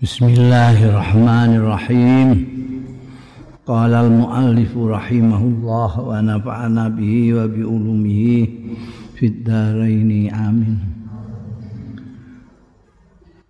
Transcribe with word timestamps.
بسم 0.00 0.25
الله 0.25 0.85
الرحمن 0.89 1.55
الرحيم 1.55 2.47
قال 3.67 3.93
المؤلف 3.93 4.77
رحمه 4.77 5.37
الله 5.37 5.99
ونفعنا 5.99 6.89
به 6.89 7.33
وبعلومه 7.33 8.47
في 9.15 9.25
الدارين 9.25 10.33
آمين 10.33 10.79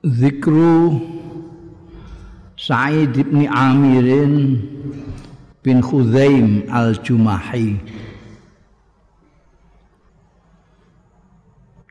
ذكر 0.06 0.54
سعيد 2.58 3.20
بن 3.32 3.48
عامر 3.48 4.08
بن 5.66 5.82
خزيم 5.82 6.62
الجمحي 6.76 7.76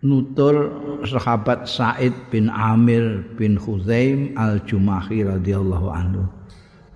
Nutur 0.01 0.73
sahabat 1.05 1.69
Said 1.69 2.12
bin 2.32 2.49
Amir 2.49 3.25
bin 3.37 3.61
Khuzaim 3.61 4.37
al-Jumahi 4.37 5.29
radhiyallahu 5.29 5.87
anhu. 5.93 6.25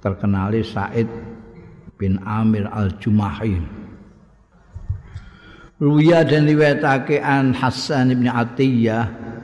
Terkenali 0.00 0.64
Said 0.64 1.08
bin 2.00 2.20
Amir 2.24 2.68
al-Jumahi. 2.68 3.60
Ruya 5.80 6.22
dan 6.24 6.46
riwayatake 6.48 7.18
an 7.20 7.52
Hasan 7.52 8.14
bin 8.14 8.30
Atiyah 8.30 9.34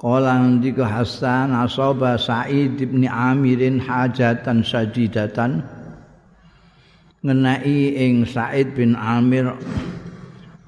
Qala 0.00 0.40
ndika 0.40 0.88
Hasan 0.88 1.52
asaba 1.52 2.16
Sa'id 2.16 2.80
bin 2.80 3.04
Amirin 3.04 3.76
hajatan 3.76 4.64
sajidatan 4.64 5.60
ngenai 7.20 8.00
ing 8.00 8.24
Sa'id 8.24 8.72
bin 8.72 8.96
Amir 8.96 9.52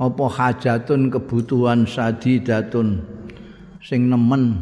apa 0.02 0.26
hajatun 0.26 1.14
kebutuhan 1.14 1.86
sadidatun? 1.86 2.98
Sing 3.78 4.10
nemen. 4.10 4.58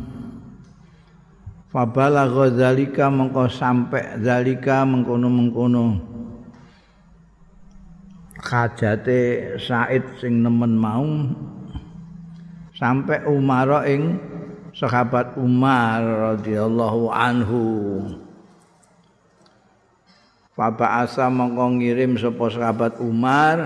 Fabalagha 1.72 2.52
zalika 2.52 3.08
mengko 3.08 3.48
sampe 3.48 4.00
zalika 4.20 4.84
mengkono-mengkono. 4.84 6.02
Hajate 8.40 9.54
Said 9.60 10.04
sing 10.20 10.44
nemen 10.44 10.76
mau. 10.76 11.08
Sampai 12.76 13.24
Umar 13.28 13.84
ing 13.84 14.16
sahabat 14.72 15.36
Umar 15.36 16.00
radhiyallahu 16.34 17.12
anhu. 17.12 17.64
Faba'asa 20.56 21.28
mongko 21.32 21.80
ngirim 21.80 22.18
sapa 22.20 22.44
sahabat 22.52 22.98
Umar 23.00 23.56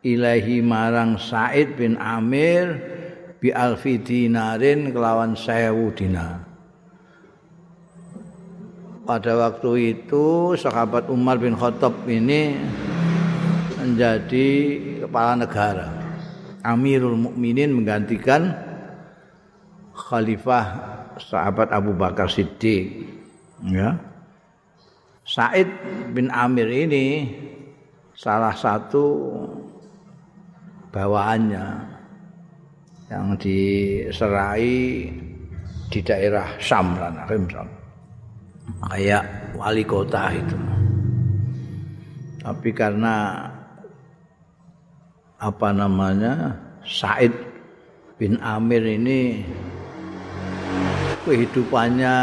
ilahi 0.00 0.64
marang 0.64 1.20
Said 1.20 1.76
bin 1.76 1.96
Amir 2.00 2.80
bi 3.40 3.52
alfi 3.52 4.00
dinarin 4.00 4.92
kelawan 4.92 5.36
sewu 5.36 5.92
dinar. 5.92 6.44
Pada 9.04 9.32
waktu 9.34 9.96
itu 9.96 10.54
sahabat 10.54 11.10
Umar 11.10 11.40
bin 11.40 11.58
Khattab 11.58 12.06
ini 12.06 12.54
menjadi 13.80 14.48
kepala 15.02 15.34
negara. 15.34 15.88
Amirul 16.60 17.16
Mukminin 17.16 17.72
menggantikan 17.72 18.52
khalifah 19.96 20.66
sahabat 21.16 21.72
Abu 21.72 21.96
Bakar 21.96 22.28
Siddiq. 22.28 23.08
Ya. 23.66 23.98
Said 25.24 25.66
bin 26.12 26.30
Amir 26.30 26.68
ini 26.68 27.34
salah 28.14 28.52
satu 28.54 29.04
bawaannya 30.90 31.66
yang 33.10 33.34
diserai 33.38 35.10
di 35.90 36.00
daerah 36.02 36.46
Syam 36.62 36.94
Rimsam. 37.26 37.66
Kayak 38.86 39.26
wali 39.58 39.82
kota 39.82 40.30
itu. 40.30 40.58
Tapi 42.40 42.70
karena 42.70 43.46
apa 45.40 45.68
namanya 45.74 46.54
Said 46.86 47.34
bin 48.20 48.38
Amir 48.44 48.84
ini 48.84 49.42
kehidupannya 51.24 52.16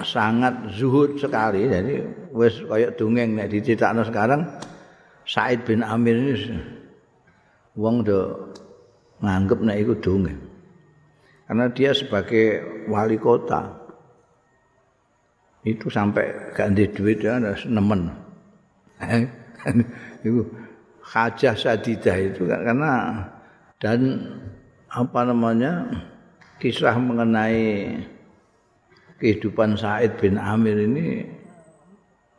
sangat 0.00 0.54
zuhud 0.72 1.20
sekali 1.20 1.68
jadi 1.68 2.00
wis 2.32 2.64
kayak 2.64 2.96
dongeng 2.96 3.36
nek 3.36 3.52
diceritakno 3.52 4.00
sekarang 4.04 4.48
Said 5.28 5.68
bin 5.68 5.84
Amir 5.84 6.16
ini 6.16 6.79
wong 7.80 8.04
do 8.04 8.52
nganggep 9.24 9.58
nek 9.64 9.80
iku 9.80 9.94
dongeng. 9.96 10.40
Karena 11.48 11.66
dia 11.72 11.90
sebagai 11.96 12.62
wali 12.86 13.16
kota. 13.16 13.80
Itu 15.64 15.88
sampai 15.88 16.52
ganti 16.52 16.84
duit 16.92 17.24
ya 17.24 17.40
nemen. 17.40 18.12
Itu 20.24 20.44
hajah 21.10 21.54
sadidah 21.58 22.16
itu 22.16 22.46
karena 22.46 23.24
dan 23.82 24.20
apa 24.86 25.20
namanya 25.26 25.88
kisah 26.62 26.94
mengenai 26.94 27.98
kehidupan 29.18 29.74
Said 29.74 30.20
bin 30.22 30.38
Amir 30.38 30.76
ini 30.76 31.26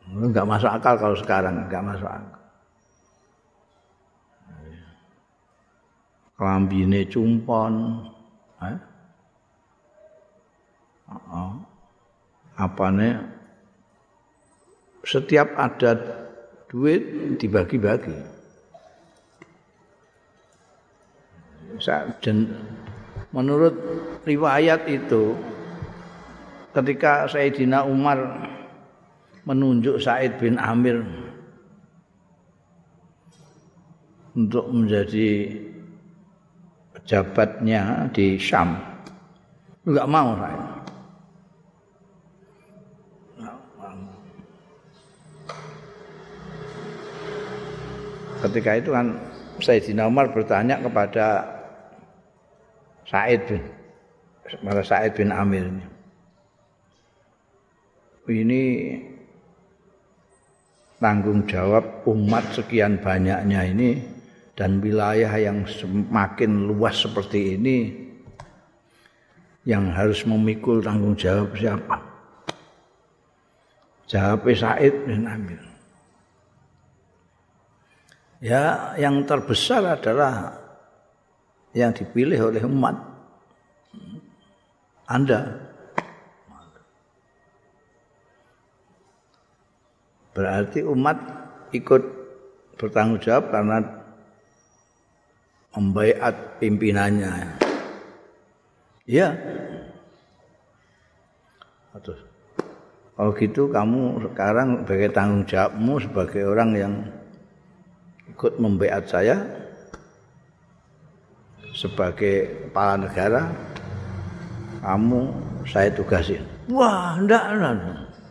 enggak 0.08 0.48
masuk 0.48 0.70
akal 0.72 0.94
kalau 0.96 1.16
sekarang 1.18 1.68
enggak 1.68 1.84
masuk 1.84 2.08
akal 2.08 2.41
klambine 6.42 7.06
cumpon 7.06 8.02
eh? 8.66 8.76
oh. 11.30 11.54
apane 12.58 13.14
setiap 15.06 15.54
ada 15.54 15.94
duit 16.66 17.38
dibagi-bagi 17.38 18.18
dan 22.18 22.50
menurut 23.30 23.78
riwayat 24.26 24.90
itu 24.90 25.38
ketika 26.74 27.30
Sayyidina 27.30 27.86
Umar 27.86 28.18
menunjuk 29.46 30.02
Said 30.02 30.42
bin 30.42 30.58
Amir 30.58 31.06
untuk 34.34 34.66
menjadi 34.74 35.70
pejabatnya 37.02 38.06
di 38.14 38.38
Syam. 38.38 38.78
Enggak 39.82 40.06
mau 40.06 40.30
saya. 40.38 40.66
Ketika 48.42 48.70
itu 48.74 48.90
kan 48.90 49.06
Sayyidina 49.62 50.10
Umar 50.10 50.34
bertanya 50.34 50.82
kepada 50.82 51.46
Said 53.06 53.46
bin 53.46 53.62
kepada 54.42 54.82
Said 54.82 55.14
bin 55.14 55.30
Amir 55.30 55.62
ini. 55.70 55.84
Ini 58.22 58.62
tanggung 61.02 61.46
jawab 61.46 62.06
umat 62.06 62.54
sekian 62.54 62.98
banyaknya 62.98 63.66
ini 63.66 64.11
dan 64.52 64.84
wilayah 64.84 65.32
yang 65.40 65.64
semakin 65.64 66.68
luas 66.68 67.00
seperti 67.00 67.56
ini 67.56 67.78
yang 69.64 69.94
harus 69.94 70.26
memikul 70.26 70.82
tanggung 70.82 71.14
jawab 71.16 71.54
siapa? 71.54 71.96
Jawab 74.10 74.44
Said 74.52 74.94
bin 75.08 75.24
Amir. 75.24 75.62
Ya, 78.42 78.92
yang 78.98 79.22
terbesar 79.22 79.86
adalah 79.86 80.58
yang 81.72 81.94
dipilih 81.94 82.52
oleh 82.52 82.60
umat. 82.66 82.98
Anda. 85.06 85.62
Berarti 90.34 90.82
umat 90.82 91.16
ikut 91.70 92.02
bertanggung 92.76 93.22
jawab 93.22 93.52
karena 93.54 94.01
membaiat 95.72 96.60
pimpinannya. 96.60 97.56
Ya. 99.08 99.34
Terus 101.92 102.20
kalau 103.12 103.32
gitu 103.36 103.68
kamu 103.68 104.24
sekarang 104.32 104.68
sebagai 104.82 105.08
tanggung 105.12 105.44
jawabmu 105.44 105.94
sebagai 106.00 106.42
orang 106.48 106.70
yang 106.72 106.94
ikut 108.32 108.56
membaiat 108.56 109.04
saya 109.04 109.44
sebagai 111.76 112.68
kepala 112.68 113.04
negara 113.04 113.52
kamu 114.82 115.30
saya 115.68 115.94
tugasin. 115.94 116.42
Wah, 116.66 117.14
enggak, 117.14 117.44
enggak, 117.54 117.74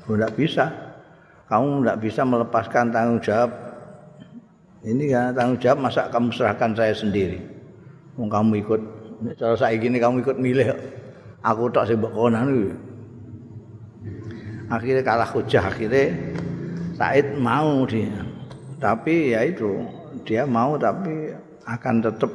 enggak 0.10 0.34
bisa. 0.36 0.66
Kamu 1.48 1.84
enggak 1.84 2.00
bisa 2.04 2.22
melepaskan 2.28 2.92
tanggung 2.92 3.24
jawab 3.24 3.71
ini 4.82 5.14
kan 5.14 5.38
tanggung 5.38 5.62
jawab 5.62 5.90
masa 5.90 6.10
kamu 6.10 6.34
serahkan 6.34 6.74
saya 6.74 6.94
sendiri. 6.98 7.38
Mau 8.18 8.26
kamu 8.26 8.66
ikut 8.66 8.82
cara 9.38 9.54
saya 9.54 9.78
gini 9.78 10.02
kamu 10.02 10.26
ikut 10.26 10.38
milih 10.42 10.74
aku 11.46 11.70
tak 11.70 11.90
sing 11.90 12.02
mbok 12.02 12.14
konan 12.14 12.74
akhirnya 14.72 15.02
kalah 15.06 15.30
hujah 15.30 15.70
akhirnya 15.70 16.16
Said 17.02 17.38
mau 17.42 17.82
dia. 17.90 18.14
Tapi 18.78 19.34
ya 19.34 19.42
itu 19.46 19.86
dia 20.22 20.46
mau 20.46 20.78
tapi 20.78 21.34
akan 21.66 21.96
tetap 22.02 22.30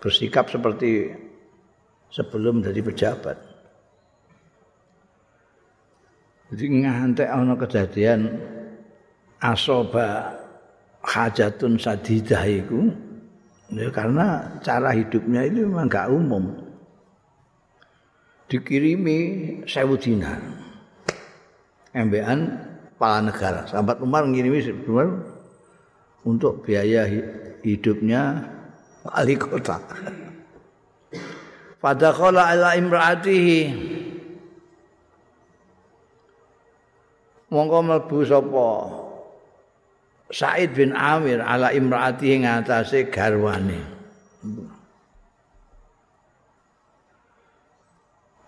bersikap 0.00 0.48
seperti 0.48 1.12
sebelum 2.08 2.64
jadi 2.64 2.80
pejabat. 2.80 3.36
Jadi 6.52 6.64
ngantek 6.68 7.28
ana 7.28 7.56
kejadian 7.56 8.28
asoba 9.40 10.36
hajatun 11.02 11.76
sadidah 11.76 12.46
itu 12.46 12.94
ya, 13.74 13.90
karena 13.90 14.58
cara 14.62 14.94
hidupnya 14.94 15.46
itu 15.46 15.66
memang 15.66 15.90
gak 15.90 16.08
umum. 16.08 16.54
Dikirimi 18.46 19.18
sewu 19.64 19.96
dinar. 19.98 20.38
Embean 21.92 22.52
kepala 22.94 23.18
negara. 23.24 23.60
Sahabat 23.68 24.00
Umar 24.00 24.28
ngirimi 24.28 24.60
untuk 26.22 26.62
biaya 26.62 27.08
hidupnya 27.64 28.46
wali 29.02 29.34
kota. 29.40 29.80
Pada 31.82 32.14
kola 32.14 32.54
ala 32.54 32.78
imraatihi. 32.78 33.60
Mongko 37.52 37.78
mlebu 37.84 38.18
sapa 38.24 38.68
Said 40.32 40.72
bin 40.72 40.96
Amir 40.96 41.44
ala 41.44 41.76
imraati 41.76 42.32
ing 42.32 42.48
atase 42.48 43.12
garwane. 43.12 43.76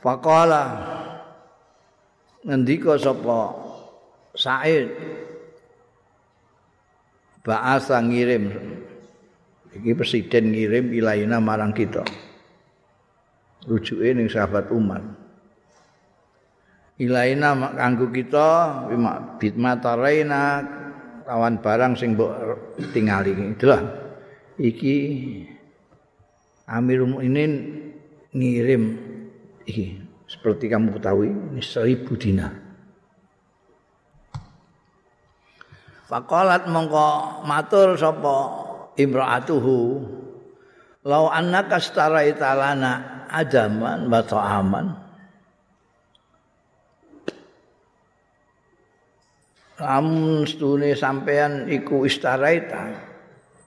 Faqala 0.01 0.65
ngendika 2.41 2.97
sapa 2.97 3.53
Said 4.33 4.89
Ba'asa 7.45 8.01
ngirim 8.01 8.49
iki 9.77 9.93
presiden 9.93 10.57
ngirim 10.57 10.97
ilaina 10.97 11.45
marang 11.45 11.77
kita. 11.77 12.01
Rujuke 13.69 14.17
ning 14.17 14.33
sahabat 14.33 14.73
Umar. 14.73 15.05
Ilaina 16.97 17.53
kanggo 17.77 18.09
kita 18.09 18.49
bitmataraina 19.37 20.43
lawan 21.25 21.61
barang 21.61 21.97
sing 21.97 22.17
mbok 22.17 22.33
tingali. 22.93 23.33
Itulah 23.57 23.81
iki 24.61 24.97
Amirul 26.65 27.17
Mukminin 27.17 27.53
ngirim 28.33 28.83
iki 29.69 30.01
seperti 30.25 30.73
kamu 30.73 30.97
ketahui 30.97 31.29
ini 31.29 31.61
seribu 31.61 32.17
dinar. 32.17 32.57
Fakolat 36.09 36.69
mongko 36.69 37.43
matur 37.49 37.97
sapa 37.97 38.37
imraatuhu 38.97 39.79
lau 41.05 41.29
annaka 41.29 41.81
staraita 41.81 42.57
lana 42.57 43.27
adaman 43.29 44.09
wa 44.09 44.21
ta'aman 44.25 45.04
lamun 49.79 50.47
stune 50.47 50.95
sampean 50.95 51.67
iku 51.67 52.07
istaraita 52.07 52.95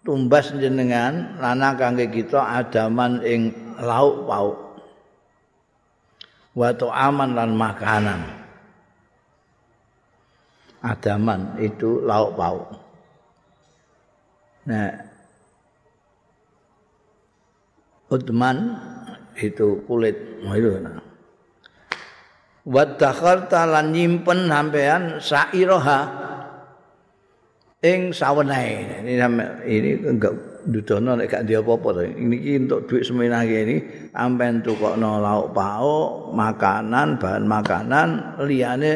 tumbas 0.07 0.55
jenengan 0.55 1.35
lana 1.43 1.75
kangge 1.75 2.07
kita 2.07 2.39
adaman 2.39 3.19
ing 3.27 3.51
lauk 3.83 4.23
pauk. 4.23 4.57
Wa 6.57 6.73
aman 6.73 7.37
lan 7.37 7.51
makanan. 7.53 8.21
Adaman 10.81 11.59
itu 11.59 12.01
lauk 12.01 12.39
pauk. 12.39 12.65
Nah 14.67 14.91
udman 18.07 18.57
itu 19.35 19.83
kulit 19.83 20.15
itu 20.39 20.71
nah. 20.79 21.03
Wa 22.67 22.83
dakharta 22.83 23.63
lan 23.63 23.95
nyimpen 23.95 24.51
sampean 24.51 25.23
sairoha 25.23 25.99
ing 27.79 28.11
sawenae 28.11 29.07
ini 29.07 29.15
ini 29.63 29.89
enggak 30.03 30.57
dudono 30.67 31.15
nek 31.15 31.31
gak 31.31 31.47
ndek 31.47 31.63
apa-apa 31.63 31.87
to. 31.95 32.01
Iki 32.03 32.53
untuk 32.67 32.79
duit 32.91 33.03
semenah 33.07 33.47
ini 33.47 34.11
sampean 34.11 34.59
tukokno 34.59 35.23
lauk 35.23 35.55
pauk 35.55 36.35
makanan 36.35 37.15
bahan 37.15 37.45
makanan 37.47 38.07
liyane 38.43 38.93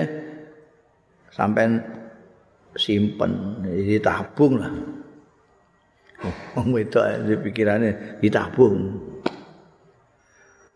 sampean 1.32 1.80
simpen. 2.76 3.64
Ditabung 3.64 4.60
lah. 4.60 4.74
Wong 6.60 6.68
wedok 6.76 7.24
pikirane 7.42 8.20
ditabung 8.20 9.00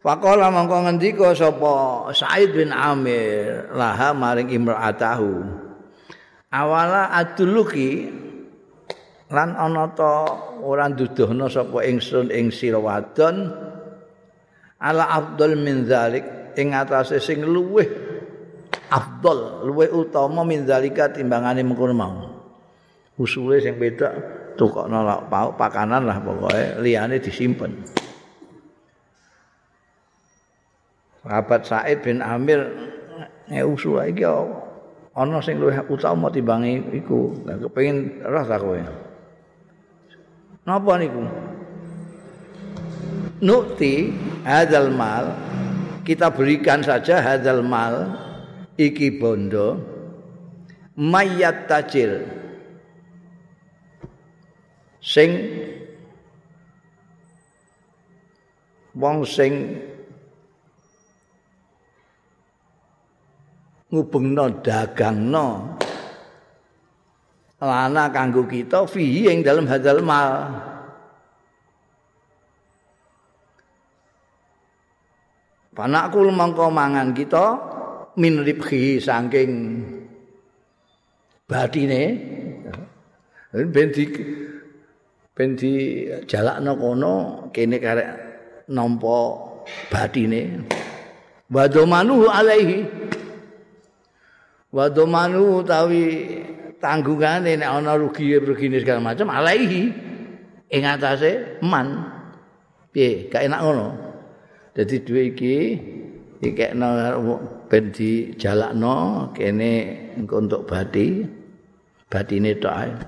Faqala 0.06 0.54
mangko 0.54 0.86
ngendika 0.86 1.34
sapa 1.34 2.06
Said 2.14 2.54
bin 2.54 2.70
Amir 2.70 3.74
laha 3.74 4.14
maring 4.14 4.54
imraatahu. 4.54 5.42
Awala 6.54 7.10
aduluki 7.10 8.06
lan 9.34 9.58
ana 9.58 9.90
ta 9.98 10.30
ora 10.62 10.86
nduduhna 10.94 11.50
sapa 11.50 11.82
ingsun 11.90 12.30
ing 12.30 12.54
sira 12.54 12.78
wadon 12.78 13.50
ala 14.78 15.10
afdal 15.10 15.58
min 15.58 15.90
zalik 15.90 16.54
ing 16.54 16.78
atase 16.78 17.18
sing 17.18 17.42
luweh 17.42 17.90
afdal 18.94 19.66
luweh 19.66 19.90
utama 19.90 20.46
min 20.46 20.70
zalika 20.70 21.10
timbangane 21.10 21.66
mengkono 21.66 21.98
mau. 21.98 22.30
Usule 23.18 23.58
sing 23.58 23.82
beda 23.82 24.14
tukokno 24.54 25.02
pakanan 25.58 26.06
lah 26.06 26.22
pokoke 26.22 26.78
liyane 26.86 27.18
disimpen. 27.18 28.05
Sahabat 31.26 31.62
Said 31.66 32.06
bin 32.06 32.22
Amir 32.22 32.62
nek 33.50 33.66
usul 33.66 33.98
iki 34.06 34.22
ana 35.16 35.42
sing 35.42 35.58
luwih 35.58 35.82
utama 35.90 36.30
timbangi 36.30 36.86
iku. 36.94 37.34
Lah 37.50 37.58
kepengin 37.58 38.22
roh 38.22 38.46
ta 38.46 38.62
kowe. 38.62 38.78
Napa 40.70 40.94
niku? 41.02 41.26
Nukti 43.42 44.14
hadzal 44.46 44.94
mal 44.94 45.34
kita 46.06 46.30
berikan 46.30 46.86
saja 46.86 47.18
hadzal 47.18 47.66
mal 47.66 48.14
iki 48.78 49.18
bondo 49.18 49.82
mayat 50.94 51.68
tajir 51.68 52.24
sing 55.02 55.30
wong 58.96 59.28
sing 59.28 59.82
ngubengno 63.90 64.62
dagangno. 64.62 65.78
Lana 67.66 68.12
kanggo 68.12 68.46
kita 68.46 68.86
fi 68.86 69.26
ing 69.32 69.42
dalam 69.42 69.66
hadzal 69.66 70.04
mal. 70.06 70.52
Panakul 75.76 76.32
mangko 76.32 76.72
mangan 76.72 77.12
kita 77.12 77.46
min 78.16 78.44
ribhi 78.48 79.02
saking 79.02 79.84
batine. 81.48 82.04
Ben 83.52 83.88
di 83.92 84.04
ben 85.36 85.56
di 85.56 85.72
jalakno 86.28 86.76
kono 86.76 87.16
kene 87.56 87.78
karek 87.80 88.10
nampa 88.72 89.20
batine. 89.92 90.64
Wa 91.52 91.68
alaihi 91.72 92.78
wa 94.76 94.92
domanu 94.92 95.64
utawi 95.64 96.04
tanggungane 96.84 97.56
nek 97.56 97.70
ana 97.80 97.96
rugi 97.96 98.36
rugine 98.36 98.84
segala 98.84 99.00
macam 99.00 99.32
alaihi. 99.32 99.88
Ing 100.68 100.84
atase 100.84 101.64
man. 101.64 102.12
Piye? 102.92 103.32
Gak 103.32 103.48
enak 103.48 103.62
ngono. 103.64 103.88
Dadi 104.76 104.96
duwe 105.00 105.32
iki 105.32 105.56
dikekno 106.44 106.88
ben 107.72 107.96
dijalakno 107.96 109.32
kene 109.32 109.72
engko 110.20 110.44
untuk 110.44 110.68
bati. 110.68 111.24
Batine 112.06 112.54
tok 112.60 113.02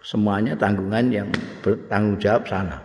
semuanya 0.00 0.56
tanggungan 0.56 1.06
yang 1.12 1.28
bertanggung 1.60 2.16
jawab 2.16 2.48
sana. 2.48 2.78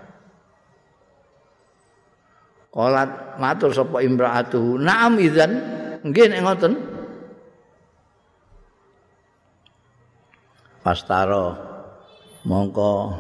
Qalat 2.76 3.40
matur 3.40 3.72
sapa 3.72 4.04
imraatuhu. 4.04 4.84
Na'am 4.84 5.16
idzan. 5.16 5.52
Nggih 6.06 6.28
nek 6.28 6.42
ngoten 6.44 6.74
fastara 10.86 11.58
mongko 12.46 13.18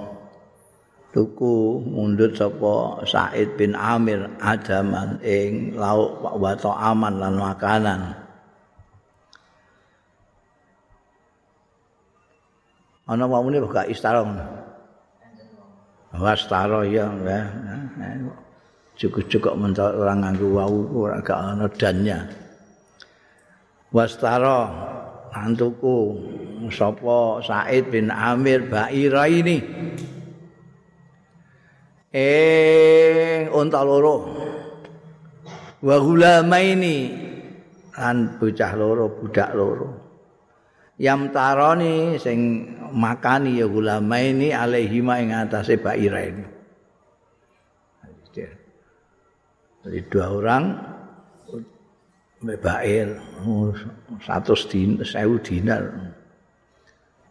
tuku 1.09 1.81
mundut 1.81 2.37
sapa 2.37 3.01
Said 3.09 3.57
bin 3.57 3.73
Amir 3.73 4.29
adaman 4.37 5.17
ing 5.25 5.73
lauk 5.73 6.21
wa 6.21 6.53
aman 6.77 7.13
lan 7.17 7.33
makanan. 7.41 8.01
Ana 13.09 13.25
wae 13.25 13.41
muni 13.41 13.57
buka 13.63 13.89
istara. 13.89 14.21
Fastara 16.13 16.85
ya. 16.85 17.09
Cukup-cukup 18.95 19.59
mentok 19.59 19.91
orang 19.91 20.23
nganggo 20.23 20.47
wau 20.55 20.77
ora 21.03 21.19
gak 21.19 21.35
ana 21.35 21.67
dannya. 21.67 22.31
Wastara 23.91 24.71
antuku 25.35 26.15
sapa 26.73 27.41
Said 27.41 27.89
bin 27.91 28.13
Amir 28.13 28.69
Baira 28.69 29.25
ini 29.25 29.57
eh 32.15 33.49
unta 33.51 33.81
loro. 33.83 34.15
Wa 35.85 35.95
gulamaini. 36.01 36.97
Lan 37.95 38.41
bocah 38.41 38.71
loro 38.75 39.07
budak 39.11 39.51
loro. 39.55 39.89
Yam 40.99 41.31
tarani 41.31 42.15
sing 42.15 42.71
makani 42.95 43.59
ya 43.59 43.67
gulamaini 43.67 44.55
alaihi 44.55 45.03
ing 45.03 45.35
atase 45.35 45.75
Baira 45.79 46.23
ini 46.23 46.55
jadi 49.85 50.01
dua 50.09 50.27
orang 50.33 50.63
Bair 52.45 53.17
satu 54.21 54.53
din, 54.69 55.01
sewu 55.01 55.41
dinar. 55.41 56.13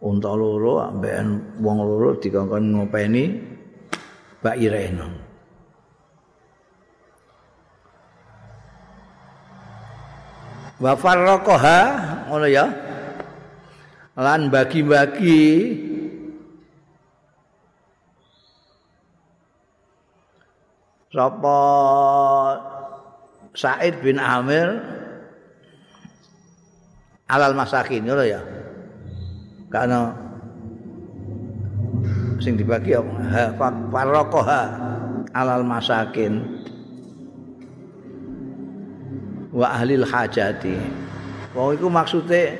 Unta 0.05 0.29
loro 0.37 0.85
ambekan 0.85 1.57
wong 1.57 1.81
loro 1.81 2.13
dikongkon 2.21 2.77
ngopeni 2.77 3.25
Bair 4.45 4.73
eno. 4.77 5.09
Wa 10.77 10.93
farraqaha 10.93 11.79
ngono 12.29 12.45
ya. 12.45 12.69
Lan 14.13 14.53
bagi-bagi 14.53 15.41
sapa 21.09 21.59
Said 23.57 24.05
bin 24.05 24.21
Amir 24.21 24.69
alal 27.25 27.57
masakin 27.57 28.05
ngono 28.05 28.21
ya. 28.21 28.64
Karena 29.69 30.13
sing 32.39 32.55
dibagi 32.59 32.93
ha 32.95 33.53
faraqaha 33.91 34.61
alal 35.31 35.65
masakin 35.65 36.63
wa 39.51 39.67
ahlil 39.75 40.05
hajati. 40.05 40.75
Wong 41.55 41.79
iku 41.79 41.87
maksude 41.87 42.59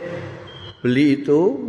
beli 0.79 1.19
itu 1.19 1.59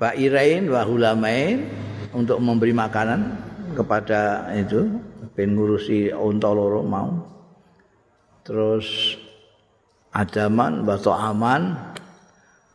bairain 0.00 0.66
wa 0.66 0.82
hulamain 0.82 1.70
untuk 2.10 2.42
memberi 2.42 2.74
makanan 2.74 3.38
kepada 3.78 4.50
itu 4.58 4.90
ben 5.38 5.54
ngurusi 5.54 6.10
unta 6.10 6.50
loro 6.50 6.82
mau. 6.82 7.30
terus 8.40 9.14
adaman 10.10 10.82
bato 10.82 11.12
aman 11.14 11.76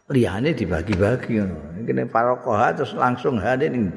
liyane 0.10 0.54
dibagi-bagi 0.54 1.42
ngono 1.42 1.82
iki 1.82 1.92
nek 1.94 2.14
parokoha 2.14 2.78
terus 2.78 2.94
langsung 2.94 3.42
hadir 3.42 3.74
ning 3.74 3.90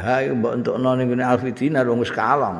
Hai 0.00 0.32
mbok 0.32 0.56
entukno 0.56 0.96
ning 0.96 1.12
ngene 1.12 1.24
Alfidina 1.28 1.84
wis 1.84 2.08
kalong. 2.08 2.58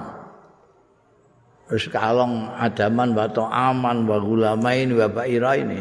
Wis 1.73 1.89
kalong 1.89 2.53
adaman 2.53 3.17
bato 3.17 3.49
aman 3.49 4.05
wa 4.05 4.21
gulamain 4.21 4.93
wa 4.93 5.07
baira 5.09 5.57
ini. 5.57 5.81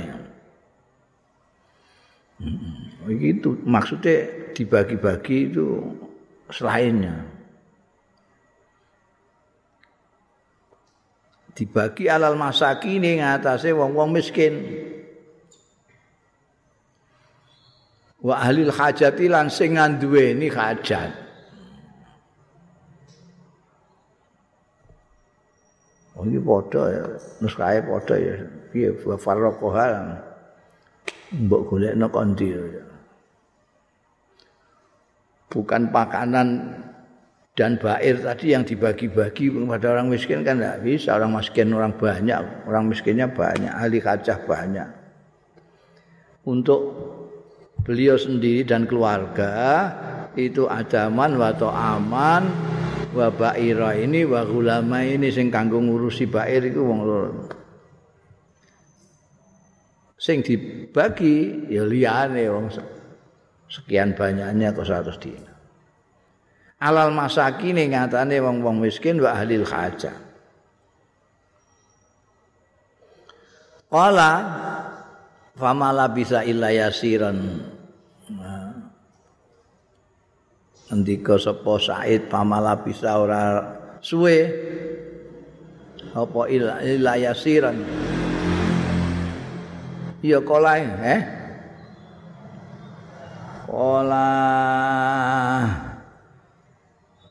Hmm, 2.39 3.11
itu 3.11 3.59
maksudnya 3.67 4.23
dibagi-bagi 4.55 5.51
itu 5.51 5.83
selainnya. 6.47 7.27
Dibagi 11.59 12.07
alal 12.07 12.39
masakin 12.39 13.03
ing 13.03 13.19
atase 13.19 13.75
wong-wong 13.75 14.15
miskin. 14.15 14.63
Wa 18.23 18.47
ahlil 18.47 18.71
hajati 18.71 19.27
lan 19.27 19.51
sing 19.51 19.75
nduweni 19.75 20.47
hajat. 20.47 21.11
Oh 26.15 26.27
iki 26.27 26.39
padha 26.39 26.83
ya, 26.95 27.03
nuskae 27.43 27.79
padha 27.83 28.15
ya. 28.15 28.35
Piye 28.71 28.95
farraqoha. 28.95 29.87
Mbok 31.35 31.61
golekno 31.67 32.07
kondi 32.07 32.47
ya. 32.55 32.83
Bukan 35.51 35.91
pakanan 35.91 36.47
dan 37.59 37.75
bair 37.75 38.15
tadi 38.23 38.55
yang 38.55 38.63
dibagi-bagi 38.63 39.51
kepada 39.51 39.91
orang 39.91 40.07
miskin 40.07 40.47
kan 40.47 40.63
tidak 40.63 40.79
bisa. 40.79 41.19
Orang 41.19 41.35
miskin 41.35 41.75
orang 41.75 41.91
banyak 41.91 42.39
orang 42.63 42.87
miskinnya 42.87 43.27
banyak 43.27 43.67
ahli 43.67 43.99
kacah 43.99 44.39
banyak. 44.47 44.87
Untuk 46.47 46.79
beliau 47.83 48.15
sendiri 48.15 48.63
dan 48.63 48.87
keluarga 48.87 49.91
itu 50.39 50.71
adaman 50.71 51.35
wato 51.35 51.67
aman 51.67 52.47
wa 53.11 53.27
baira 53.27 53.91
ini 53.91 54.23
wa 54.23 54.47
gulama 54.47 55.03
ini 55.03 55.27
sing 55.27 55.51
kanggo 55.51 55.83
ngurusi 55.83 56.31
bair 56.31 56.63
itu 56.63 56.79
wong 56.79 56.99
loro. 57.03 57.31
Sing 60.15 60.47
dibagi 60.47 61.67
ya 61.67 61.83
liyane 61.83 62.47
wong 62.47 62.71
sekian 63.67 64.15
banyaknya 64.15 64.71
kok 64.71 64.87
100 64.87 65.19
dinar 65.19 65.48
alal 66.79 67.11
masakin 67.11 67.75
ngatane 67.91 68.39
wong-wong 68.39 68.79
miskin 68.79 69.19
wa 69.19 69.35
ahlil 69.35 69.67
hajah. 69.67 70.15
Qala 73.91 74.31
famala 75.59 76.07
bisa 76.07 76.47
illa 76.47 76.71
yasiran. 76.71 77.67
Ndika 80.89 81.37
sapa 81.37 81.77
Said 81.77 82.33
famala 82.33 82.73
bisa 82.81 83.13
ora 83.13 83.61
suwe 84.01 84.37
apa 86.15 86.41
illa 86.49 87.13
yasiran. 87.19 87.77
Ya 90.23 90.39
kala 90.41 90.73
eh. 90.79 91.21
Kala 93.69 94.25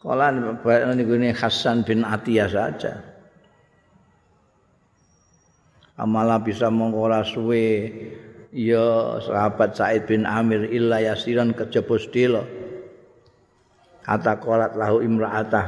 Kala 0.09 0.33
niku 0.97 1.21
ini 1.21 1.37
Hasan 1.37 1.85
bin 1.85 2.00
Atiyah 2.00 2.49
saja. 2.49 2.97
Amala 6.00 6.41
bisa 6.41 6.73
mengkora 6.73 7.21
suwe 7.29 7.93
ya 8.49 9.21
sahabat 9.21 9.77
Said 9.77 10.09
bin 10.09 10.25
Amir 10.25 10.65
illa 10.73 11.05
yasiran 11.05 11.53
kejebus 11.53 12.09
dilo. 12.09 12.49
Kata 14.00 14.41
kolat 14.41 14.81
lahu 14.81 15.05
imra'atah. 15.05 15.67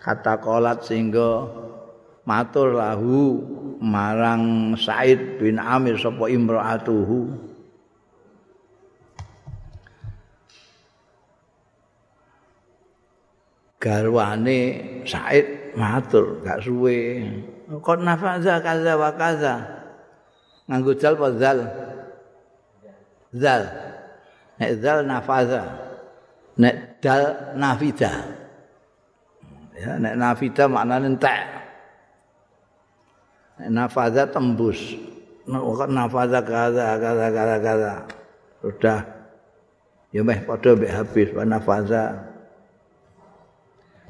Kata 0.00 0.40
kolat 0.40 0.88
sehingga 0.88 1.44
matur 2.24 2.72
lahu 2.72 3.44
marang 3.84 4.72
Said 4.80 5.44
bin 5.44 5.60
Amir 5.60 6.00
sapa 6.00 6.24
imra'atuhu. 6.24 7.47
Garwane 13.78 14.60
Said 15.06 15.72
matur 15.78 16.42
gak 16.44 16.60
suwe. 16.60 17.24
Kok 17.68 17.98
nafaza 18.02 18.60
kaza 18.60 18.92
wa 18.98 19.10
kaza? 19.14 19.54
Nganggo 20.68 20.92
jal 20.98 21.14
apa 21.16 21.28
zal? 21.38 21.58
Zal. 23.32 23.62
Nek 24.58 24.72
zal 24.84 24.98
nafaza. 25.06 25.62
Nek 26.58 27.00
dal 27.00 27.54
nafida. 27.56 28.12
Ya 29.78 29.96
nek 29.96 30.14
nafida 30.18 30.64
maknane 30.66 31.14
entek. 31.14 31.42
Nek 33.62 33.70
nafaza 33.72 34.28
tembus. 34.28 34.98
Kok 35.48 35.88
nafaza 35.88 36.44
kaza 36.44 37.00
kaza 37.00 37.26
kaza 37.32 37.56
kaza. 37.64 37.92
Sudah. 38.60 39.00
Ya 40.12 40.24
meh 40.24 40.40
padha 40.44 40.72
mbek 40.72 40.92
habis 40.92 41.28
wa 41.36 41.44
nafaza 41.44 42.27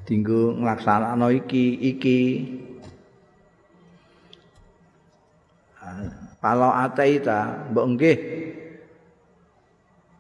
dinggo 0.09 0.57
nglaksanakno 0.57 1.29
iki 1.37 1.77
iki. 1.85 2.21
Kalau 6.41 6.73
ataita 6.73 7.69
mbok 7.69 7.87
nggih. 7.93 8.19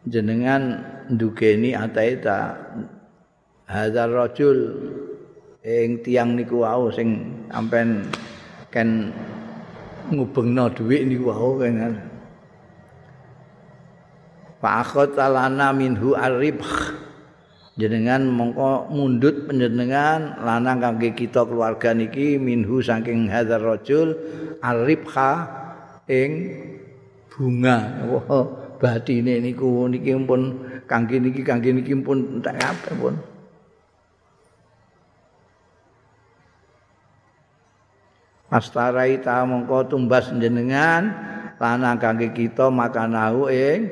Jenengan 0.08 0.84
ndugeni 1.08 1.72
ataita 1.72 2.52
hadzal 3.64 4.12
rajul 4.12 4.58
ing 5.64 6.00
tiang 6.04 6.36
niku 6.36 6.64
wau 6.64 6.88
sing 6.92 7.28
sampean 7.48 8.08
ken 8.72 9.12
ngubengno 10.08 10.72
dhuwit 10.72 11.04
niku 11.04 11.28
wau 11.28 11.60
kan 11.60 11.96
fa 14.58 14.80
lana 15.28 15.68
minhu 15.76 16.16
aribh 16.16 16.64
jenengan 17.78 18.26
mongko 18.26 18.90
mundut 18.90 19.46
panjenengan 19.46 20.42
lanang 20.42 20.82
kangge 20.82 21.14
kita 21.14 21.46
keluarga 21.46 21.94
niki 21.94 22.34
minhu 22.34 22.82
saking 22.82 23.30
hadzal 23.30 23.62
rajul 23.62 24.18
aribha 24.58 25.46
ing 26.10 26.58
bunga. 27.30 28.02
Oh, 28.10 28.74
batine 28.82 29.38
niku 29.38 29.86
niki 29.86 30.10
pun 30.26 30.58
kangge 30.90 31.22
niki 31.22 31.46
kangge 31.46 31.70
niki 31.70 31.94
pun 32.02 32.42
tak 32.42 32.58
kabeh 32.58 32.94
pun. 32.98 33.14
Astarai 38.50 39.22
ta 39.22 39.46
mongko 39.46 39.86
tumbas 39.86 40.34
jenengan 40.34 41.14
lanang 41.62 42.00
kangge 42.02 42.34
kita 42.34 42.74
makanahu 42.74 43.46
ing 43.54 43.86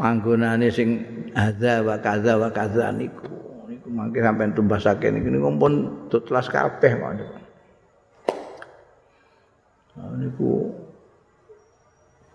panggonane 0.00 0.72
sing 0.72 1.04
ada 1.34 1.82
wa 1.84 1.96
kaza 1.98 2.38
wa 2.38 2.50
kaza 2.50 2.90
niku. 2.94 3.28
Niku 3.66 3.88
mangke 3.90 4.18
sampean 4.22 4.54
tumbasake 4.54 5.08
niku. 5.10 5.28
Niku 5.30 5.48
pun 5.58 5.72
tutlas 6.10 6.46
kabeh 6.50 6.92
kok 6.96 7.12
niku. 10.16 10.74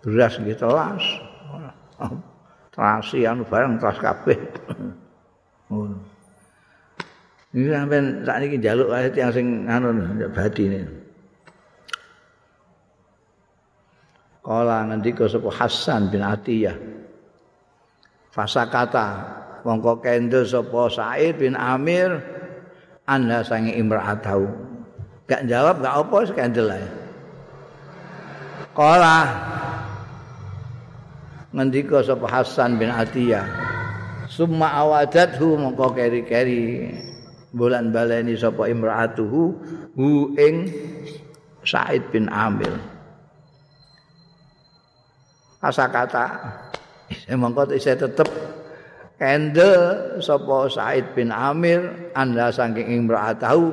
Beras 0.06 0.38
nggih 0.38 0.54
telas. 0.54 1.02
Terasi 2.70 3.24
anu 3.24 3.42
bareng 3.48 3.80
telas 3.80 3.98
kabeh. 3.98 4.38
Ngono. 5.72 5.98
Ini 7.56 7.72
sampai 7.72 8.20
saat 8.20 8.44
ini 8.44 8.60
jaluk 8.60 8.92
ayat 8.92 9.16
yang 9.16 9.32
sing 9.32 9.46
anu 9.64 9.96
badi 10.30 10.62
ini. 10.68 10.78
Kala 14.44 14.86
nanti 14.86 15.10
ke 15.10 15.26
Hasan 15.26 16.12
bin 16.12 16.22
Atiyah. 16.22 16.76
Fasakata. 18.36 19.32
Mongko 19.66 19.98
kendo 19.98 20.46
sapa 20.46 20.86
Said 20.92 21.42
bin 21.42 21.58
Amir 21.58 22.22
anda 23.08 23.42
sange 23.42 23.74
imra'atau. 23.74 24.46
Gak 25.26 25.48
jawab 25.50 25.82
gak 25.82 26.06
apa 26.06 26.18
skandal 26.28 26.70
ae. 26.70 26.86
Kala 28.76 29.18
ngendika 31.50 32.04
sapa 32.04 32.28
Hasan 32.28 32.78
bin 32.78 32.92
Atiyah 32.92 33.48
summa 34.28 34.70
awadathu 34.76 35.56
mongko 35.56 35.96
keri-keri 35.96 36.92
bulan 37.56 37.90
baleni 37.90 38.36
sapa 38.36 38.68
imra'atuhu 38.70 39.42
hu 39.96 40.06
ing 40.38 40.70
Said 41.66 42.06
bin 42.14 42.30
Amir. 42.30 42.70
Fasakata 45.58 46.54
mongko 47.34 47.74
isih 47.74 47.98
tetep. 47.98 48.30
Kende 49.16 49.72
sapa 50.20 50.68
Said 50.68 51.16
bin 51.16 51.32
Amir 51.32 52.12
anda 52.12 52.52
saking 52.52 52.84
imra'atahu 52.84 53.72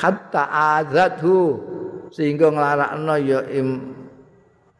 hatta 0.00 0.48
azathu 0.80 1.60
sehingga 2.08 2.48
nglarakno 2.48 3.20
ya 3.20 3.44
im, 3.52 3.92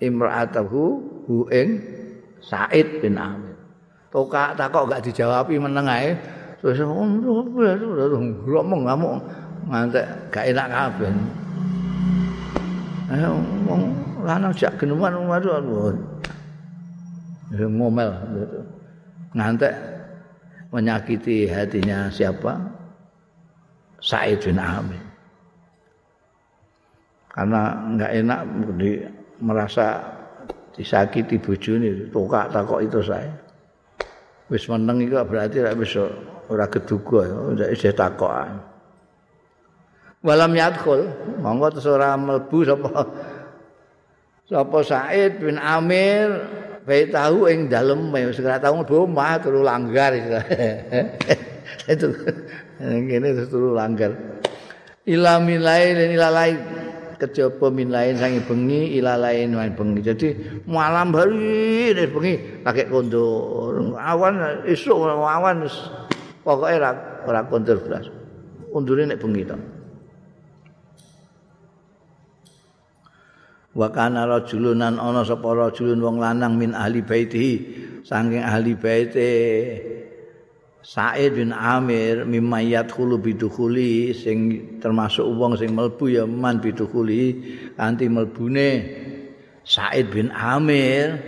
imra'atahu 0.01 0.85
hu 1.29 1.45
ing 1.53 1.85
Said 2.41 3.05
bin 3.05 3.21
Amir. 3.21 3.53
Toka 4.09 4.57
takok 4.57 4.89
gak 4.89 5.05
dijawabi 5.05 5.61
meneng 5.61 5.85
ae? 5.85 6.17
Terus 6.65 6.81
ngomong 6.81 8.81
ngamuk 8.89 9.21
ngantek 9.69 10.09
gak 10.33 10.49
enak 10.49 10.73
kabeh. 10.73 11.13
Ayo 13.13 13.37
wong 13.69 13.93
lanang 14.25 14.57
jak 14.57 14.73
geneman 14.81 15.13
waduh 15.29 15.61
ngomel 17.57 18.11
gitu. 18.37 18.59
ngantek 19.33 19.75
menyakiti 20.69 21.49
hatinya 21.49 22.13
siapa? 22.13 22.61
Said 23.99 24.45
bin 24.45 24.61
Amir 24.63 25.09
karena 27.39 27.87
enggak 27.87 28.13
enak 28.19 28.41
di, 28.83 28.91
merasa 29.39 30.03
disakiti 30.75 31.39
bojone 31.39 32.11
tokak 32.11 32.51
takok 32.51 32.83
itu 32.83 32.99
saya. 32.99 33.31
Wis 34.51 34.67
meneng 34.67 35.07
iku 35.07 35.23
berarti 35.23 35.63
ora 35.63 35.71
wis 35.79 35.95
ora 36.51 36.67
keduga 36.67 37.31
ya 37.55 37.71
isih 37.71 37.95
takokan. 37.95 38.59
Walam 40.27 40.51
yadkhul 40.51 41.07
monggo 41.39 41.71
terus 41.79 41.87
ora 41.87 42.19
mlebu 42.19 42.59
sapa 42.67 43.07
sapa 44.51 44.79
Said 44.83 45.39
bin 45.39 45.63
Amir 45.63 46.43
bae 46.89 47.05
tahu 47.13 47.53
ing 47.53 47.69
dalem 47.69 48.09
wis 48.09 48.41
ora 48.41 48.57
tau 48.57 48.81
mlebu 48.81 49.05
omah 49.05 49.37
turu 49.45 49.61
langgar 49.61 50.17
itu. 51.93 52.09
Ngene 52.81 53.29
terus 53.37 53.53
turu 53.53 53.77
langgar. 53.77 54.17
Ila 55.05 55.37
min 55.45 55.61
lain 55.61 56.17
ila 56.17 56.33
lain 56.33 56.57
kejaba 57.21 57.69
min 57.69 57.93
lain 57.93 58.17
sangi 58.17 58.41
bengi 58.41 58.97
ila 58.97 59.21
lain 59.21 59.53
main 59.53 59.77
bengi. 59.77 60.01
Jadi 60.01 60.29
malam 60.65 61.13
hari 61.13 61.93
ini 61.93 62.05
bengi 62.09 62.35
pakai 62.65 62.89
kondur. 62.89 63.93
Awan 64.01 64.65
esuk 64.65 64.97
awan 65.13 65.69
pokoknya 66.41 66.77
ora 66.81 66.91
ora 67.29 67.41
kondur 67.45 67.77
belas 67.85 68.09
kondure 68.73 69.05
nek 69.05 69.21
bengi 69.21 69.45
tok 69.45 69.78
wa 73.79 73.87
kana 73.95 74.27
rajulunan 74.27 74.99
ana 74.99 75.23
sapa 75.23 75.55
rajulun 75.55 76.03
wong 76.03 76.19
lanang 76.19 76.59
min 76.59 76.75
ahli 76.75 76.99
baitihi 77.07 77.55
saking 78.03 78.43
ahli 78.43 78.75
baite 78.75 79.31
Sa'id 80.89 81.37
bin 81.37 81.53
Amir 81.53 82.25
mimayat 82.25 82.89
khulu 82.89 83.21
bidukhuli 83.21 84.17
sing 84.17 84.39
termasuk 84.81 85.27
wong 85.37 85.53
sing 85.61 85.77
mlebu 85.77 86.09
ya 86.09 86.25
man 86.25 86.65
bidukhuli 86.65 87.37
kanthi 87.77 88.09
mlebune 88.09 88.69
Sa'id 89.69 90.09
bin 90.09 90.33
Amir. 90.33 91.21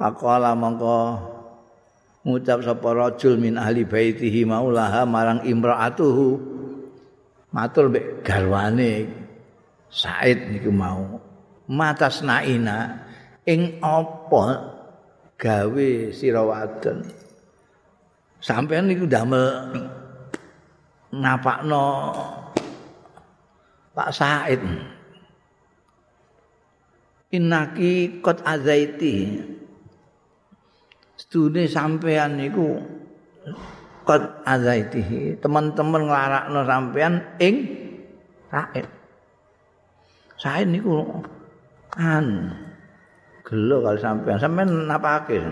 Faqala 0.00 0.56
mongko 0.56 1.20
ngucap 2.24 2.64
sapa 2.64 2.88
rajul 2.96 3.36
min 3.36 3.60
ahli 3.60 3.84
baitihi 3.84 4.48
maulaha 4.48 5.04
marang 5.04 5.44
imra'atuhu. 5.44 6.40
Matur 7.52 7.92
mbek 7.92 8.24
garwane 8.24 9.12
Sa'id 9.92 10.40
niku 10.48 10.72
mau 10.72 11.20
matas 11.70 12.26
naina 12.26 13.06
ing 13.46 13.78
apa 13.78 14.44
gawe 15.38 15.90
sira 16.10 16.42
wadon? 16.42 17.06
Sampean 18.42 18.90
niku 18.90 19.06
damel 19.06 19.78
napakno 21.14 21.86
Pak 23.94 24.10
Said. 24.10 24.62
Innaki 27.30 28.18
kot 28.18 28.42
azaiti. 28.42 29.38
Studi 31.14 31.68
sampean 31.70 32.40
niku 32.40 32.80
kot 34.02 34.42
azaiti. 34.42 35.36
Teman-teman 35.38 36.10
nglarakno 36.10 36.60
sampean 36.66 37.14
ing 37.38 37.54
Said. 38.50 38.88
Said 40.40 40.66
niku 40.72 41.06
an. 41.98 42.54
Gelo 43.46 43.82
kali 43.82 43.98
sampean. 43.98 44.38
Sampean 44.38 44.86
napake 44.86 45.42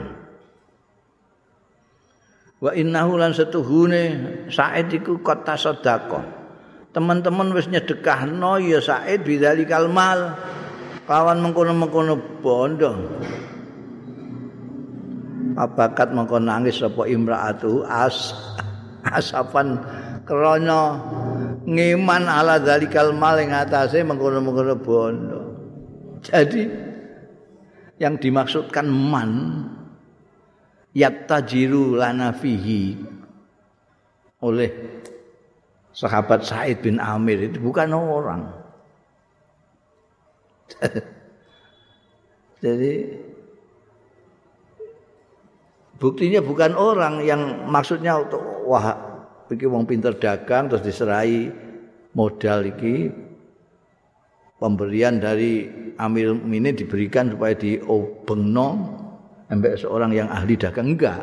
wa 2.58 2.74
innahu 2.74 3.14
lan 3.14 3.30
setuhune 3.30 4.02
Said 4.50 4.90
iku 4.90 5.22
kota 5.22 5.54
sedekah. 5.54 6.36
Teman-teman 6.90 7.54
wis 7.54 7.70
nyedekahno 7.70 8.58
ya 8.62 8.78
Said 8.82 9.22
bidzalikal 9.22 9.90
mal. 9.90 10.34
Kawan 11.08 11.40
mengkono-mengkono 11.40 12.14
bondo. 12.44 12.92
Abakat 15.56 16.12
mengko 16.12 16.38
nangis 16.38 16.78
sapa 16.78 17.08
imraatu 17.08 17.82
as 17.82 18.36
asapan 19.02 19.80
krana 20.28 21.00
ngeman 21.64 22.28
ala 22.28 22.60
dzalikal 22.60 23.16
mal 23.16 23.40
ing 23.40 23.50
atase 23.56 24.04
mengkono-mengkono 24.04 24.74
bondo 24.78 25.37
Jadi 26.22 26.62
yang 27.98 28.18
dimaksudkan 28.18 28.86
man 28.86 29.64
yattajiru 30.94 31.98
lana 31.98 32.32
fihi 32.34 32.96
oleh 34.42 34.70
sahabat 35.90 36.46
Said 36.46 36.78
bin 36.82 37.02
Amir 37.02 37.50
itu 37.50 37.58
bukan 37.58 37.90
orang. 37.90 38.46
Jadi 42.62 42.92
buktinya 45.98 46.38
bukan 46.42 46.74
orang 46.78 47.22
yang 47.26 47.66
maksudnya 47.66 48.18
untuk 48.22 48.42
wah 48.66 48.94
iki 49.50 49.66
wong 49.66 49.86
pinter 49.86 50.14
dagang 50.14 50.70
terus 50.70 50.86
diserai 50.86 51.50
modal 52.14 52.66
iki 52.66 53.10
pemberian 54.58 55.22
dari 55.22 55.70
Amir 55.98 56.34
Mukminin 56.34 56.74
diberikan 56.74 57.30
supaya 57.30 57.54
diobengno 57.54 58.68
ambek 59.48 59.78
seorang 59.80 60.12
yang 60.12 60.28
ahli 60.28 60.54
dagang 60.58 60.94
enggak. 60.94 61.18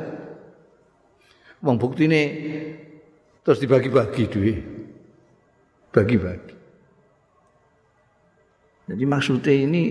Wong 1.61 1.77
buktine 1.79 2.21
terus 3.45 3.61
dibagi-bagi 3.61 4.23
duit. 4.27 4.59
Bagi-bagi. 5.91 6.55
Jadi 8.85 9.03
maksudnya 9.07 9.53
ini 9.55 9.83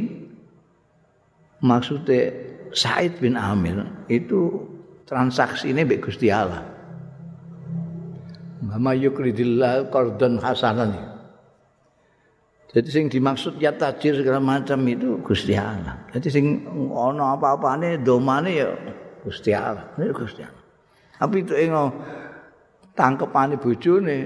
maksudnya 1.65 2.31
Said 2.75 3.23
bin 3.23 3.39
Amir 3.39 3.87
itu 4.11 4.69
transaksi 5.07 5.71
ini 5.71 5.87
mbek 5.87 6.05
Gusti 6.11 6.29
Allah. 6.29 6.63
Mama 8.65 8.97
yukridillah 8.97 9.89
qardon 9.93 10.41
hasanan. 10.41 11.14
Jadi 12.75 12.89
sing 12.91 13.07
dimaksud 13.07 13.63
ya 13.63 13.71
tajir 13.71 14.19
segala 14.19 14.43
macam 14.43 14.83
itu 14.91 15.23
Gusti 15.23 15.55
Allah. 15.55 15.95
Jadi 16.11 16.27
sing 16.27 16.67
ana 16.91 17.39
apa-apane 17.39 18.03
domane 18.03 18.51
ya 18.51 18.75
Gusti 19.23 19.55
Allah. 19.55 19.95
Ini 19.95 20.11
Gusti 20.11 20.43
Allah. 20.43 20.65
Tapi 21.15 21.47
itu 21.47 21.55
engo 21.55 21.95
tangkepane 22.99 23.63
bojone 23.63 24.17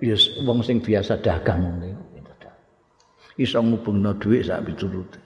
ya 0.00 0.16
wong 0.48 0.64
sing 0.64 0.80
biasa 0.80 1.20
dagang 1.20 1.60
ngene. 1.60 1.88
Iso 3.38 3.60
ngubungno 3.60 4.16
dhuwit 4.16 4.48
sak 4.48 4.66
piturute. 4.66 5.20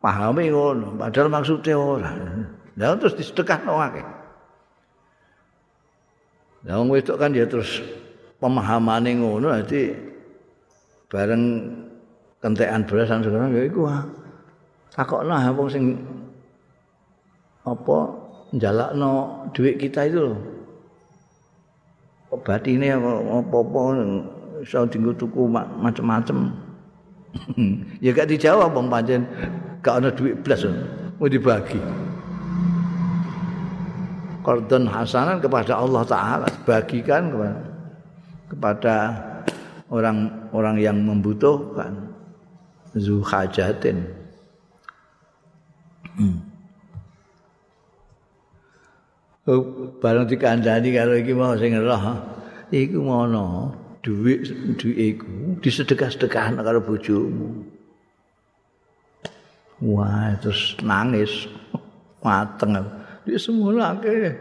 Pahame 0.00 0.48
ngono, 0.48 0.96
padahal 0.96 1.28
maksudnya 1.28 1.76
ora. 1.76 2.16
Lah 2.80 2.96
terus 2.96 3.12
disedekahno 3.12 3.76
akeh. 3.76 4.06
Lah 6.64 6.80
wong 6.80 6.88
wedok 6.96 7.20
kan 7.20 7.36
ya 7.36 7.44
terus 7.44 7.84
pemahamane 8.40 9.20
ngono 9.20 9.52
dadi 9.52 10.09
bareng 11.10 11.44
kentekan 12.38 12.86
berasan 12.86 13.20
sekarang 13.26 13.50
ya 13.52 13.66
iku 13.66 13.84
ah. 13.90 14.06
takokno 14.94 15.34
wong 15.34 15.68
sing 15.68 15.84
apa 17.66 17.98
njalakno 18.54 19.46
duit 19.52 19.76
kita 19.78 20.06
itu 20.06 20.18
loh. 20.30 20.38
Batine 22.30 22.94
apa-apa 22.94 23.98
iso 24.62 24.86
dienggo 24.86 25.10
tuku 25.18 25.50
macam-macam. 25.50 26.54
ya 28.04 28.10
gak 28.14 28.30
dijawab 28.30 28.70
wong 28.74 28.86
pancen 28.86 29.26
gak 29.82 29.98
ana 30.02 30.10
duit 30.14 30.38
blas 30.42 30.62
mau 31.18 31.26
dibagi. 31.26 31.78
Qardon 34.40 34.88
hasanan 34.88 35.42
kepada 35.42 35.74
Allah 35.74 36.02
taala 36.06 36.48
bagikan 36.64 37.34
kepada 37.34 37.60
kepada 38.50 38.94
orang-orang 39.90 40.76
yang 40.78 40.96
membutuhkan 41.02 42.14
zu 42.94 43.22
hajatin 43.22 44.06
hmm. 46.18 46.38
oh, 49.50 49.62
barang 49.98 50.26
dikandani 50.30 50.94
karo 50.94 51.18
iki 51.18 51.34
mau 51.34 51.54
sing 51.58 51.74
roh 51.78 52.04
iku 52.70 52.98
ngono. 53.02 53.46
Duit 54.00 54.48
duit 54.80 54.96
iku 54.96 55.60
disedekah-sedekahna 55.60 56.64
karo 56.64 56.80
bojomu. 56.80 57.68
Wah 59.84 60.32
terus 60.40 60.80
nangis. 60.80 61.44
Mateng 62.24 62.80
dia 63.24 63.36
semula 63.40 63.96
akeh 63.96 64.32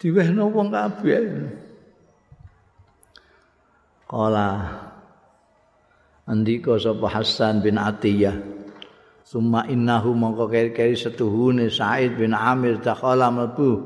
diwehno 0.00 0.52
wong 0.52 0.68
kabeh 0.72 1.20
Kala 4.04 4.48
andika 6.28 6.76
sapa 6.76 7.08
Hasan 7.08 7.64
bin 7.64 7.80
Atiyah 7.80 8.54
Summa 9.24 9.64
innahu 9.64 10.12
mongko 10.12 10.52
keri-keri 10.52 10.92
setuhune 10.92 11.72
Said 11.72 12.20
bin 12.20 12.36
Amir 12.36 12.76
takhala 12.84 13.32
mlebu 13.32 13.80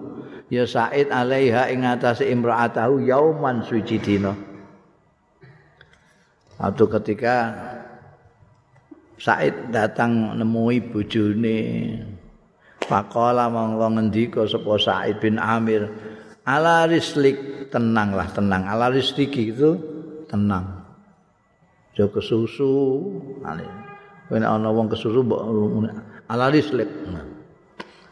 ya 0.51 0.67
Said 0.67 1.15
alaiha 1.15 1.71
ing 1.71 1.87
atase 1.87 2.27
imra'atahu 2.27 3.07
yauman 3.07 3.63
suci 3.63 4.03
dina. 4.03 4.35
Atau 6.59 6.91
ketika 6.91 7.55
Said 9.15 9.71
datang 9.71 10.35
nemui 10.35 10.83
bojone 10.83 11.59
Faqala 12.83 13.47
mongko 13.47 13.87
ngendika 13.95 14.43
sapa 14.43 14.75
Said 14.83 15.23
bin 15.23 15.39
Amir 15.39 15.87
ala 16.43 16.91
rislik 16.91 17.71
tenanglah 17.71 18.27
tenang 18.35 18.67
ala 18.67 18.91
risliki 18.91 19.55
itu 19.55 19.98
tenang. 20.29 20.85
Jo 21.97 22.13
kesusu, 22.13 23.03
ale. 23.43 23.67
Wen 24.29 24.45
ana 24.45 24.69
wong 24.69 24.93
kesusu 24.93 25.25
mbok 25.25 25.43
ala 26.29 26.53
listrik. 26.53 26.89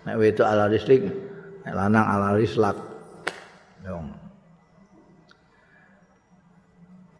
Nek 0.06 0.16
wedok 0.16 0.48
ala 0.48 0.66
listrik, 0.66 1.04
nek 1.62 1.74
lanang 1.76 2.06
ala 2.08 2.34
lislak. 2.34 2.76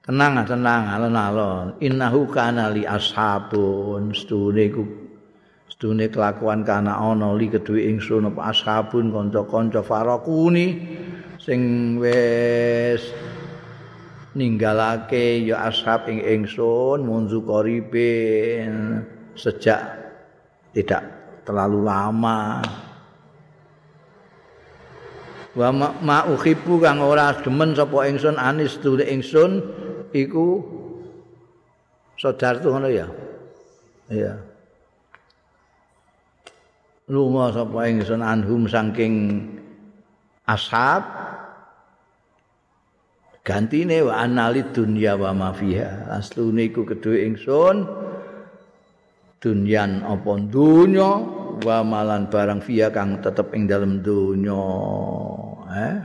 Tenang, 0.07 0.47
tenang, 0.47 0.87
alon-alon. 0.87 1.83
Innahu 1.83 2.31
kana 2.31 2.71
li 2.71 2.87
ashabun. 2.87 4.15
Stune 4.15 4.65
ku 4.71 4.87
stune 5.67 6.09
kelakuan 6.09 6.65
kana 6.65 6.97
ana 6.97 7.37
li 7.37 7.53
kedue 7.53 7.85
ingsun 7.91 8.33
apa 8.33 8.49
ashabun 8.49 9.13
kanca-kanca 9.13 9.85
farakuni 9.85 10.67
sing 11.37 12.01
wis 12.01 13.13
ninggalake 14.37 15.49
ya 15.49 15.73
ashab 15.73 16.13
ing 16.13 16.21
ingsun 16.21 17.01
munzu 17.09 17.41
qaribin. 17.41 19.01
Sejak 19.33 19.81
tidak 20.77 21.03
terlalu 21.49 21.81
lama. 21.89 22.61
Wa 25.57 25.73
ma 25.73 26.29
uhibbu 26.29 26.85
kang 26.85 27.01
ora 27.01 27.33
demen 27.41 27.73
sapa 27.73 28.05
ingsun 28.05 28.37
anis 28.37 28.77
dule 28.77 29.09
ingsun 29.09 29.65
iku 30.13 30.61
saudara 32.21 32.61
tuh 32.61 32.77
ngono 32.77 32.93
ya? 32.93 33.09
Iya. 34.13 34.37
Lunga 37.09 37.57
sapa 37.57 37.89
ingsun 37.89 38.21
anhum 38.21 38.69
saking 38.69 39.15
ashab 40.45 41.16
gantine 43.47 44.03
wa 44.03 44.27
anali 44.27 44.67
dunya 44.75 45.15
wa 45.15 45.31
ma 45.31 45.51
fiha. 45.55 46.11
Aslune 46.11 46.67
iku 46.67 46.83
kedue 46.83 47.23
ingsun 47.31 47.87
dunyan 49.39 50.03
apa 50.03 50.31
dunya 50.51 51.11
wa 51.63 51.79
malan 51.87 52.27
barang 52.27 52.59
fiha 52.59 52.91
kang 52.91 53.23
tetep 53.23 53.55
ing 53.55 53.71
dalem 53.71 54.03
dunya. 54.03 54.67
Eh? 55.71 55.97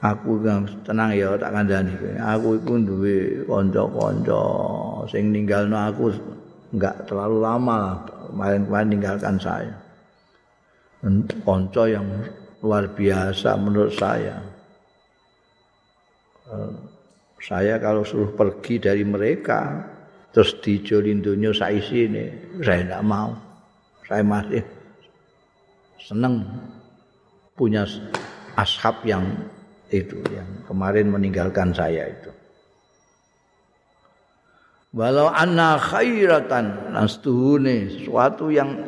Aku 0.00 0.40
tenang 0.86 1.12
ya 1.12 1.34
tak 1.36 1.52
kandhani 1.52 1.92
aku 2.20 2.56
iku 2.56 2.80
duwe 2.80 3.44
kanca-kanca. 3.44 4.44
Sing 5.12 5.28
ninggalno 5.28 5.76
aku 5.76 6.08
enggak 6.72 7.04
terlalu 7.04 7.44
lama 7.44 8.00
kemarin-kemarin 8.32 8.88
ninggalkan 8.96 9.36
saya. 9.36 9.76
Kanca 11.44 11.84
yang 11.84 12.06
luar 12.64 12.88
biasa 12.96 13.60
menurut 13.60 13.92
saya 13.94 14.55
saya 17.42 17.78
kalau 17.82 18.06
suruh 18.06 18.32
pergi 18.32 18.78
dari 18.78 19.02
mereka 19.02 19.82
terus 20.30 20.58
dijolin 20.62 21.24
dunia 21.24 21.50
saya 21.52 21.80
sini 21.80 22.56
saya 22.62 22.84
tidak 22.84 23.04
mau. 23.04 23.32
Saya 24.06 24.22
masih 24.22 24.62
senang 25.98 26.46
punya 27.58 27.82
ashab 28.54 29.02
yang 29.02 29.26
itu 29.90 30.22
yang 30.30 30.46
kemarin 30.70 31.10
meninggalkan 31.10 31.74
saya 31.74 32.06
itu. 32.06 32.30
Walau 34.94 35.28
anna 35.28 35.76
khairatan 35.76 36.94
nastuhune 36.94 38.06
suatu 38.06 38.48
yang 38.54 38.78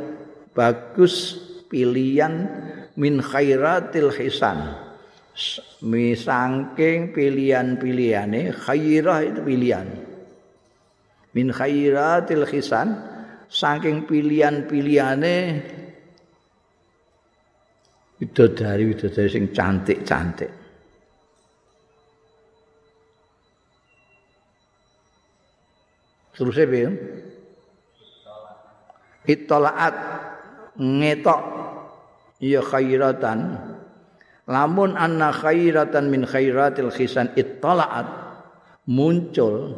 bagus 0.55 1.37
pilihan 1.69 2.49
min 2.97 3.21
khairatil 3.21 4.15
hisan 4.15 4.88
misangking 5.87 7.15
pilihan-pilihane 7.15 8.51
khairah 8.51 9.21
itu 9.23 9.41
pilihan. 9.47 9.87
Min 11.35 11.55
khairatil 11.55 12.45
khisan 12.49 12.89
saking 13.47 14.05
pilihan-pilihane 14.11 15.37
widodari 18.19 18.85
widodari 18.91 19.29
sing 19.31 19.45
cantik-cantik. 19.55 20.51
Terus 26.39 26.55
piye? 26.55 26.89
Itolaat. 29.27 29.95
Ngetok. 30.79 31.43
Ya 32.39 32.63
khairatan 32.63 33.39
lamun 34.49 34.97
anna 34.97 35.31
khairatan 35.31 36.09
min 36.09 36.25
khairatil 36.25 36.89
khisan 36.89 37.31
ittala'at 37.37 38.09
muncul 38.89 39.77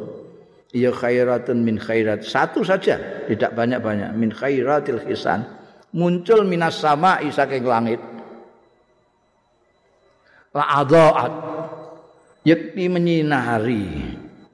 ya 0.71 0.89
khairatun 0.95 1.59
min 1.61 1.75
khairat. 1.77 2.23
Satu 2.23 2.63
saja 2.63 3.27
tidak 3.27 3.51
banyak-banyak. 3.53 4.15
Min 4.15 4.31
khairatil 4.31 5.03
hisan 5.03 5.43
muncul 5.91 6.47
minas 6.47 6.79
sama 6.79 7.19
saking 7.27 7.67
langit. 7.67 7.99
La 10.51 10.83
adaat 10.83 11.33
yakti 12.43 12.87
menyinari 12.87 13.87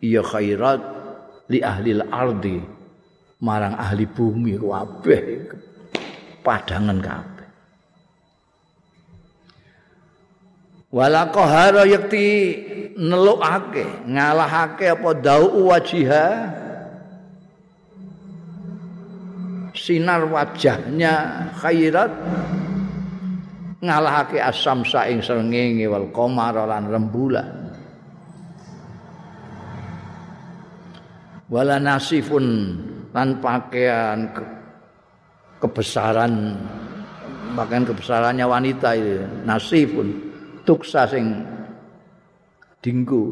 ya 0.01 0.21
khairat 0.25 0.82
li 1.49 1.62
ahli 1.62 1.97
ardi 2.01 2.58
marang 3.41 3.77
ahli 3.77 4.06
bumi. 4.10 4.58
Kabeh 4.58 5.21
padangan 6.41 6.97
kabeh 7.01 7.37
wala 10.91 11.28
qahara 11.32 11.84
yakti 11.84 12.28
nelukake 12.97 14.08
ngalahake 14.10 14.89
apa 14.91 15.10
dau 15.19 15.69
wajiha? 15.69 16.28
Sinar 19.78 20.26
wajahnya 20.28 21.47
khairat. 21.62 22.12
Ngalahake 23.78 24.41
asam 24.41 24.82
saing 24.82 25.21
srengenge 25.21 25.86
wal 25.86 26.10
qamar 26.10 26.58
lan 26.65 26.89
rembulan. 26.89 27.69
Wala 31.47 31.80
nasifun 31.80 32.76
lan 33.15 33.39
pakaian 33.39 34.34
ke, 34.36 34.43
kebesaran 35.63 36.60
pakaian 37.56 37.88
kebesarannya 37.88 38.43
wanita 38.43 38.89
itu 39.00 39.23
nasifun 39.47 40.27
tuksa 40.67 41.08
sing 41.08 41.47
dinggo. 42.84 43.32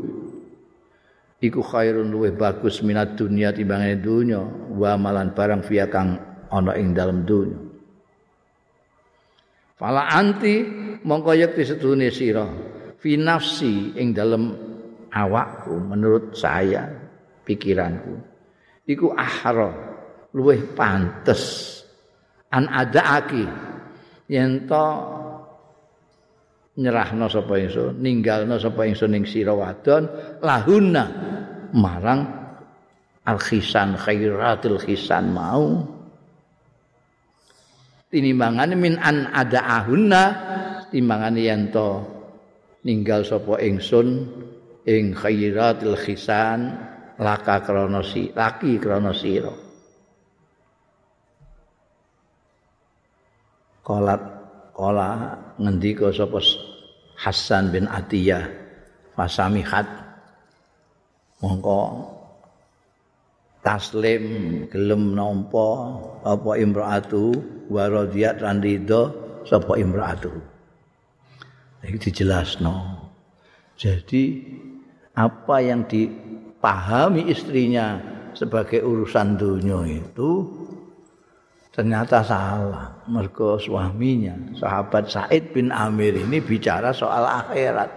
Iku 1.43 1.59
khairun 1.59 2.09
luwih 2.09 2.31
bagus 2.33 2.79
minat 2.79 3.19
dunia 3.19 3.51
timbangane 3.51 3.99
dunya 3.99 4.39
wa 4.71 4.95
malan 4.95 5.35
barang 5.35 5.67
via 5.67 5.91
kang 5.91 6.15
ana 6.47 6.73
ing 6.79 6.95
dalam 6.95 7.27
dunya 7.27 7.59
fala 9.75 10.07
anti 10.07 10.63
mongko 11.03 11.31
yekti 11.35 11.67
sedune 11.67 12.07
sira 12.09 12.47
fi 12.95 13.19
nafsi 13.19 13.93
ing 13.99 14.15
dalam 14.15 14.55
awakku 15.11 15.75
menurut 15.75 16.33
saya 16.33 16.87
pikiranku 17.43 18.15
iku 18.87 19.11
ahra 19.13 19.71
luwih 20.35 20.75
pantes. 20.75 21.73
An 22.55 22.71
adaaki 22.71 23.43
yen 24.31 24.63
to 24.63 24.87
nyerahno 26.75 27.31
sapa 27.31 27.55
ingsun 27.55 28.03
ninggalno 28.03 28.59
sapa 28.59 28.83
ingsun 28.83 29.15
ing 29.15 29.23
sira 29.23 29.55
wadon 29.55 30.11
lahuna 30.43 31.03
marang 31.71 32.21
al 33.25 33.39
khisan 33.39 33.95
khairatul 33.95 34.79
khisan 34.79 35.31
mau. 35.31 35.81
Tinimbangane 38.11 38.75
min 38.77 38.95
an 39.01 39.27
ada 39.33 39.81
ahuna 39.81 40.23
timbangane 40.93 41.41
yen 41.41 41.73
to 41.73 42.05
ninggal 42.85 43.25
sapa 43.25 43.59
ingsun 43.59 44.29
ing 44.85 45.15
khairatul 45.15 45.97
khisan 45.97 46.75
laka 47.17 47.63
krana 47.63 48.03
si 48.05 48.29
laki 48.35 48.77
krana 48.77 49.11
sira. 49.15 49.51
Kolat 53.85 54.21
kala 54.75 55.09
ngendika 55.61 56.11
sapa 56.11 56.39
Hasan 57.25 57.73
bin 57.73 57.89
Atiyah 57.89 58.45
fasamihat 59.17 59.89
mongko 61.41 62.05
taslim 63.65 64.25
gelem 64.69 65.17
nampa 65.17 65.97
apa 66.21 66.51
imraatu 66.61 67.33
wa 67.73 67.89
radiyat 67.89 68.45
lan 68.45 68.61
ridho 68.61 69.09
sapa 69.41 69.73
imraatu. 69.81 70.29
Iki 71.81 71.97
dijelasno. 72.13 73.01
Jadi 73.73 74.45
apa 75.17 75.65
yang 75.65 75.89
dipahami 75.89 77.25
istrinya 77.33 77.97
sebagai 78.37 78.85
urusan 78.85 79.33
dunia 79.33 79.81
itu 79.89 80.54
ternyata 81.75 82.23
salah. 82.23 82.95
Mergo 83.11 83.59
suaminya 83.59 84.33
sahabat 84.55 85.11
Said 85.11 85.51
bin 85.51 85.75
Amir 85.75 86.15
ini 86.15 86.39
bicara 86.39 86.95
soal 86.95 87.27
akhirat. 87.27 87.91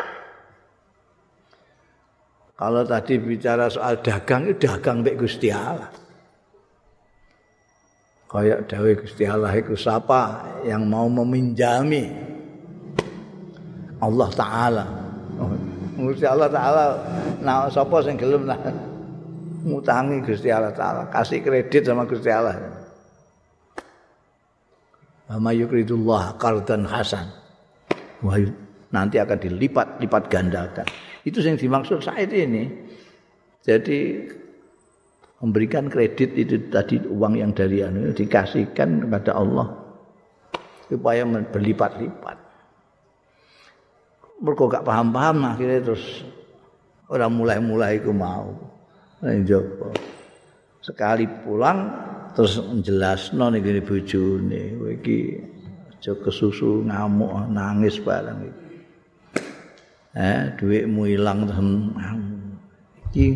Kalau 2.58 2.82
tadi 2.82 3.22
bicara 3.22 3.70
soal 3.70 4.02
dagang 4.02 4.50
itu 4.50 4.66
dagang 4.66 5.06
mbek 5.06 5.22
Gusti 5.22 5.54
Allah. 5.54 5.86
Kayak 8.28 8.66
dawe 8.66 8.90
Gusti 8.98 9.24
Allah 9.24 9.54
itu 9.54 9.78
siapa 9.78 10.42
yang 10.66 10.84
mau 10.90 11.06
meminjami 11.06 12.12
Allah 14.02 14.28
taala. 14.34 14.84
Oh, 15.38 15.54
Gusti 16.10 16.26
Allah 16.26 16.50
taala 16.50 16.84
nah 17.40 17.70
sapa 17.70 18.02
sing 18.02 18.18
gelem 18.18 18.42
lah. 18.42 18.58
Ngutangi 19.62 20.18
Gusti 20.26 20.50
Allah 20.50 20.74
taala 20.74 21.06
kasih 21.14 21.40
kredit 21.46 21.86
sama 21.86 22.04
Gusti 22.10 22.28
Allah 22.28 22.77
Ama 25.28 25.52
yukridullah 25.52 26.40
qardan 26.40 26.88
hasan. 26.88 27.28
Wah, 28.24 28.40
nanti 28.88 29.20
akan 29.20 29.38
dilipat-lipat 29.38 30.22
gandakan. 30.32 30.86
Itu 31.22 31.44
yang 31.44 31.60
dimaksud 31.60 32.00
saat 32.00 32.32
ini. 32.32 32.64
Jadi 33.60 34.24
memberikan 35.44 35.92
kredit 35.92 36.32
itu 36.32 36.72
tadi 36.72 36.98
uang 37.04 37.36
yang 37.36 37.52
dari 37.52 37.84
anu 37.84 38.10
dikasihkan 38.10 39.04
kepada 39.04 39.36
Allah 39.36 39.68
supaya 40.88 41.22
berlipat-lipat. 41.28 42.36
Mereka 44.38 44.62
gak 44.70 44.86
paham-paham 44.86 45.36
akhirnya 45.44 45.80
terus 45.82 46.24
orang 47.10 47.36
mulai-mulai 47.36 48.00
itu 48.00 48.10
mau. 48.14 48.54
Nah, 49.20 49.34
Sekali 50.78 51.26
pulang 51.44 52.07
terus 52.38 52.62
njelasno 52.62 53.50
ning 53.50 53.66
ngene 53.66 53.82
bojone. 53.82 54.60
Kowe 54.78 54.94
iki 54.94 55.18
aja 55.90 56.12
kesusu 56.22 56.86
ngamuk 56.86 57.50
nangis 57.50 57.98
barang 57.98 58.46
iki. 58.46 58.76
Eh 60.14 60.54
dhuwitmu 60.54 61.02
ilang 61.18 61.50
iki 63.10 63.26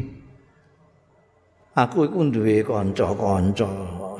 aku 1.74 2.06
iku 2.06 2.20
duwe 2.30 2.62
kanca-kanca 2.62 3.66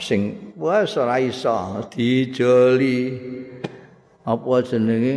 sing 0.03 0.51
wis 0.59 0.99
ora 0.99 1.23
iso 1.23 1.79
dijoli. 1.87 2.99
Apa 4.27 4.67
jenenge? 4.67 5.15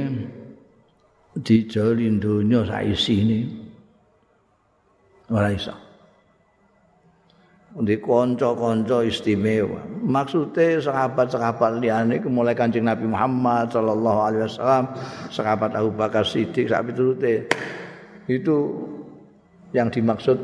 Dijoli 1.42 2.06
donya 2.22 2.62
sak 2.70 2.86
isine. 2.86 3.50
Ora 5.34 5.50
iso 5.50 5.85
di 7.84 8.00
kanca-kanca 8.00 9.04
istimewa. 9.04 9.84
Maksude 10.00 10.80
sahabat-sahabat 10.80 11.84
liyane 11.84 12.24
iku 12.24 12.32
mulai 12.32 12.56
Kanjeng 12.56 12.88
Nabi 12.88 13.04
Muhammad 13.04 13.68
sallallahu 13.68 14.20
alaihi 14.24 14.44
wasallam, 14.48 14.86
sahabat 15.28 15.76
Abu 15.76 15.92
Bakar 15.92 16.24
Siddiq 16.24 16.72
sak 16.72 16.88
piturute. 16.88 17.52
Itu 18.32 18.88
yang 19.76 19.92
dimaksud 19.92 20.40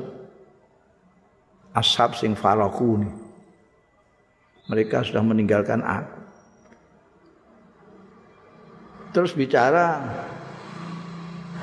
ashab 1.71 2.19
sing 2.19 2.35
faraku 2.35 2.99
ini. 2.99 3.11
Mereka 4.67 5.07
sudah 5.07 5.23
meninggalkan 5.23 5.79
aku. 5.79 6.19
Terus 9.15 9.31
bicara 9.35 10.03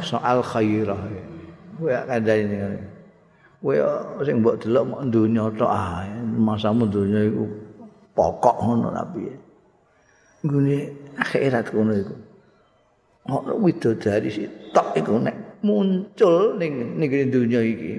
soal 0.01 0.41
khairah. 0.41 1.01
Ya 1.85 2.05
ada 2.09 2.35
ini. 2.37 2.57
Kowe 3.59 3.75
sing 4.23 4.39
mbok 4.39 4.63
delok 4.63 4.85
mok 4.87 5.03
donya 5.11 5.43
tok 5.59 5.73
ae 5.75 6.15
masamu 6.39 6.87
donya 6.87 7.27
iku 7.27 7.45
pokok 8.15 8.57
ngono 8.63 8.89
tapi 8.95 9.27
nggone 10.47 10.77
akhirat 11.19 11.67
ngono 11.75 11.93
iku. 11.99 12.15
Ono 13.29 13.53
widodari 13.59 14.31
tok 14.71 14.95
iku 14.95 15.19
nek 15.19 15.61
muncul 15.67 16.55
ning 16.55 17.03
ning 17.03 17.11
donya 17.35 17.59
iki 17.59 17.99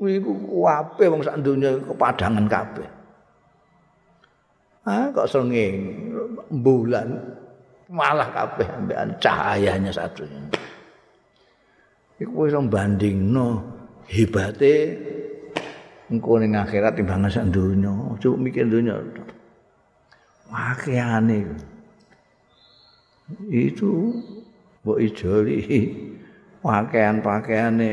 kuwi 0.00 0.16
iku 0.16 0.32
kuwape 0.32 1.04
wong 1.12 1.20
sak 1.20 1.44
donya 1.44 1.76
kepadangan 1.76 2.48
kabeh. 2.48 2.88
Ah 4.88 5.12
kok 5.12 5.28
senging 5.28 5.76
bulan 6.64 7.20
malah 7.92 8.32
kabeh 8.32 8.64
ambekan 8.80 9.12
cahayanya 9.20 9.92
satunya 9.92 10.40
iku 12.20 12.46
wis 12.46 12.54
bandingno 12.54 13.64
hebate 14.04 14.74
engko 16.12 16.42
ning 16.42 16.58
akhirat 16.58 16.98
timbangan 16.98 17.32
sak 17.32 17.48
donya. 17.48 17.94
Cukup 18.20 18.38
mikir 18.38 18.66
donya. 18.68 19.00
Wakiane 20.50 21.46
itu 23.48 24.20
mbok 24.82 24.98
ijoli. 25.00 25.58
Pakaian-pakaiane 26.60 27.92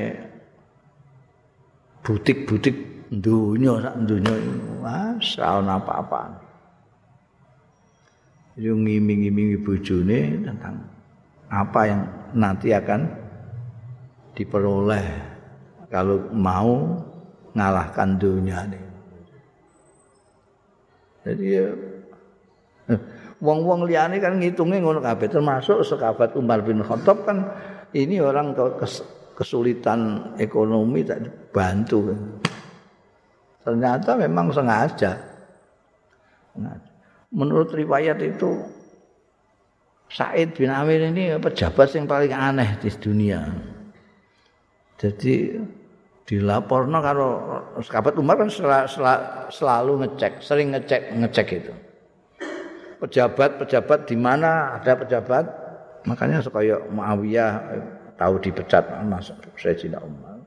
butik-butik 2.04 2.76
dunia 3.08 3.80
sak 3.80 3.96
dunia 4.04 4.36
mas 4.84 5.40
ana 5.40 5.80
apa-apa. 5.80 6.44
Yo 8.58 8.74
ngiming-imingi 8.74 9.62
bojone 9.62 10.42
tentang 10.42 10.84
apa 11.48 11.82
yang 11.86 12.02
nanti 12.36 12.74
akan 12.74 13.27
diperoleh 14.38 15.08
kalau 15.90 16.30
mau 16.30 17.02
ngalahkan 17.58 18.22
dunia 18.22 18.70
ini. 18.70 18.82
Jadi 21.26 21.46
ya 21.50 21.68
wong-wong 23.46 23.90
liyane 23.90 24.22
kan 24.22 24.38
ngitungnya 24.38 24.80
ngono 24.80 25.02
kabeh 25.02 25.28
termasuk 25.28 25.82
sekabat 25.82 26.38
Umar 26.38 26.62
bin 26.62 26.86
Khattab 26.86 27.26
kan 27.26 27.50
ini 27.98 28.22
orang 28.22 28.54
kesulitan 29.34 30.32
ekonomi 30.38 31.02
tak 31.02 31.26
dibantu. 31.26 32.14
Ternyata 33.66 34.16
memang 34.16 34.54
sengaja. 34.54 35.18
Menurut 37.34 37.70
riwayat 37.76 38.18
itu 38.24 38.56
Said 40.08 40.56
bin 40.56 40.72
Amir 40.72 41.04
ini 41.12 41.36
pejabat 41.36 41.92
yang 41.92 42.08
paling 42.08 42.32
aneh 42.32 42.80
di 42.80 42.88
dunia. 42.96 43.44
Jadi 44.98 45.54
dilaporno 46.28 46.98
kalau 47.00 47.30
sahabat 47.80 48.18
Umar 48.20 48.42
kan 48.42 48.50
selalu 49.48 49.92
ngecek, 50.04 50.44
sering 50.44 50.74
ngecek 50.74 51.14
ngecek 51.16 51.48
itu. 51.54 51.74
Pejabat-pejabat 52.98 54.10
di 54.10 54.18
mana 54.18 54.74
ada 54.82 54.98
pejabat, 54.98 55.46
makanya 56.10 56.42
supaya 56.42 56.82
Muawiyah 56.90 57.78
tahu 58.18 58.42
dipecat 58.42 59.06
masuk 59.06 59.38
Sayyidina 59.54 60.02
Umar. 60.02 60.42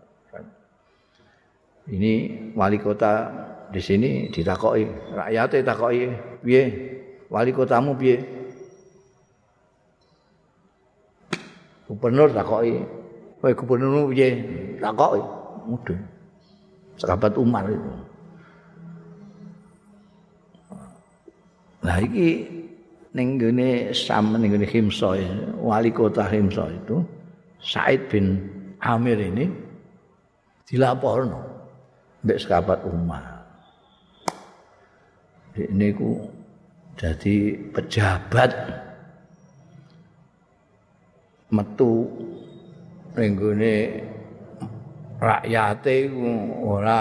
Ini 1.87 2.15
wali 2.59 2.79
kota 2.83 3.31
di 3.71 3.79
sini 3.79 4.11
ditakoki, 4.35 5.15
rakyatnya 5.15 5.59
ditakoki, 5.63 6.03
piye? 6.43 6.63
Wali 7.31 7.55
kotamu 7.55 7.95
piye? 7.95 8.19
Gubernur 11.87 12.35
takoki, 12.35 12.83
"Kowe 13.41 13.53
gubernur 13.57 14.13
piye?" 14.13 14.29
Takoki, 14.79 15.21
mudah. 15.67 16.01
Sahabat 17.01 17.33
Umar 17.41 17.65
itu. 17.69 17.93
Nah 21.81 21.97
iki 21.97 22.45
ning 23.17 23.41
gene 23.41 23.91
Sam 23.97 24.37
ning 24.37 24.53
gene 24.53 24.69
Himsa 24.69 25.17
wali 25.57 25.91
kota 25.91 26.29
Himsa 26.29 26.69
itu 26.69 27.01
Said 27.61 28.13
bin 28.13 28.37
Amir 28.81 29.17
ini 29.17 29.49
dilaporno 30.69 31.41
mbek 32.25 32.39
sahabat 32.41 32.85
Umar. 32.85 33.25
Ini 35.57 35.89
ku 35.97 36.31
jadi 36.97 37.57
pejabat 37.75 38.53
metu 41.51 42.07
ning 43.17 43.35
gone 43.35 43.75
rakyate 45.19 46.11
ora 46.63 47.01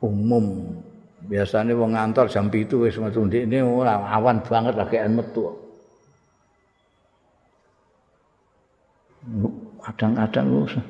umum. 0.00 0.76
Biasanya 1.24 1.72
wong 1.72 1.96
ngantor 1.96 2.28
jam 2.28 2.52
7 2.52 2.68
wis 2.84 3.00
metu. 3.00 3.24
Ndekne 3.24 3.64
ora 3.64 3.96
awan 4.12 4.44
banget 4.44 4.76
lagi 4.76 5.00
metu. 5.08 5.64
kadang-kadang 9.84 10.68
usah 10.68 10.84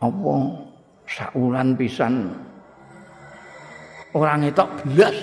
apa? 0.00 0.34
Saulan 1.04 1.76
pisan. 1.76 2.32
Orang 4.12 4.46
itu 4.46 4.64
belas 4.94 5.16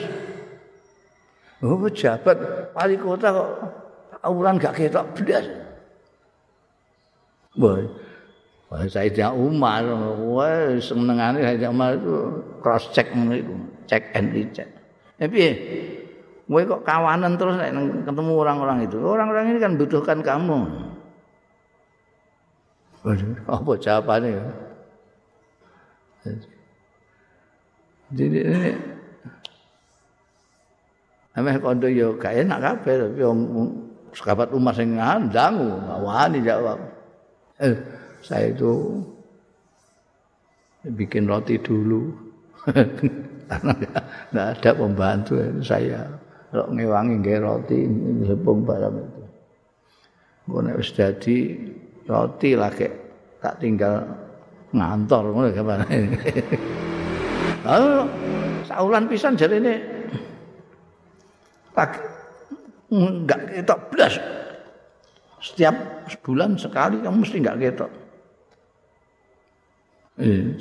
oh 1.62 1.78
pejabat 1.78 2.38
wali 2.74 2.98
kota 2.98 3.30
kok 3.32 3.50
saulan 4.20 4.60
gak 4.60 4.76
ketok 4.76 5.06
belas 5.16 5.46
Wah, 7.60 8.88
Sayyidina 8.88 9.36
Umar, 9.36 9.84
wah, 10.24 10.80
senengannya 10.80 11.44
Sayyidina 11.44 11.72
Umar 11.76 12.00
itu 12.00 12.16
cross 12.64 12.88
check 12.96 13.12
itu, 13.12 13.56
check 13.84 14.16
and 14.16 14.32
recheck. 14.32 14.70
Tapi, 15.20 15.40
wah 16.48 16.64
kok 16.64 16.88
kawanan 16.88 17.36
terus 17.36 17.60
ketemu 18.08 18.32
orang-orang 18.40 18.88
itu. 18.88 18.98
Orang-orang 19.04 19.52
ini 19.52 19.60
kan 19.60 19.76
butuhkan 19.76 20.24
kamu. 20.24 20.60
Waduh, 23.02 23.34
apa 23.60 23.72
jawabannya 23.82 24.30
ya? 24.40 24.46
Jadi 28.12 28.40
ini 28.44 28.72
Ameh 31.32 31.56
kondo 31.64 31.88
yo 31.88 32.20
gak 32.20 32.44
enak 32.44 32.60
kabeh 32.60 33.08
tapi 33.08 33.24
om 33.24 33.40
sahabat 34.12 34.52
Umar 34.52 34.76
sing 34.76 35.00
ngandang 35.00 35.64
wani 36.04 36.44
jawab. 36.44 36.91
Eh, 37.62 37.78
saya 38.26 38.50
itu 38.50 38.98
bikin 40.98 41.30
roti 41.30 41.62
dulu. 41.62 42.10
Karena 43.52 43.72
enggak 44.34 44.48
ada 44.58 44.72
pembantu 44.74 45.38
saya. 45.62 46.10
Kalau 46.50 46.68
ngewangi 46.74 47.22
nggih 47.22 47.38
roti 47.38 47.80
sepung 48.26 48.66
barang 48.66 48.96
itu. 48.98 49.24
Kok 50.52 50.62
nek 50.66 50.82
dadi 50.82 51.38
roti 52.10 52.50
lagi 52.58 52.88
tak 53.40 53.62
tinggal 53.62 54.04
ngantor 54.74 55.24
ngono 55.30 55.50
gimana. 55.54 55.86
Lalu 57.62 57.92
saulan 58.72 59.06
pisan 59.06 59.38
jadi 59.38 59.62
ini 59.62 59.76
tak 61.78 62.02
enggak 62.90 63.40
ketok 63.54 63.80
belas 63.94 64.14
setiap 65.42 66.06
sebulan 66.06 66.54
sekali 66.56 67.02
kamu 67.02 67.18
mesti 67.26 67.38
enggak 67.42 67.60
ketok. 67.60 67.92
Eh. 70.22 70.54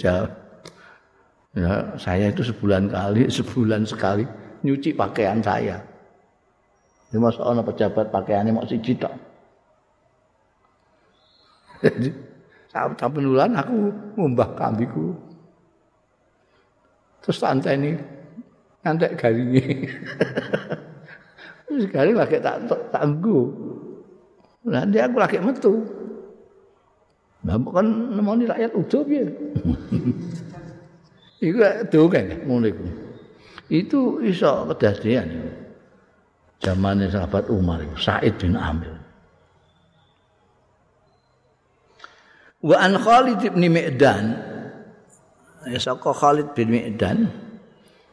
Ya, 1.51 1.93
saya 1.99 2.31
itu 2.31 2.47
sebulan 2.47 2.89
kali, 2.89 3.29
sebulan 3.39 3.85
sekali 3.85 4.25
nyuci 4.65 4.97
pakaian 4.97 5.43
saya. 5.45 5.83
Ini 7.11 7.19
masa 7.19 7.43
orang 7.43 7.67
pejabat 7.67 8.09
pakaiannya 8.09 8.55
mau 8.55 8.65
si 8.65 8.79
tok. 8.79 9.11
Jadi 11.83 12.09
bulan 13.11 13.59
aku 13.59 13.91
ngumbah 14.15 14.55
kambiku. 14.55 15.11
Terus 17.21 17.37
santai 17.43 17.75
ini 17.83 17.91
ngantek 18.87 19.19
garingi. 19.19 19.91
Terus 21.67 21.85
garing 21.91 22.17
lagi 22.17 22.39
tak 22.39 22.63
tanggu. 24.71 24.87
Nanti 24.87 24.99
aku 25.03 25.17
lagi 25.19 25.39
metu. 25.43 25.75
Nah, 27.41 27.57
kan 27.57 27.87
nemoni 27.89 28.45
rakyat 28.47 28.73
ujub 28.77 29.07
ya. 29.09 29.25
Iku 31.47 31.59
dongen 31.89 32.45
ngono 32.45 32.69
iku. 32.69 32.85
Itu 33.73 34.21
iso 34.21 34.69
kedadian. 34.69 35.57
Zamane 36.61 37.09
sahabat 37.09 37.49
Umar, 37.49 37.81
Said 37.97 38.37
bin 38.37 38.61
Amir. 38.61 38.93
Wa 42.61 42.77
an 42.77 43.01
Khalid 43.01 43.41
bin 43.41 43.73
Mi'dan. 43.73 44.37
Ya 45.65 45.81
saka 45.81 46.13
Khalid 46.13 46.53
bin 46.53 46.69
Mi'dan. 46.69 47.25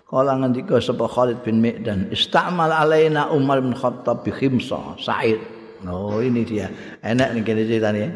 Kala 0.08 0.40
ngendika 0.40 0.80
sapa 0.80 1.04
Khalid 1.04 1.44
bin 1.44 1.60
Mi'dan, 1.60 2.08
istamal 2.16 2.72
alaina 2.72 3.28
Umar 3.36 3.60
bin 3.60 3.76
Khattab 3.76 4.24
bi 4.24 4.32
khimsa, 4.32 4.96
Sa'id. 5.04 5.57
Oh, 5.86 6.18
ini 6.24 6.42
dia. 6.42 6.72
Enak 7.06 7.38
nih 7.38 7.44
kene 7.46 7.64
ceritanya. 7.70 8.08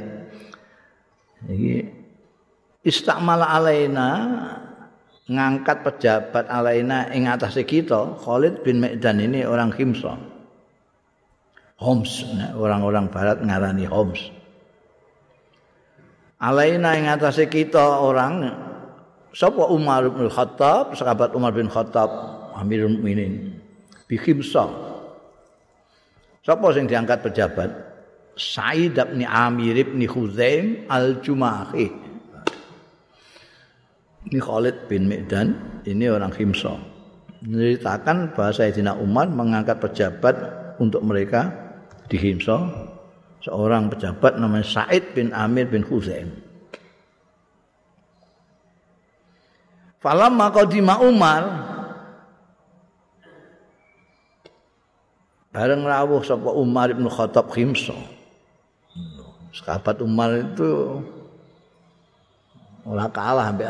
Iki 1.45 1.73
istamal 2.87 3.45
alaina 3.45 4.09
ngangkat 5.29 5.85
pejabat 5.85 6.49
alaina 6.49 7.13
ing 7.13 7.29
atas 7.29 7.59
kita 7.61 8.17
Khalid 8.25 8.65
bin 8.65 8.81
Mi'dan 8.81 9.21
ini 9.21 9.45
orang 9.45 9.69
Khimsa. 9.69 10.17
Homs, 11.81 12.25
orang-orang 12.57 13.09
barat 13.09 13.41
ngarani 13.41 13.85
Homs. 13.89 14.41
alaina 16.41 16.97
ing 16.97 17.05
atase 17.05 17.45
kita 17.45 18.01
orang 18.01 18.49
sapa 19.29 19.69
Umar 19.69 20.09
bin 20.09 20.27
Khattab 20.27 20.97
sahabat 20.97 21.37
Umar 21.37 21.53
bin 21.53 21.69
Khattab 21.69 22.09
Amirul 22.57 22.97
Mukminin 22.97 23.61
bi 24.09 24.17
khimsa 24.17 24.65
sapa 26.41 26.65
sing 26.73 26.85
diangkat 26.89 27.21
pejabat? 27.21 27.69
Said 28.37 28.97
bin 28.97 29.27
Amir 29.27 29.75
bin 29.85 30.01
Khuzaim 30.07 30.87
al-Jumahi. 30.89 31.87
Ini 34.21 34.37
Khalid 34.37 34.85
bin 34.85 35.09
Medan 35.09 35.81
ini 35.85 36.05
orang 36.07 36.29
Khimsa. 36.29 36.77
Menceritakan 37.41 38.37
bahwa 38.37 38.53
Sayyidina 38.53 38.93
Umar 39.01 39.25
mengangkat 39.33 39.81
pejabat 39.81 40.35
untuk 40.77 41.01
mereka 41.01 41.49
di 42.05 42.21
Khimsa. 42.21 42.69
Seorang 43.41 43.89
pejabat 43.89 44.37
namanya 44.37 44.61
Said 44.61 45.17
bin 45.17 45.33
Amir 45.33 45.65
bin 45.65 45.81
Husain. 45.81 46.29
Falamma 50.01 50.49
qadima 50.49 50.97
Umar 51.01 51.70
bareng 55.51 55.83
rawuh 55.83 56.23
sapa 56.23 56.49
Umar 56.55 56.95
bin 56.95 57.07
Khattab 57.11 57.51
Khimsa. 57.51 57.95
Sahabat 59.51 59.99
Umar 59.99 60.31
itu 60.39 61.03
ora 62.87 63.11
kalah 63.11 63.51
ambek 63.51 63.67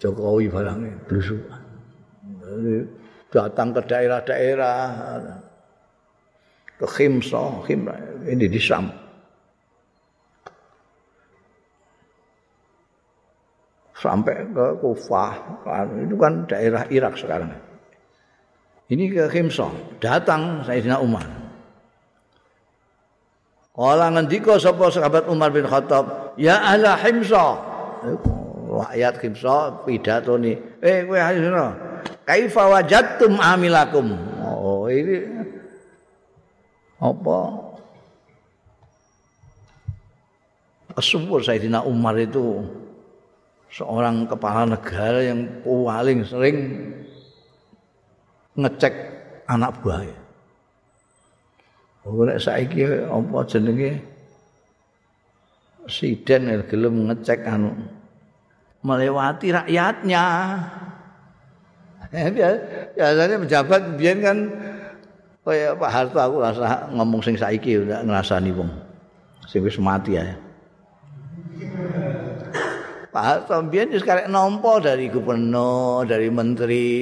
Jokowi 0.00 0.48
barangnya 0.48 0.96
blusukan. 1.04 1.62
Datang 3.28 3.76
ke 3.76 3.80
daerah-daerah 3.84 4.78
ke 6.80 6.86
Khimsa, 6.88 7.60
Khimsa 7.68 7.92
ini 8.24 8.48
di 8.48 8.60
Sam. 8.60 8.88
Sampai 13.96 14.44
ke 14.52 14.66
Kufah, 14.80 15.32
itu 16.04 16.16
kan 16.20 16.44
daerah 16.44 16.84
Irak 16.92 17.16
sekarang. 17.16 17.65
Ini 18.86 19.10
ke 19.10 19.24
Khimsa, 19.26 19.66
datang 19.98 20.62
Sayyidina 20.62 21.02
Umar. 21.02 21.26
Kala 23.74 24.14
ngendika 24.14 24.56
sapa 24.62 24.88
sahabat 24.94 25.26
Umar 25.26 25.50
bin 25.50 25.66
Khattab, 25.66 26.32
"Ya 26.38 26.62
ahla 26.62 26.94
Himsa." 27.02 27.58
Rakyat 28.66 29.14
Khimsa 29.18 29.82
pidato 29.82 30.38
ni, 30.38 30.54
"Eh 30.78 31.02
kowe 31.02 31.18
Himsa, 31.18 31.66
kaifa 32.22 32.62
wajadtum 32.72 33.42
amilakum?" 33.42 34.14
Oh, 34.46 34.86
ini 34.86 35.26
apa 37.02 37.38
kesuwur 40.96 41.42
Sayyidina 41.42 41.82
Umar 41.84 42.16
itu 42.16 42.64
seorang 43.68 44.30
kepala 44.30 44.78
negara 44.78 45.20
yang 45.26 45.60
paling 45.66 46.24
sering 46.24 46.56
ngecek 48.56 48.94
anak 49.46 49.78
buahnya. 49.84 50.16
Ora 52.06 52.38
saiki 52.38 52.86
apa 52.86 53.38
jenenge 53.50 53.98
presiden 55.86 56.62
gelem 56.70 57.10
ngecek 57.10 57.46
anu 57.46 57.74
melewati 58.82 59.50
rakyatnya. 59.50 60.24
Ya, 62.14 62.50
biasanya 62.94 63.36
pejabat 63.42 63.82
biyen 63.98 64.18
kan 64.22 64.38
kaya 65.42 65.74
Pak 65.74 65.90
Harto 65.90 66.18
aku 66.22 66.38
rasa 66.38 66.90
ngomong 66.94 67.22
sing 67.22 67.34
saiki 67.34 67.82
udah 67.82 68.02
ngrasani 68.06 68.54
wong 68.54 68.70
sing 69.50 69.62
wis 69.66 69.78
mati 69.82 70.14
ya. 70.14 70.38
Pak 73.10 73.24
Harto 73.26 73.58
biyen 73.66 73.90
wis 73.90 74.06
karek 74.06 74.30
nampa 74.30 74.78
dari 74.78 75.10
gubernur, 75.10 76.06
dari 76.06 76.30
menteri. 76.30 76.94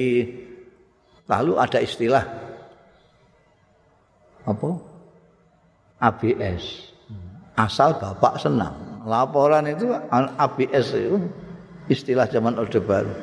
Lalu 1.25 1.53
ada 1.57 1.79
istilah 1.81 2.23
apa? 4.45 4.69
ABS. 6.05 6.93
Asal 7.57 7.97
Bapak 7.97 8.37
senang. 8.37 9.01
Laporan 9.05 9.65
itu 9.65 9.89
ABS 10.13 10.93
itu 10.93 11.17
istilah 11.89 12.29
zaman 12.29 12.57
Orde 12.61 12.77
Baru. 12.77 13.13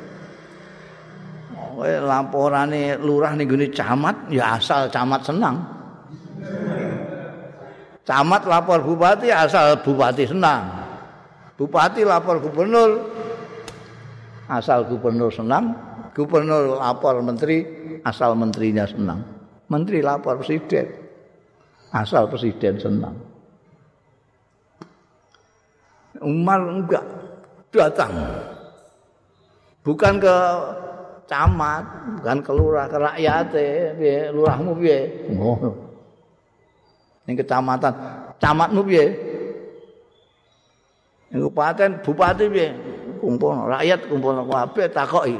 Laporannya 1.83 2.99
lurah 3.01 3.33
nih 3.33 3.45
gini 3.49 3.67
camat, 3.71 4.15
ya 4.29 4.59
asal 4.59 4.91
camat 4.91 5.21
senang. 5.25 5.55
Camat 8.03 8.43
lapor 8.43 8.83
bupati, 8.83 9.31
asal 9.31 9.79
bupati 9.79 10.27
senang. 10.27 10.67
Bupati 11.55 12.03
lapor 12.03 12.43
gubernur, 12.43 12.99
asal 14.51 14.83
gubernur 14.91 15.31
senang. 15.31 15.71
Gubernur 16.13 16.77
lapor 16.77 17.17
menteri, 17.25 17.65
asal 18.05 18.37
menterinya 18.37 18.85
senang. 18.85 19.25
Menteri 19.65 20.05
lapor 20.05 20.37
presiden, 20.37 20.85
asal 21.89 22.29
presiden 22.29 22.77
senang. 22.77 23.17
Umar 26.21 26.61
enggak 26.61 27.01
datang. 27.73 28.13
Bukan 29.81 30.21
ke 30.21 30.37
camat, 31.25 31.83
bukan 32.21 32.37
ke 32.45 32.51
lurah, 32.53 32.85
ke 32.85 32.97
rakyat, 33.01 33.45
piye 33.97 34.29
lurahmu 34.29 34.77
piye? 34.77 34.99
Oh. 35.35 35.59
Ning 37.25 37.35
kecamatan, 37.35 37.93
camatmu 38.37 38.81
piye? 38.85 39.05
Ning 41.33 41.41
kabupaten, 41.41 41.91
bupati 42.05 42.45
piye? 42.47 42.69
Kumpul 43.17 43.55
rakyat 43.71 43.99
kumpul 44.11 44.45
kabeh 44.45 44.87
takoki. 44.91 45.35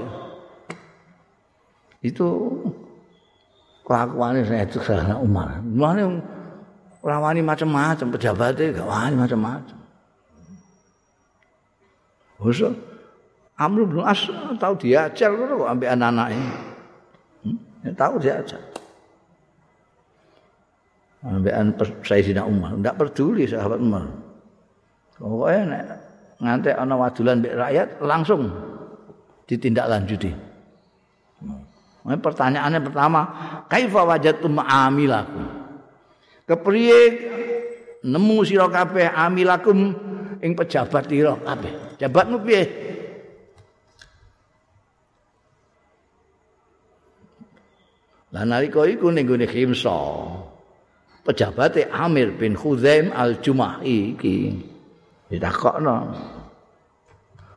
Itu 2.03 2.27
kelakuannya 3.87 4.43
saya 4.43 4.67
itu 4.67 4.77
Umar. 5.23 5.63
Umar 5.63 5.95
ora 7.03 7.17
wani 7.19 7.39
macam-macam 7.39 8.07
pejabatnya 8.11 8.75
gak 8.75 8.87
wani 8.87 9.15
macam-macam. 9.15 9.77
Bosok 12.43 12.75
Amr 13.55 13.87
bin 13.87 14.03
As 14.03 14.27
tahu 14.59 14.73
diajar 14.81 15.29
kok 15.31 15.69
ambek 15.69 15.89
anak-anaknya. 15.93 16.43
Hmm? 17.45 17.57
Ya, 17.85 17.91
tahu 17.95 18.19
diajar. 18.19 18.61
Ambekan 21.23 21.71
Sayyidina 22.03 22.43
Umar, 22.43 22.75
ndak 22.75 22.99
peduli 22.99 23.47
sahabat 23.47 23.79
Umar. 23.79 24.11
Pokoknya 25.15 25.95
ngantek 26.43 26.75
ana 26.75 26.99
wadulan 26.99 27.39
mbek 27.39 27.55
rakyat 27.55 27.89
langsung 28.03 28.51
ditindaklanjuti. 29.47 30.35
Nah, 32.03 32.19
pertanyaannya 32.19 32.83
pertama, 32.83 33.21
kaifa 33.71 34.03
wajadtum 34.03 34.59
amilakum? 34.59 35.63
kepriye 36.43 36.99
nemu 38.03 38.37
sira 38.43 38.67
kabeh 38.67 39.07
amilakum? 39.11 39.95
Ing 40.43 40.59
pejabat 40.59 41.07
ira 41.07 41.39
kabeh. 41.39 41.95
Jabatmu 42.03 42.43
piye? 42.43 42.63
Lah 48.35 48.43
nalika 48.43 48.83
iku 48.83 49.07
ning 49.07 49.23
gone 49.23 49.47
Khimsa 49.47 49.95
pejabate 51.23 51.87
Amir 51.87 52.35
bin 52.35 52.59
Khuzaim 52.59 53.15
al-Jumahi 53.15 54.19
iki. 54.19 54.51
Ditakokno. 55.31 56.11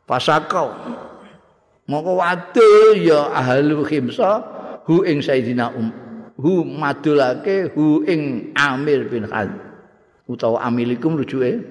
Pasakau 0.07 0.71
moko 1.87 2.19
waduh 2.19 2.93
ya 2.93 3.31
ahlu 3.31 3.81
Khimsa 3.87 4.43
hu 4.85 5.07
ing 5.07 5.23
Sayyidina 5.23 5.71
Um 5.73 5.89
hu 6.37 6.61
madulake 6.63 7.73
hu 7.73 8.05
ing 8.05 8.53
Amir 8.53 9.09
bin 9.09 9.25
Khal 9.25 9.49
utawa 10.27 10.61
amilikum 10.67 11.17
rujuke 11.17 11.63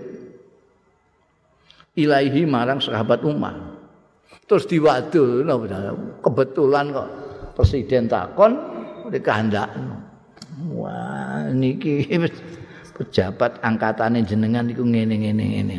ilahi 1.96 2.44
marang 2.44 2.80
sahabat 2.80 3.24
Umar. 3.24 3.56
Terus 4.46 4.68
diwadul 4.70 5.42
kebetulan 6.22 6.94
kok 6.94 7.08
presiden 7.58 8.06
takon 8.06 8.52
dikehendak 9.10 9.70
wah 10.70 11.50
niki 11.50 12.06
pejabat 12.94 13.58
angkatane 13.60 14.22
jenengan 14.22 14.70
iku 14.70 14.86
ngene-ngene 14.86 15.44
ngene 15.56 15.76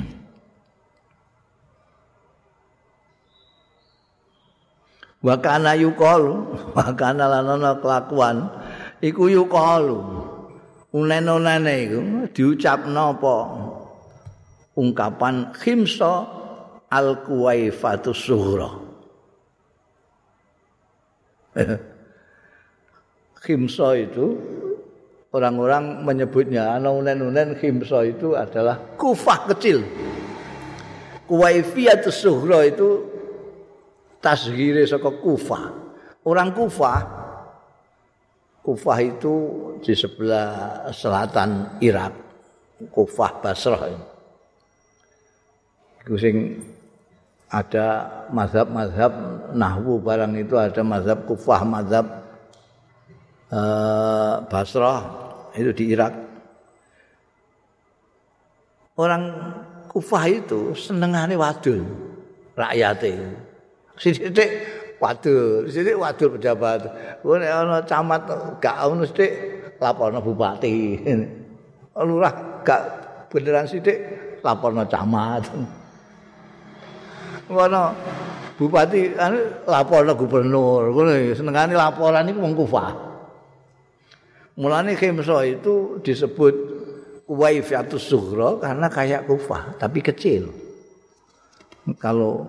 wa 5.24 5.36
kana 5.42 5.74
yuqalu 5.74 6.34
wa 6.78 6.88
kana 6.94 7.26
lanana 7.26 7.78
kelakuan 7.82 8.50
iku 9.02 9.30
yuqalu 9.30 10.28
unen-unene 10.98 11.74
iku 11.86 12.02
diucapno 12.32 13.18
apa? 13.18 13.36
Ungkapan 14.78 15.58
khimsa 15.58 16.26
al 16.94 17.26
kuwaifatu 17.26 18.14
sughra. 18.14 18.70
Khimsa 23.42 23.98
itu 23.98 24.38
orang-orang 25.34 26.06
menyebutnya 26.06 26.78
ana 26.78 26.94
unen-unen 26.94 27.58
khimsa 27.58 28.06
itu 28.06 28.38
adalah 28.38 28.78
kufah 28.94 29.50
kecil. 29.50 29.82
Kuwaifiyatu 31.26 32.14
sughra 32.14 32.70
itu 32.70 33.17
tasghire 34.28 34.84
saka 34.84 35.08
kufah 35.08 35.72
orang 36.28 36.52
kufah 36.52 37.28
Kufah 38.68 39.00
itu 39.00 39.36
di 39.80 39.96
sebelah 39.96 40.84
selatan 40.92 41.80
Irak. 41.80 42.12
Kufah 42.92 43.40
Basrah. 43.40 43.96
Itu 46.04 46.20
sing 46.20 46.60
ada 47.48 48.12
mazhab-mazhab 48.28 49.14
nahwu 49.56 50.04
barang 50.04 50.36
itu 50.36 50.60
ada 50.60 50.84
mazhab 50.84 51.24
Kufah, 51.24 51.64
mazhab 51.64 52.06
uh, 53.56 54.44
Basrah 54.52 55.00
itu 55.56 55.72
di 55.72 55.96
Irak. 55.96 56.12
Orang 59.00 59.32
Kufah 59.88 60.28
itu 60.28 60.76
senengane 60.76 61.40
wadul 61.40 61.88
rakyatnya. 62.52 63.47
Sithik 63.98 64.52
wadul, 65.02 65.66
sithik 65.70 65.98
wadul 65.98 66.38
pejabat. 66.38 66.86
Nek 67.26 67.52
ana 67.52 67.82
camat 67.82 68.22
gak 68.62 68.78
ono 68.86 69.04
sithik 69.04 69.32
laporno 69.82 70.22
bupati. 70.22 71.02
Lurah 72.08 72.62
gak 72.62 72.82
beneran 73.34 73.66
sithik 73.66 73.98
laporno 74.46 74.86
camat. 74.86 75.50
Ngono 77.50 77.82
bupati 78.62 79.18
anu 79.18 79.66
laporno 79.66 80.14
gubernur. 80.14 80.94
Ngono 80.94 81.12
senengane 81.34 81.74
laporan 81.74 82.30
iku 82.30 82.40
wong 82.46 82.54
kufah. 82.54 82.92
Mulane 84.58 84.98
Khimso 84.98 85.38
itu 85.46 86.02
disebut 86.02 86.56
Waifiatus 87.30 88.10
Sughra 88.10 88.58
karena 88.58 88.88
kayak 88.90 89.30
Kufah 89.30 89.78
tapi 89.78 90.02
kecil. 90.02 90.50
Kalau 92.02 92.48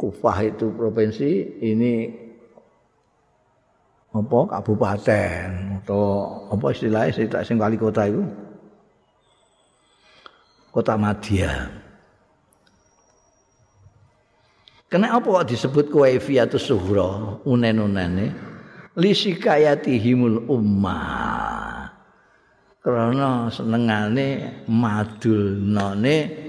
Kufah 0.00 0.48
itu 0.48 0.72
provinsi, 0.72 1.60
ini 1.60 2.08
apa 4.16 4.38
kabupaten 4.48 5.76
atau 5.84 6.04
apa 6.48 6.72
istilahnya 6.72 7.12
saya 7.12 7.28
tak 7.28 7.44
sing 7.44 7.60
wali 7.60 7.76
kota 7.76 8.08
itu? 8.08 8.24
Kota 10.72 10.96
Madia. 10.96 11.68
Kenapa 14.88 15.22
kok 15.22 15.52
disebut 15.52 15.92
kuwaifiyatus 15.92 16.64
suhra 16.64 17.36
unen-unene. 17.44 18.32
Lisikayatihimul 18.96 20.48
ummah. 20.48 21.92
Karena 22.80 23.52
senengane 23.52 24.64
madulnane 24.64 26.39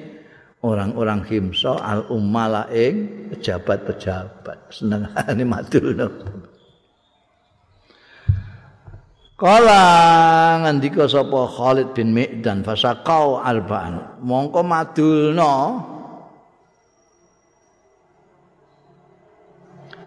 orang-orang 0.62 1.26
himsa 1.26 1.78
al 1.82 2.06
ummala 2.14 2.70
ing 2.70 3.30
pejabat-pejabat. 3.34 4.70
Senengane 4.70 5.44
madulno 5.52 6.08
Kala 9.42 9.82
ngendika 10.62 11.10
sapa 11.10 11.50
Khalid 11.50 11.98
bin 11.98 12.14
Mi'dan 12.14 12.62
fasaqau 12.62 13.42
alba'an 13.42 14.22
mongko 14.22 14.62
madulno 14.62 15.54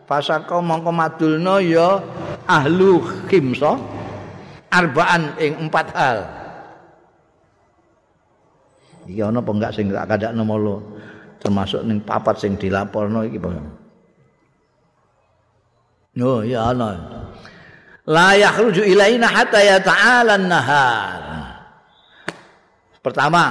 Fasaqau 0.07 0.63
mongko 0.63 0.95
madulno 0.95 1.59
ya 1.59 1.99
ahlu 2.47 3.03
khimsa 3.27 3.75
arba'an 4.71 5.35
ing 5.43 5.67
empat 5.67 5.87
hal 5.99 6.44
iki 9.09 9.21
ana 9.21 9.41
apa 9.41 9.51
enggak 9.53 9.73
sing 9.77 9.93
tak 9.93 10.07
kadakno 10.11 10.43
molo 10.45 10.77
termasuk 11.41 11.85
ning 11.85 12.01
papat 12.05 12.37
sing 12.41 12.57
dilaporno 12.57 13.25
iki 13.25 13.39
apa 13.39 13.49
Oh 16.23 16.47
ya 16.47 16.71
ana. 16.71 16.95
La 18.07 18.39
yakhruju 18.39 18.87
ilaina 18.87 19.27
hatta 19.27 19.59
yata'ala 19.59 20.39
an-nahar. 20.39 21.23
Pertama, 23.03 23.45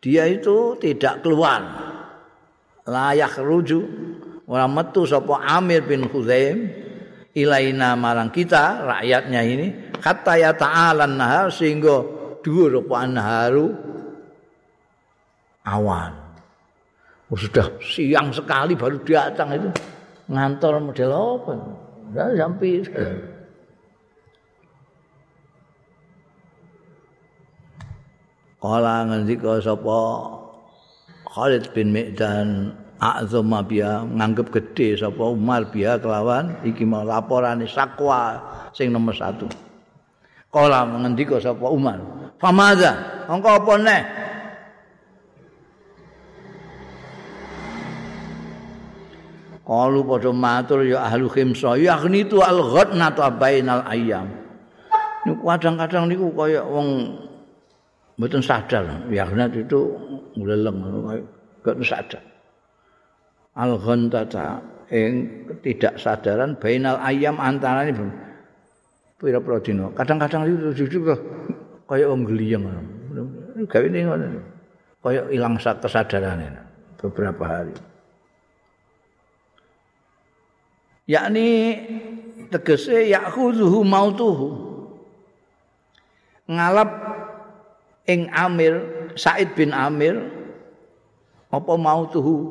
dia 0.00 0.24
itu 0.30 0.78
tidak 0.80 1.20
keluar. 1.20 1.60
La 2.88 3.12
yakhruju 3.12 3.80
ora 4.48 4.64
metu 4.70 5.04
sapa 5.04 5.38
Amir 5.44 5.84
bin 5.84 6.08
Khuzaim 6.08 6.72
ilaina 7.36 7.94
marang 7.94 8.32
kita 8.32 8.88
rakyatnya 8.88 9.40
ini 9.44 9.68
hatta 10.00 10.40
yata'ala 10.40 11.04
an-nahar 11.04 11.52
sehingga 11.52 12.21
dhuwur 12.42 12.82
apa 12.82 12.94
anharu 13.06 13.66
awan. 15.66 16.12
Oh, 17.32 17.38
sudah 17.38 17.64
siang 17.80 18.28
sekali 18.28 18.76
baru 18.76 19.00
datang 19.00 19.56
itu 19.56 19.70
ngantor 20.28 20.84
model 20.84 21.10
apa? 21.16 21.52
Sudah 22.12 22.28
sampai 22.36 22.84
Kala 28.62 29.10
ngendika 29.10 29.58
sapa 29.58 29.98
Khalid 31.34 31.74
bin 31.74 31.90
Mi'dan 31.90 32.70
Azam 33.02 33.50
biya 33.66 34.06
nganggep 34.06 34.54
gede 34.54 35.02
sapa 35.02 35.34
Umar 35.34 35.66
biya 35.74 35.98
kelawan 35.98 36.62
iki 36.62 36.86
mau 36.86 37.02
laporane 37.02 37.66
sakwa 37.66 38.38
sing 38.70 38.94
nomor 38.94 39.18
satu. 39.18 39.50
Kala 40.54 40.86
ngendika 40.86 41.42
sapa 41.42 41.66
Umar 41.66 41.98
Famaza, 42.42 43.22
engko 43.30 43.48
apa 43.54 43.72
neh? 43.78 44.02
Kalu 49.62 50.02
padha 50.02 50.30
matur 50.34 50.82
ya 50.82 51.06
ahlu 51.06 51.30
khimsa, 51.30 51.78
yakni 51.78 52.26
tu 52.26 52.42
al-ghadna 52.42 53.14
tu 53.14 53.22
bainal 53.38 53.86
ayyam. 53.86 54.26
Niku 55.22 55.46
kadang-kadang 55.46 56.10
niku 56.10 56.34
kaya 56.34 56.66
wong 56.66 57.14
mboten 58.18 58.42
sadar, 58.42 59.06
yakni 59.06 59.62
itu 59.62 59.80
nguleleng 60.34 60.82
gak 61.62 61.78
sadar. 61.86 62.26
Al-ghantata 63.54 64.58
ing 64.90 65.46
tidak 65.62 65.94
sadaran 65.94 66.58
bainal 66.58 66.98
ayam 66.98 67.38
antarane 67.38 67.94
pira-pira 69.14 69.62
dina. 69.62 69.86
Kadang-kadang 69.94 70.50
itu 70.50 70.74
jujur 70.74 71.14
kaya 71.92 72.08
wong 72.08 72.24
gliyeng. 72.24 72.64
Gawe 73.68 73.86
ning 73.92 74.08
ngono. 74.08 74.40
Kaya 75.04 75.28
ilang 75.28 75.60
kesadarane 75.60 76.48
beberapa 76.96 77.44
hari. 77.44 77.76
Yakni 81.04 81.48
tegese 82.48 83.12
yakhuzuhu 83.12 83.84
mautuhu. 83.84 84.48
Ngalap 86.48 86.90
ing 88.08 88.32
Amir 88.32 88.80
Said 89.12 89.52
bin 89.52 89.76
Amir 89.76 90.16
apa 91.52 91.72
mautuhu 91.76 92.48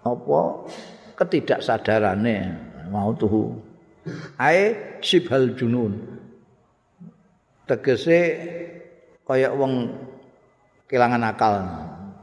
apa 0.00 0.40
ketidaksadarane 1.20 2.56
mautuhu 2.88 3.63
ae 4.40 4.98
sibhal 5.00 5.52
junun. 5.56 6.00
Tegese 7.64 8.20
kaya 9.24 9.52
wong 9.56 9.92
kelangan 10.88 11.24
akal. 11.24 11.54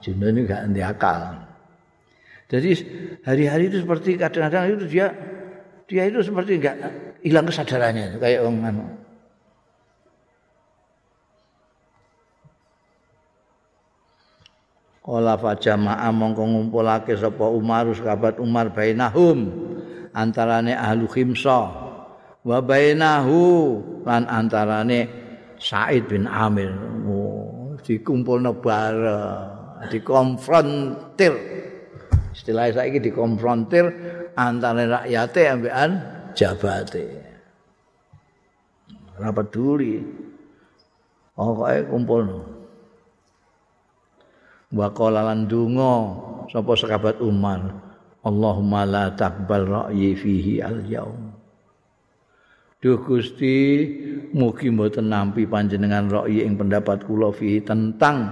Junun 0.01 0.37
ini 0.37 0.49
gak 0.49 0.61
nanti 0.69 0.81
akal. 0.81 1.19
Jadi 2.51 2.71
hari-hari 3.23 3.71
itu 3.71 3.79
seperti 3.81 4.19
kadang-kadang 4.19 4.75
itu 4.75 4.85
dia 4.91 5.07
dia 5.87 6.03
itu 6.07 6.19
seperti 6.19 6.59
enggak 6.59 6.75
hilang 7.23 7.47
kesadarannya. 7.47 8.19
Kayak 8.19 8.43
wong 8.43 8.55
anu. 8.63 8.85
Ola 15.01 15.33
fajama'a 15.33 16.13
mongko 16.13 16.45
ngumpulake 16.45 17.17
sapa 17.17 17.49
Umar 17.49 17.89
sahabat 17.97 18.37
Umar 18.37 18.69
bainahum 18.69 19.49
antarane 20.15 20.75
ahlu 20.75 21.07
khimsa. 21.07 21.71
Wa 22.41 22.57
bainahu 22.61 23.39
lan 24.07 24.25
antarane 24.25 25.07
Said 25.61 26.09
bin 26.09 26.25
Amir. 26.25 26.73
Oh, 27.05 27.77
dikumpulno 27.81 28.57
bareng 28.57 29.87
dikonfrontir. 29.93 31.33
Istilah 32.31 32.73
saiki 32.73 33.03
dikonfrontir 33.03 33.85
antara 34.33 35.05
rakyate 35.05 35.41
ambekan 35.51 35.91
jabate. 36.33 37.05
Ora 39.19 39.29
peduli. 39.29 40.01
Pokoke 41.37 41.89
kumpulno 41.89 42.61
wa 44.71 44.87
qala 44.95 45.27
lan 45.27 45.51
donga 45.51 45.93
sapa 46.47 46.71
sahabat 46.79 47.19
Umar 47.19 47.90
Allahumma 48.21 48.85
la 48.85 49.05
taqbal 49.13 49.65
ra'yi 49.65 50.13
fihi 50.13 50.61
al-yaum. 50.61 51.33
Duh 52.81 52.97
Gusti, 53.01 53.85
mugi 54.33 54.69
mboten 54.73 55.09
nampi 55.09 55.45
panjenengan 55.45 56.09
ra'yi 56.09 56.45
ing 56.45 56.57
pendapat 56.57 57.05
kula 57.05 57.33
fihi 57.33 57.61
tentang 57.61 58.29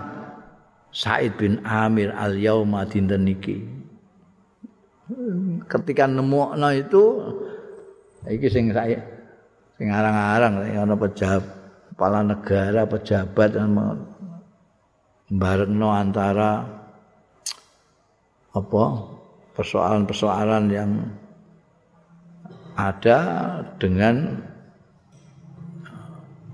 Said 0.89 1.37
bin 1.37 1.61
Amir 1.65 2.09
al-yauma 2.13 2.85
dinten 2.85 3.29
niki. 3.29 3.61
Ketika 5.69 6.05
nemokno 6.05 6.69
itu 6.73 7.03
iki 8.29 8.49
sing 8.49 8.69
saya 8.73 8.97
sing 9.77 9.89
arang-arang 9.89 10.65
ana 10.65 10.93
pejabat 10.93 11.59
kepala 11.99 12.23
negara 12.23 12.87
pejabat 12.87 13.59
barengno 15.27 15.89
antara 15.91 16.63
apa 18.55 18.83
persoalan-persoalan 19.59 20.71
yang 20.71 21.03
ada 22.79 23.19
dengan 23.75 24.39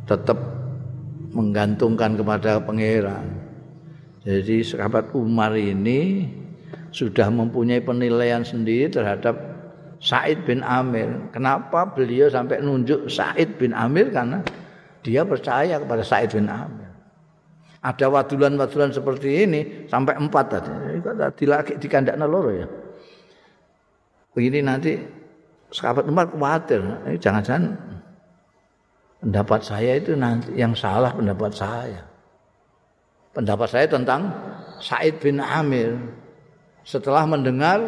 tetap 0.10 0.42
menggantungkan 1.30 2.18
kepada 2.18 2.58
pangeran. 2.58 3.30
Jadi 4.26 4.66
sahabat 4.66 5.14
Umar 5.14 5.54
ini 5.54 6.26
sudah 6.90 7.30
mempunyai 7.30 7.78
penilaian 7.78 8.42
sendiri 8.42 8.90
terhadap 8.90 9.38
Said 10.02 10.42
bin 10.50 10.66
Amir. 10.66 11.30
Kenapa 11.30 11.86
beliau 11.86 12.26
sampai 12.26 12.58
nunjuk 12.58 13.06
Said 13.06 13.62
bin 13.62 13.78
Amir 13.78 14.10
karena 14.10 14.42
dia 15.06 15.22
percaya 15.22 15.78
kepada 15.78 16.02
Said 16.02 16.34
bin 16.34 16.50
Amir. 16.50 16.90
Ada 17.86 18.10
wadulan-wadulan 18.10 18.90
seperti 18.90 19.46
ini 19.46 19.62
sampai 19.86 20.18
empat 20.18 20.46
tadi. 20.58 20.74
Tadi 21.06 21.46
lagi 21.46 21.78
di 21.78 21.86
kandak 21.86 22.18
loro 22.18 22.50
ya. 22.50 22.66
Ini 24.36 24.60
nanti 24.68 25.00
sahabat 25.72 26.12
Umar 26.12 26.28
khawatir. 26.28 26.84
Ini 27.08 27.18
jangan-jangan 27.20 27.72
pendapat 29.24 29.60
saya 29.64 29.96
itu 29.96 30.12
nanti 30.14 30.52
yang 30.60 30.76
salah 30.76 31.16
pendapat 31.16 31.52
saya. 31.56 32.04
Pendapat 33.32 33.68
saya 33.72 33.88
tentang 33.88 34.32
Said 34.84 35.24
bin 35.24 35.40
Amir. 35.40 35.96
Setelah 36.84 37.26
mendengar 37.26 37.82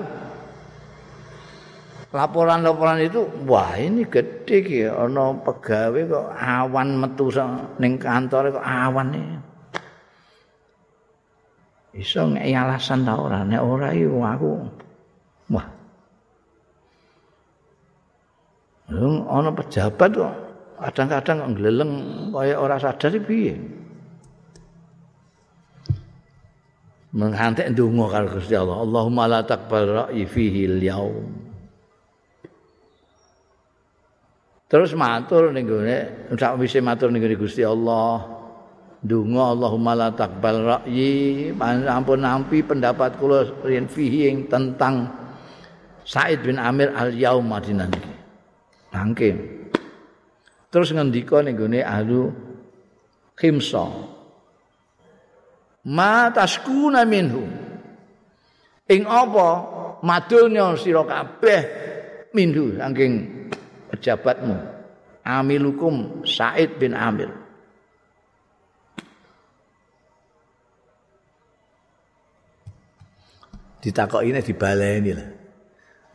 laporan-laporan 2.15 3.03
itu 3.03 3.27
wah 3.43 3.75
ini 3.75 4.07
gede 4.07 4.63
ki 4.63 4.87
ana 4.87 5.35
pegawe 5.43 5.99
kok 6.07 6.27
awan 6.39 6.95
metu 6.95 7.27
ning 7.77 7.99
kantor 7.99 8.55
kok 8.55 8.63
awan 8.63 9.11
iki 9.11 9.35
iso 11.97 12.31
ngei 12.31 12.53
alasan 12.55 13.03
ta 13.03 13.17
ora 13.19 13.43
nek 13.43 13.59
iku 13.97 14.17
aku 14.23 14.51
ana 18.87 19.51
pejabat 19.51 20.09
kok 20.15 20.35
kadang-kadang 20.79 21.51
ngleleng 21.51 21.91
kaya 22.31 22.55
ora 22.55 22.79
sadar 22.79 23.11
piye? 23.25 23.57
Menghantek 27.17 27.73
ndonga 27.73 28.05
karo 28.13 28.27
Gusti 28.37 28.53
Allah. 28.53 28.83
Allahumma 28.83 29.25
la 29.25 29.41
taqbal 29.41 29.85
ra'yi 29.89 30.27
fihi 30.27 30.69
al-yaum 30.69 31.25
Terus 34.67 34.91
matur 34.93 35.49
ning 35.55 35.65
gone 35.65 36.29
sak 36.35 36.59
wise 36.59 36.77
matur 36.83 37.09
ning 37.09 37.23
Gusti 37.35 37.63
Allah. 37.63 38.37
Donga 38.97 39.55
Allahumma 39.55 39.93
la 39.95 40.09
taqbal 40.11 40.57
ra'yi, 40.61 41.53
ampun 41.57 42.21
nampi 42.21 42.61
pendapat 42.61 43.15
kula 43.17 43.65
yen 43.65 43.87
fihi 43.87 44.29
ing 44.29 44.37
tentang 44.51 45.09
Said 46.07 46.39
bin 46.43 46.55
Amir 46.55 46.91
al-Yaum 46.95 47.45
Madinah 47.45 48.16
Mangke. 48.93 49.29
Terus 50.67 50.91
ngendika 50.91 51.39
ning 51.43 51.55
gone 51.55 51.79
ahlu 51.81 52.31
Khimsa. 53.37 53.85
Ma 55.87 56.27
taskuna 56.33 57.07
minhu. 57.07 57.43
Ing 58.87 59.03
apa 59.03 59.47
madulnya 60.03 60.75
sira 60.79 61.03
kabeh 61.03 61.61
minhu 62.31 62.75
saking 62.77 63.13
pejabatmu 63.91 64.55
amilukum 65.25 66.23
Said 66.23 66.79
bin 66.79 66.95
Amir 66.95 67.31
ditakoki 73.81 74.31
nek 74.31 74.45
dibaleni 74.45 75.11
lah 75.15 75.29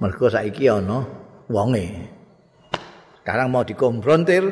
mergo 0.01 0.27
saiki 0.29 0.69
ana 0.69 1.05
wonge 1.49 1.87
sekarang 3.23 3.55
mau 3.55 3.63
dikonfrontir 3.63 4.43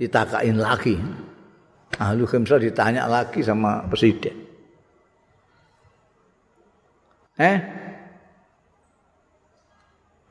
ditakain 0.00 0.56
lagi. 0.56 0.96
Ahlu 2.00 2.24
khimsa 2.24 2.56
ditanya 2.56 3.04
lagi 3.04 3.44
sama 3.44 3.84
presiden. 3.86 4.34
Eh? 7.36 7.56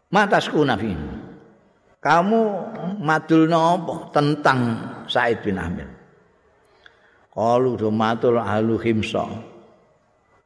Matasku 0.10 0.66
nabi. 0.66 0.92
Kamu 2.04 2.42
madul 3.00 3.48
nopo 3.48 4.10
tentang 4.12 4.60
Said 5.08 5.40
bin 5.46 5.62
Amir. 5.62 5.88
Kalu 7.30 7.80
do 7.80 7.90
matur 7.94 8.42
ahlu 8.42 8.76
himsa. 8.82 9.26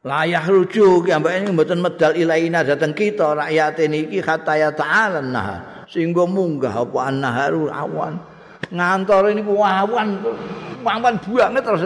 Layah 0.06 0.46
rujuk 0.46 1.10
ambek 1.10 1.42
ini 1.42 1.50
mboten 1.52 1.82
medal 1.82 2.14
ilaina 2.14 2.62
dateng 2.62 2.94
kita 2.94 3.34
rakyat 3.34 3.82
niki 3.90 4.22
kata 4.22 4.54
ya 4.56 4.70
ta'ala 4.70 5.20
nah 5.20 5.77
sehingga 5.88 6.28
munggah 6.28 6.84
apa 6.84 6.98
annaharu 7.08 7.72
awan. 7.72 8.20
Ngantor 8.68 9.32
ini 9.32 9.42
awan. 9.44 10.08
Awan 10.84 11.16
banget 11.24 11.64
terus. 11.64 11.84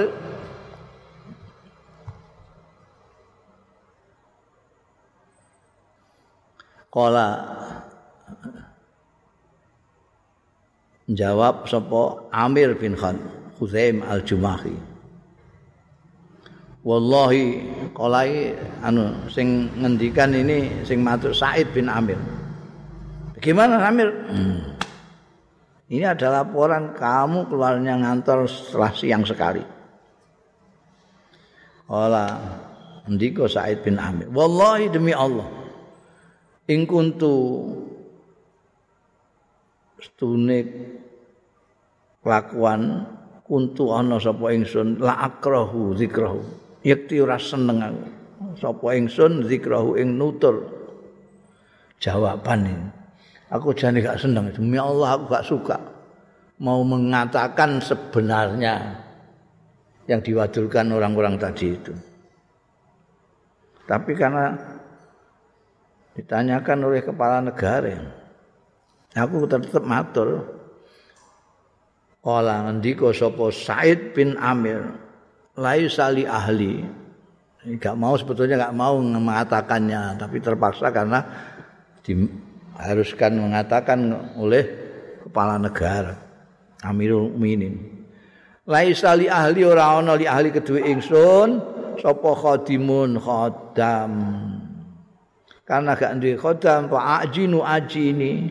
Kala 6.92 7.40
jawab 11.08 11.64
sapa 11.64 12.28
Amir 12.36 12.76
bin 12.76 12.92
Khan 12.92 13.16
Khuzaim 13.56 14.04
al-Jumahi. 14.04 14.76
Wallahi 16.84 17.64
kolai 17.94 18.52
anu 18.84 19.08
sing 19.30 19.72
ngendikan 19.78 20.36
ini 20.36 20.84
sing 20.84 21.00
matur 21.00 21.32
Said 21.32 21.70
bin 21.72 21.88
Amir. 21.88 22.18
Bagaimana 23.42 23.82
Amir? 23.90 24.06
Hmm. 24.30 24.78
Ini 25.90 26.14
ada 26.14 26.30
laporan 26.30 26.94
kamu 26.94 27.50
keluarnya 27.50 27.98
ngantor 27.98 28.46
setelah 28.46 28.94
siang 28.94 29.26
sekali. 29.26 29.58
Ola 31.90 32.38
ndiko 33.10 33.50
Said 33.50 33.82
bin 33.82 33.98
Amir. 33.98 34.30
Wallahi 34.30 34.94
demi 34.94 35.10
Allah. 35.10 35.50
In 36.70 36.86
kuntu 36.86 37.34
stune 39.98 40.58
kelakuan 42.22 43.10
kuntu 43.42 43.90
ana 43.90 44.22
sapa 44.22 44.54
ingsun 44.54 45.02
la 45.02 45.18
akrahu 45.18 45.98
zikrahu 45.98 46.46
yekti 46.86 47.18
ora 47.18 47.42
seneng 47.42 47.82
aku 47.82 48.06
sapa 48.54 48.94
ingsun 48.94 49.50
zikrahu 49.50 49.98
ing 49.98 50.14
nutur 50.14 50.62
jawaban 51.98 52.70
ini 52.70 53.01
aku 53.52 53.76
jane 53.76 54.00
gak 54.00 54.16
seneng 54.16 54.48
demi 54.50 54.80
Allah 54.80 55.20
aku 55.20 55.24
gak 55.28 55.46
suka 55.46 55.76
mau 56.64 56.80
mengatakan 56.80 57.78
sebenarnya 57.84 58.96
yang 60.08 60.24
diwadulkan 60.24 60.88
orang-orang 60.88 61.36
tadi 61.36 61.76
itu 61.76 61.92
tapi 63.84 64.16
karena 64.16 64.56
ditanyakan 66.16 66.78
oleh 66.88 67.00
kepala 67.04 67.44
negara 67.44 68.22
Aku 69.12 69.44
tetap 69.44 69.84
matur. 69.84 70.40
Kala 72.22 72.70
ngendika 72.70 73.10
sapa 73.10 73.50
Said 73.50 74.14
bin 74.14 74.38
Amir, 74.38 74.94
lai 75.58 75.90
sali 75.90 76.22
ahli. 76.22 76.86
Enggak 77.66 77.98
mau 77.98 78.14
sebetulnya 78.14 78.62
enggak 78.62 78.76
mau 78.78 78.94
mengatakannya, 79.02 80.16
tapi 80.16 80.38
terpaksa 80.38 80.94
karena 80.94 81.18
diharuskan 82.82 83.38
mengatakan 83.38 84.10
oleh 84.34 84.66
kepala 85.22 85.54
negara 85.54 86.18
Amirul 86.82 87.30
Mukminin. 87.30 87.78
Lai 88.66 88.90
sali 88.90 89.30
ahli 89.30 89.62
ora 89.62 90.02
ana 90.02 90.18
li 90.18 90.26
ahli 90.26 90.50
kedue 90.50 90.82
ingsun 90.82 91.62
sapa 92.02 92.30
khadimun 92.34 93.22
khadam. 93.22 94.12
Karena 95.62 95.94
gak 95.94 96.18
duwe 96.18 96.34
khadam 96.34 96.90
fa 96.90 97.22
ajinu 97.22 97.62
ajini. 97.62 98.50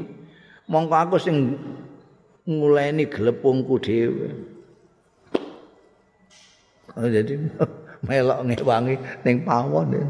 mongko 0.72 0.96
aku 0.96 1.16
sing 1.20 1.60
nguleni 2.48 3.04
glepungku 3.12 3.76
dhewe. 3.84 4.32
Oh, 6.96 7.04
jadi 7.04 7.36
melok 8.08 8.40
ngewangi 8.48 8.96
ning 9.28 9.44
pawon. 9.44 10.08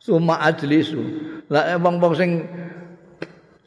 Suma 0.00 0.40
ajlisu. 0.48 1.00
Lah 1.52 1.76
wong-wong 1.76 2.16
sing 2.16 2.30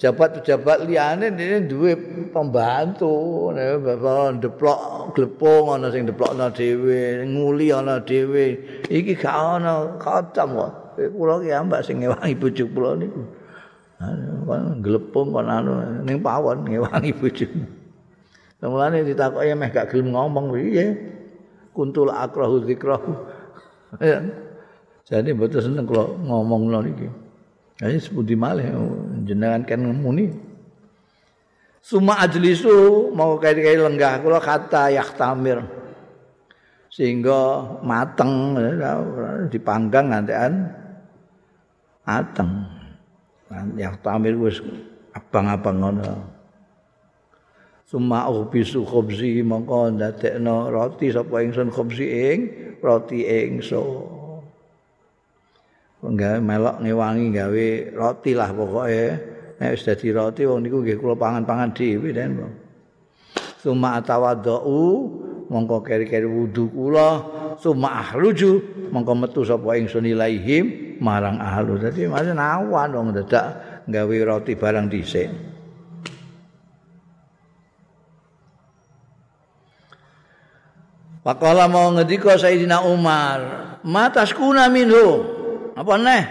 jabat-jabat 0.01 0.89
liyane 0.89 1.29
dene 1.29 1.69
duwe 1.69 1.93
pembantu, 2.34 3.53
nek 3.53 4.41
deplok 4.41 5.13
glepung 5.13 5.77
ana 5.77 5.93
sing 5.93 6.09
deplokno 6.09 6.49
dhewe, 6.49 7.21
nguli 7.29 7.69
ana 7.69 8.01
dhewe. 8.01 8.57
Iki 8.89 9.13
gak 9.13 9.61
ana 9.61 9.93
kacam 10.01 10.57
kok. 10.57 10.71
Kula 10.97 11.38
ki 11.41 11.49
ambak 11.53 11.86
sing 11.86 12.01
ngewangi 12.01 12.34
bojo 12.38 12.65
kula 12.73 12.91
niku. 12.97 13.21
kon 14.43 14.84
glepung 14.84 15.31
kon 15.31 15.47
anu 15.47 16.03
ning 16.03 16.19
pawon 16.19 16.67
ngewangi 16.67 17.13
bojone. 17.15 17.65
Mulane 18.63 19.03
ditakoki 19.03 19.53
meh 19.53 19.69
gak 19.69 19.91
gelem 19.91 20.15
ngomong 20.15 20.55
piye. 20.55 20.86
Kuntul 21.73 22.09
akrahu 22.09 22.63
zikrahu. 22.65 23.11
Jadi 25.04 25.36
mboten 25.36 25.60
seneng 25.60 25.84
kalau 25.84 26.16
ngomong 26.24 26.72
niki. 26.88 27.08
Jadi 27.76 27.99
sepundi 27.99 28.39
malih 28.39 28.72
jenengan 29.28 29.68
kan 29.68 29.84
muni. 29.84 30.32
Suma 31.84 32.16
ajlisu 32.24 33.12
mau 33.12 33.36
kaya-kaya 33.36 33.84
lenggah 33.84 34.24
kula 34.24 34.39
kata 34.39 34.88
yahtamir. 34.95 35.60
Sehingga 36.88 37.60
mateng 37.84 38.56
dipanggang 39.51 40.16
ngantean 40.16 40.72
mateng. 42.08 42.64
Yahtamir 43.76 44.39
wis 44.39 44.64
abang-abang 45.12 45.84
ngono. 45.84 46.12
Suma 47.84 48.32
ubisu 48.32 48.88
khubzi 48.88 49.43
mongko 49.43 49.99
ndadekno 49.99 50.72
roti 50.72 51.12
sapa 51.12 51.43
ingsun 51.43 51.68
khubzi 51.68 52.06
ing 52.08 52.39
roti 52.80 53.28
ingsun. 53.28 54.22
Penggawe 56.04 56.43
melok 56.43 56.84
ngewangi 56.84 57.32
gawe 57.32 57.68
roti 57.95 58.36
lah 58.36 58.51
pokoke. 58.51 59.04
Nek 59.56 59.70
wis 59.72 59.88
dadi 59.88 60.12
roti 60.12 60.43
wong 60.43 60.60
niku 60.68 60.84
nggih 60.84 60.99
kula 60.99 61.16
pangan-pangan 61.16 61.72
dhewe 61.72 62.12
den. 62.12 62.43
Suma 63.64 63.95
atawadhu 63.95 64.60
mongko 65.47 65.80
keri-keri 65.80 66.28
wudu 66.28 66.68
kula 66.76 67.24
suma 67.56 68.04
ahluju 68.04 68.51
mongko 68.91 69.14
metu 69.16 69.47
sapa 69.47 69.80
ingsun 69.80 70.04
ilaihim 70.04 70.99
marang 70.99 71.39
ahlu. 71.39 71.80
Dadi 71.80 72.12
masih 72.12 72.36
nawan 72.36 72.91
wong 72.91 73.08
dadak 73.16 73.80
gawe 73.88 74.16
roti 74.28 74.60
barang 74.60 74.91
dhisik. 74.91 75.32
Pakala 81.24 81.72
mau 81.72 81.88
ngendika 81.95 82.36
Sayyidina 82.36 82.84
Umar, 82.84 83.39
"Mataskuna 83.88 84.68
minhu." 84.68 85.39
Apa 85.74 85.93
neh? 85.97 86.24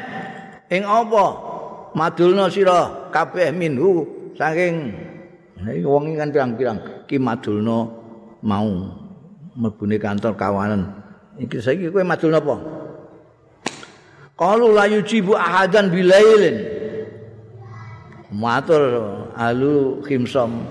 Ing 0.71 0.83
apa? 0.87 1.25
Madulna 1.93 2.49
sira 2.49 3.11
kabeh 3.13 3.53
minhu 3.53 4.09
saking 4.39 4.97
wong 5.85 6.17
kan 6.17 6.33
pirang-pirang 6.33 7.05
ki 7.05 7.21
madulna 7.21 7.85
mau 8.41 8.71
mlebune 9.53 10.01
kantor 10.01 10.33
kawanan. 10.33 10.89
Iki 11.37 11.59
saiki 11.61 11.87
kowe 11.93 12.01
madulna 12.01 12.41
apa? 12.41 12.57
Qalu 14.39 14.67
la 14.73 14.89
yujibu 14.89 15.37
ahadan 15.37 15.93
bilailin. 15.93 16.57
Matur 18.33 18.83
alu 19.37 20.01
khimsam 20.09 20.65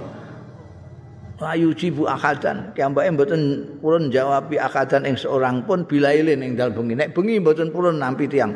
Ayu 1.42 1.74
jibu 1.74 2.06
akadan. 2.06 2.70
Kiambake 2.78 3.10
mboten 3.10 3.42
purun 3.82 4.14
jawabi 4.14 4.62
akadan 4.62 5.10
ing 5.10 5.18
seorang 5.18 5.66
pun 5.66 5.90
bilailin 5.90 6.46
ing 6.46 6.54
dalem 6.54 6.78
bengi. 6.78 6.94
Nek 6.94 7.10
bengi 7.18 7.42
mboten 7.42 7.74
purun 7.74 7.98
nampi 7.98 8.30
tiang. 8.30 8.54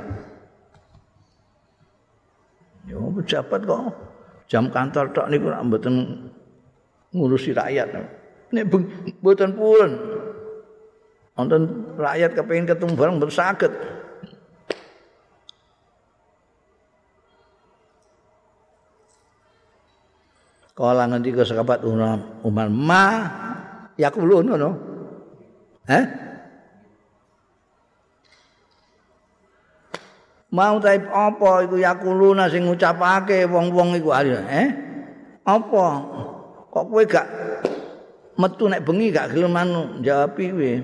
Yo 2.85 3.09
pejabat 3.17 3.65
kok 3.65 3.81
jam 4.45 4.69
kantor 4.69 5.09
tok 5.09 5.27
niku 5.33 5.49
nek 5.49 5.65
mboten 5.65 5.95
ngurusi 7.09 7.57
rakyat. 7.57 7.89
Nek 8.53 8.63
mboten 9.19 9.57
purun. 9.57 9.91
Wonten 11.35 11.61
rakyat 11.99 12.31
kepengin 12.37 12.69
ketemu 12.69 12.93
bareng 12.93 13.17
mboten 13.17 13.33
saged. 13.33 13.73
Kala 20.75 21.07
ngendika 21.07 21.47
sahabat 21.47 21.87
Umar, 21.87 22.67
"Ma 22.67 23.07
yakulun 23.95 24.51
ngono." 24.51 24.71
Eh? 25.87 26.03
Mau 30.51 30.75
ta 30.83 30.91
apa 30.95 31.67
iku 31.67 31.79
yakuluna 31.79 32.51
sing 32.51 32.67
ngucapake 32.67 33.47
wong-wong 33.47 33.95
iku 33.99 34.11
eh? 34.15 34.67
Apa? 35.47 35.85
Kok 36.71 36.85
kowe 36.91 37.03
gak 37.07 37.27
metu 38.35 38.67
nek 38.67 38.83
bengi 38.83 39.15
gak 39.15 39.31
gelem 39.35 39.55
anu 39.55 40.03
jawab 40.03 40.35
piye? 40.35 40.79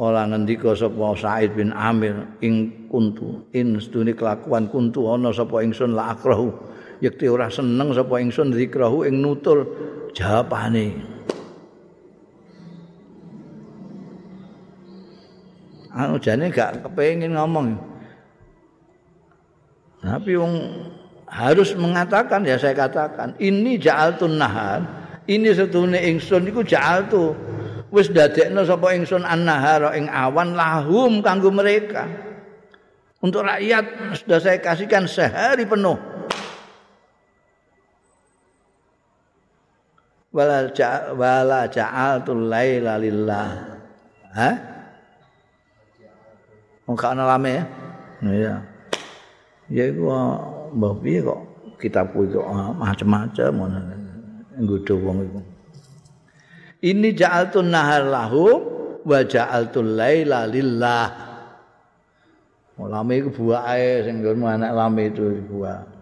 Ola 0.00 0.24
ngendika 0.24 0.72
sapa 0.72 1.12
Said 1.20 1.52
bin 1.52 1.76
Amir 1.76 2.40
ing 2.40 2.88
kuntu 2.88 3.44
in 3.52 3.76
sedune 3.76 4.16
kelakuan 4.16 4.72
kuntu 4.72 5.04
ana 5.12 5.28
sapa 5.28 5.60
ingsun 5.60 5.92
la 5.92 6.16
akrahu 6.16 6.48
yekti 7.00 7.26
ora 7.26 7.48
seneng 7.48 7.96
sapa 7.96 8.20
ingsun 8.20 8.52
zikrahu 8.52 9.08
ing 9.08 9.24
nutul 9.24 9.64
jawabane. 10.12 10.92
Anu 15.90 16.22
jane 16.22 16.52
gak 16.54 16.86
kepengin 16.86 17.34
ngomong. 17.34 17.74
Tapi 20.00 20.32
wong 20.38 20.54
harus 21.26 21.74
mengatakan 21.76 22.46
ya 22.46 22.56
saya 22.56 22.72
katakan 22.72 23.36
ini 23.36 23.76
ja'altun 23.76 24.38
nahar 24.40 24.80
ini 25.26 25.50
setune 25.50 25.98
ingsun 25.98 26.46
iku 26.46 26.62
ja'altu. 26.62 27.34
Wis 27.90 28.06
dadekno 28.06 28.62
sapa 28.62 28.94
ingsun 28.94 29.26
an-nahar 29.26 29.90
ing 29.98 30.06
awan 30.06 30.54
lahum 30.54 31.18
kanggo 31.26 31.50
mereka. 31.50 32.06
Untuk 33.18 33.42
rakyat 33.42 34.14
sudah 34.14 34.38
saya 34.38 34.58
kasihkan 34.62 35.10
sehari 35.10 35.66
penuh 35.66 36.09
wala 40.30 40.70
ja 40.70 41.10
wala 41.14 41.66
ja'altul 41.66 42.46
laila 42.46 42.98
lillah. 43.02 43.48
Ha 44.34 44.50
wong 46.86 46.98
ana 46.98 47.22
lame 47.26 47.50
ya? 47.54 47.64
Iya. 48.26 48.54
Ya 49.70 49.84
iku 49.90 50.10
mbah 50.74 50.94
piye 50.98 51.22
kok 51.22 51.40
kitab 51.78 52.10
kok 52.14 52.46
macam-macam 52.78 53.50
ngono. 53.54 53.78
Nggodho 54.58 54.94
wong 54.98 55.18
iku. 55.26 55.40
Ini 56.80 57.08
ja'altun 57.12 57.70
nahar 57.70 58.08
lahum 58.08 58.58
wa 59.06 59.20
ja'altul 59.22 59.98
laila 59.98 60.48
lillah. 60.50 61.28
Lame 62.80 63.20
iku 63.20 63.28
buake 63.36 64.08
sing 64.08 64.24
nggonmu 64.24 64.46
anak 64.48 64.72
lame 64.72 65.12
itu 65.12 65.36
buah. 65.46 65.99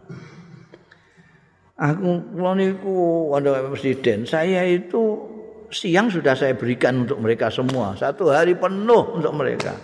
Aku 1.78 2.34
kula 2.34 2.58
niku 2.58 3.30
presiden, 3.70 4.26
saya 4.26 4.66
itu 4.66 5.22
siang 5.70 6.10
sudah 6.10 6.34
saya 6.34 6.58
berikan 6.58 7.06
untuk 7.06 7.22
mereka 7.22 7.54
semua. 7.54 7.94
Satu 7.94 8.34
hari 8.34 8.58
penuh 8.58 9.14
untuk 9.14 9.30
mereka. 9.38 9.78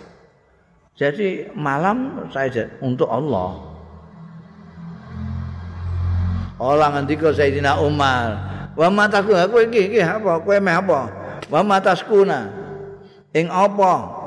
Jadi 0.99 1.55
malam 1.55 2.27
saya 2.35 2.67
untuk 2.83 3.07
Allah. 3.07 3.75
Olah 6.59 6.99
ngendika 6.99 7.31
Sayyidina 7.31 7.79
Umar, 7.79 8.27
"Wa 8.75 8.91
mataku 8.91 9.31
aku 9.31 9.63
iki 9.67 9.91
iki 9.91 10.03
apa? 10.03 10.43
Kowe 10.43 10.55
meh 10.59 10.75
apa? 10.75 11.07
Wa 11.47 11.63
mataskuna." 11.63 12.51
Ing 13.35 13.47
apa? 13.51 14.23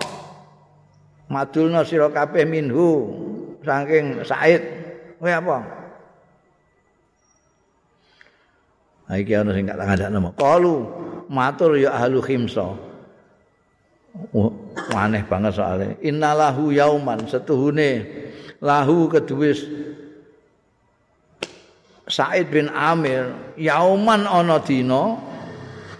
Madulna 1.28 1.84
sira 1.84 2.08
kabeh 2.12 2.48
minhu 2.48 3.12
saking 3.60 4.24
Said. 4.24 4.60
Kowe 5.20 5.28
apa? 5.28 5.77
Ha 9.08 9.16
iki 9.16 9.32
ana 9.32 9.56
sing 9.56 9.64
gak 9.64 9.80
ngandakno. 9.80 10.36
Qalu 10.36 10.74
matur 11.32 11.80
ya 11.80 11.96
ahlu 11.96 12.20
khimsa. 12.20 12.76
Oh, 14.34 14.50
aneh 14.92 15.24
banget 15.24 15.56
soalnya. 15.56 15.94
Innalahu 16.04 16.74
yauman 16.74 17.24
setuhune 17.28 18.04
lahu 18.58 19.06
keduwis 19.06 19.62
Said 22.08 22.48
bin 22.48 22.72
Amir 22.72 23.30
yauman 23.60 24.24
ana 24.24 24.58
dina 24.64 25.20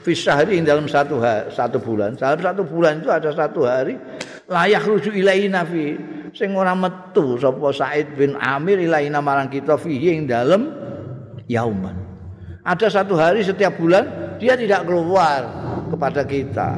fi 0.02 0.16
syahri 0.16 0.56
dalam 0.64 0.88
satu 0.88 1.20
hari, 1.20 1.52
satu 1.52 1.78
bulan. 1.78 2.16
Dalam 2.16 2.40
satu 2.40 2.64
bulan 2.64 3.04
itu 3.04 3.12
ada 3.12 3.28
satu 3.30 3.68
hari 3.68 3.94
layak 4.48 4.88
rujuk 4.88 5.12
ilaina 5.12 5.68
fi 5.68 5.94
sing 6.32 6.56
ora 6.56 6.72
metu 6.72 7.36
sapa 7.36 7.70
Said 7.76 8.16
bin 8.16 8.34
Amir 8.40 8.80
ilaina 8.80 9.20
marang 9.20 9.52
kita 9.52 9.76
fi 9.76 9.94
ing 10.10 10.24
dalem 10.24 10.72
yauman. 11.44 12.07
Ada 12.68 13.00
satu 13.00 13.16
hari 13.16 13.40
setiap 13.40 13.80
bulan 13.80 14.36
dia 14.36 14.52
tidak 14.52 14.84
keluar 14.84 15.40
kepada 15.88 16.20
kita. 16.20 16.76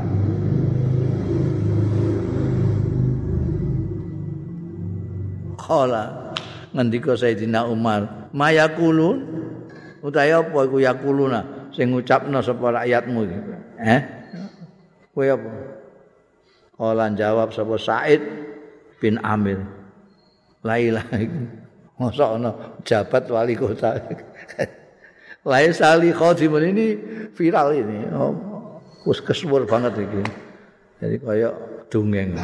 Kala 5.59 6.31
ngendika 6.71 7.19
Sayyidina 7.19 7.67
Umar, 7.67 8.31
"Mayakulun 8.31 9.19
utahe 9.99 10.31
apa 10.31 10.59
iku 10.63 10.79
yakuluna 10.79 11.71
sing 11.75 11.91
ngucapna 11.91 12.39
sapa 12.39 12.71
rakyatmu 12.71 13.21
iki?" 13.27 13.39
Eh? 13.83 14.01
Kowe 15.11 15.27
apa? 15.27 15.51
Kala 16.79 17.07
jawab 17.19 17.51
sapa 17.51 17.75
Said 17.83 18.23
bin 19.03 19.19
Amir. 19.27 19.59
Lailah 20.63 21.03
iku. 21.19 21.41
Mosok 21.99 22.31
ana 22.39 22.51
jabat 22.87 23.27
wali 23.27 23.59
kota. 23.59 23.99
Lai 25.49 25.73
sali 25.73 26.13
khadimun 26.13 26.65
ini 26.77 26.87
viral 27.33 27.73
ini. 27.73 27.99
Oh, 28.13 28.37
wis 29.09 29.25
kesuwur 29.25 29.65
banget 29.65 29.97
iki. 30.05 30.21
Jadi 31.01 31.17
kaya 31.17 31.49
dongeng. 31.89 32.37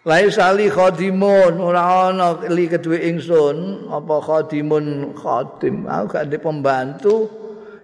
Laisa 0.00 0.48
li 0.56 0.72
khadimun 0.72 1.60
ora 1.60 2.08
ana 2.08 2.32
li 2.48 2.64
kedue 2.64 3.04
ingsun 3.04 3.84
apa 3.92 4.16
khadimun 4.24 5.12
khadim 5.12 5.84
aku 5.84 6.16
gak 6.16 6.24
ndek 6.24 6.40
pembantu 6.40 7.28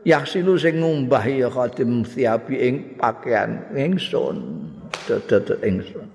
yaksilu 0.00 0.56
sing 0.56 0.80
ngumbah 0.80 1.20
ya 1.28 1.52
khadim 1.52 2.08
siapi 2.08 2.56
ing 2.56 2.74
pakaian 2.96 3.68
ingsun 3.76 4.64
dodot 5.04 5.60
ingsun 5.60 6.08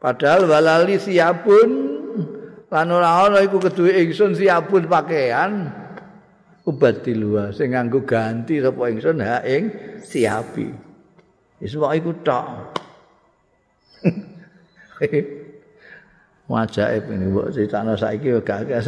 padahal 0.00 0.48
walali 0.48 0.96
siapun 0.96 1.68
lan 2.70 2.88
ora 2.90 3.30
ana 3.30 3.38
iku 3.42 3.62
kedue 3.62 3.94
ingsun 3.94 4.34
siapun 4.34 4.90
pakaian 4.90 5.70
ubadilwa 6.66 7.54
sing 7.54 7.74
nganggo 7.74 8.02
ganti 8.02 8.58
sapa 8.58 8.90
ingsun 8.90 9.22
ha 9.22 9.38
ing 9.46 9.70
siapi 10.02 10.66
wis 11.62 11.74
iku 11.78 12.10
tok 12.26 12.46
Wajah 16.46 17.02
ini 17.02 17.26
buat 17.34 17.50
cerita 17.50 17.82
no 17.82 17.98
saiki 17.98 18.30
gak 18.46 18.70
gak 18.70 18.86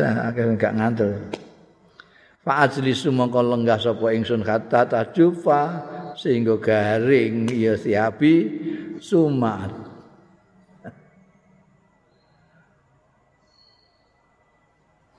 gak 0.55 0.73
ngantul. 0.79 1.11
Fa 2.39 2.63
ajlisu 2.63 3.11
mongko 3.11 3.43
lenggah 3.43 3.83
sapa 3.83 4.15
ingsun 4.15 4.47
kata 4.47 4.87
tajufa 4.87 5.63
sehingga 6.15 6.55
garing 6.63 7.51
ya 7.51 7.75
siapi 7.75 8.35
sumat. 9.03 9.88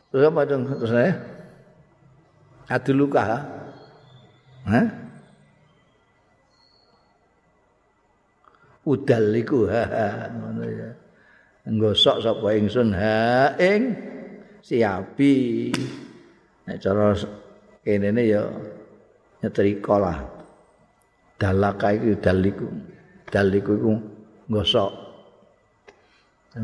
Terus 0.09 0.23
apa 0.25 0.41
dong 0.49 0.63
terus 0.65 0.89
saya? 0.89 1.13
Adu 2.69 2.91
luka. 2.97 3.21
Hah? 4.65 5.09
udal 8.89 9.35
iku 9.37 9.69
ngono 10.35 10.63
ya 10.65 10.89
nggosok 11.69 12.17
sapa 12.25 12.47
ingsun 12.57 12.89
ha 12.97 13.53
ing 13.61 13.93
siapi 14.65 15.69
nek 16.65 16.77
cara 16.81 17.13
kene 17.85 18.09
ya 18.25 18.41
nyetrika 19.45 19.95
lah 20.01 20.17
dalaka 21.37 21.93
iku 21.93 22.17
daliku 22.17 22.67
daliku 23.29 23.71
iku 23.77 23.93
nggosok 24.49 24.91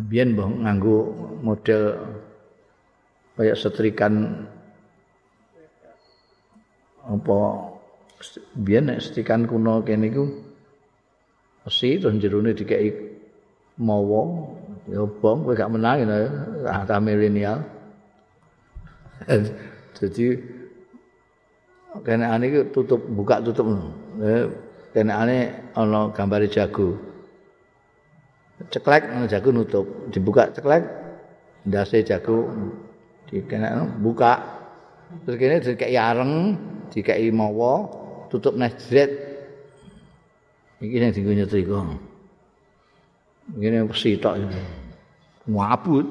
biyen 0.09 0.33
mbah 0.33 0.49
nganggo 0.49 0.97
model 1.45 1.93
kaya 3.35 3.53
setrikan 3.53 4.47
apa 7.05 7.37
biyen 8.57 8.89
nek 8.89 9.03
setrikan 9.03 9.45
kuno 9.45 9.83
kene 9.85 10.07
iku 10.09 10.25
besi 11.67 11.99
terus 11.99 12.17
jerone 12.17 12.55
dikeki 12.55 12.89
mawa 13.81 14.47
ya 14.87 15.03
bom 15.03 15.43
kowe 15.43 15.57
gak 15.57 15.71
menang 15.73 16.05
ya 16.05 16.29
kata 16.63 16.97
milenial. 17.01 17.59
Jadi 19.97 20.25
kena 22.03 22.35
ane 22.35 22.67
tutup 22.69 22.99
buka 22.99 23.41
tutup 23.41 23.65
kena 24.93 25.13
ane 25.25 25.37
ana 25.73 26.11
gambar 26.11 26.47
jago. 26.47 26.95
Ceklek 28.71 29.09
jago 29.27 29.49
nutup 29.51 29.85
dibuka 30.11 30.51
ceklek 30.55 30.83
ndase 31.65 32.05
jago 32.05 32.47
di 33.25 33.41
kena 33.45 33.85
buka 33.99 34.33
terus 35.25 35.37
kene 35.37 35.61
dikeki 35.61 35.97
areng 35.97 36.33
dikeki 36.93 37.29
mawa 37.33 37.89
tutup 38.29 38.57
neh 38.57 38.71
Iki 40.81 40.97
sing 40.99 41.11
dienggo 41.15 41.33
nyetrika. 41.33 41.79
Ngene 43.55 43.87
besi 43.87 44.19
tok 44.19 44.35
iki. 44.43 44.61
Ngabut. 45.47 46.07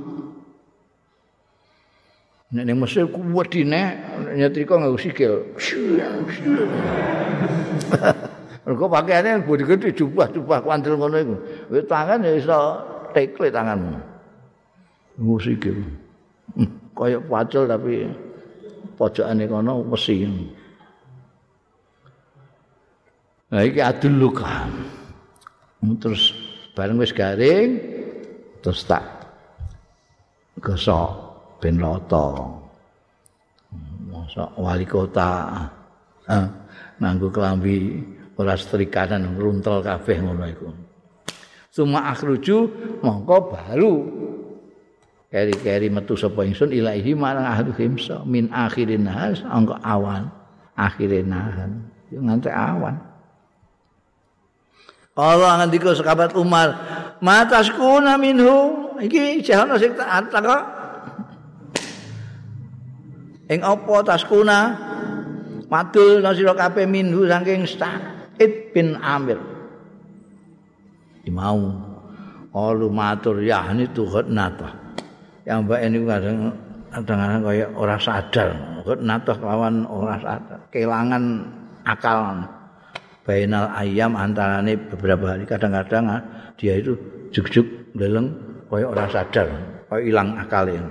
Nek 2.55 2.65
ning 2.65 2.79
Mesir 2.79 3.05
kuwedine 3.11 3.83
nyetrika 4.39 4.79
nggo 4.79 4.97
sikil. 4.97 5.35
Mergo 8.65 8.89
pakaiane 8.89 9.45
bodi 9.45 9.69
gede 9.69 9.93
jubah-jubah 9.93 10.65
ngono 10.65 11.17
iku. 11.21 11.37
Wis 11.69 11.85
tangan 11.85 12.25
ya 12.25 12.33
iso 12.33 12.81
tekle 13.13 13.53
tanganmu. 13.53 14.01
Nggo 15.21 15.37
sikil. 15.45 15.77
Kaya 16.95 17.19
pacul 17.19 17.67
tapi 17.67 18.07
pojokane 18.95 19.45
kono 19.51 19.83
besi. 19.83 20.23
Nah 23.51 23.63
iki 23.67 23.83
adul 23.83 24.15
luka. 24.15 24.71
Terus 26.01 26.33
bareng 26.73 26.97
wis 27.03 27.13
garing 27.13 27.77
terus 28.63 28.87
tak 28.87 29.05
gosok 30.63 31.11
ben 31.59 31.83
rata. 31.83 32.55
Masa 34.09 34.49
wali 34.57 34.87
kota 34.87 35.51
eh, 36.31 36.47
nganggo 37.03 37.29
kelambi 37.29 38.01
ora 38.39 38.55
setrikanan 38.55 39.35
runtel 39.37 39.83
kabeh 39.83 40.17
ngono 40.23 40.45
iku. 40.47 40.69
Suma 41.75 42.07
akhruju 42.15 42.71
mongko 43.03 43.37
baru 43.51 43.95
keri-keri 45.35 45.91
metu 45.91 46.15
sapa 46.15 46.47
ingsun 46.47 46.71
ilahi 46.71 47.11
marang 47.19 47.43
ahli 47.43 47.75
himsa 47.75 48.23
min 48.23 48.47
akhirin 48.55 49.03
nas 49.03 49.43
angka 49.43 49.83
awan 49.83 50.31
akhirin 50.79 51.27
nahan 51.27 51.91
nganti 52.15 52.55
awan 52.55 52.95
Allah 55.15 55.63
ngendika 55.63 55.95
sekabat 55.95 56.35
Umar, 56.35 56.75
"Mataskuna 57.23 58.19
minhu." 58.19 58.83
Iki 58.99 59.47
jahono 59.47 59.79
sing 59.79 59.95
tak 59.95 60.31
kok. 60.35 60.63
Ing 63.47 63.63
apa 63.63 63.95
taskuna? 64.03 64.59
Madul 65.71 66.19
nasira 66.19 66.55
kabeh 66.55 66.87
minhu 66.87 67.31
saking 67.31 67.63
Sa'id 67.67 68.75
bin 68.75 68.99
Amir. 68.99 69.39
Imau 71.27 71.95
Alu 72.55 72.87
matur 72.91 73.43
yahni 73.43 73.91
tuhat 73.91 74.31
nata. 74.31 74.84
Yang 75.45 75.59
mbak 75.69 75.81
ini 75.85 75.99
kadang 76.09 76.39
kadang-kadang 76.89 77.43
kayak 77.45 77.69
orang 77.77 78.01
sadar. 78.01 78.49
Tuhat 78.85 79.01
nata 79.01 79.33
lawan 79.41 79.85
orang 79.89 80.21
sadar. 80.21 80.59
Kehilangan 80.73 81.23
akal. 81.85 82.45
bainal 83.25 83.73
ayam 83.73 84.13
antarane 84.15 84.77
beberapa 84.77 85.33
hari 85.33 85.49
kadang-kadang 85.49 86.05
ah, 86.13 86.21
dia 86.61 86.77
itu 86.77 86.93
juk-juk 87.33 87.65
leleng 87.97 88.29
kaya 88.69 88.85
ora 88.85 89.09
sadar 89.09 89.49
kaya 89.89 90.03
ilang 90.05 90.37
akalin 90.37 90.85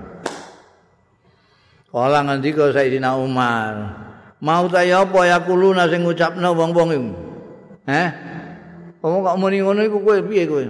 Kala 1.94 2.26
ngendika 2.26 2.74
Sayyidina 2.74 3.14
Umar, 3.14 3.70
mau 4.42 4.66
ta 4.66 4.82
ya 4.82 5.06
apa 5.06 5.30
ya 5.30 5.38
kuluna 5.38 5.86
sing 5.86 6.02
ngucapno 6.02 6.50
wong-wong 6.50 6.90
iku? 6.90 7.10
Heh? 7.86 8.08
Kamu 8.98 9.22
kok 9.22 9.38
muni 9.38 9.62
ngono 9.62 9.86
iku 9.86 10.02
kowe 10.02 10.18
piye 10.26 10.42
kowe? 10.42 10.66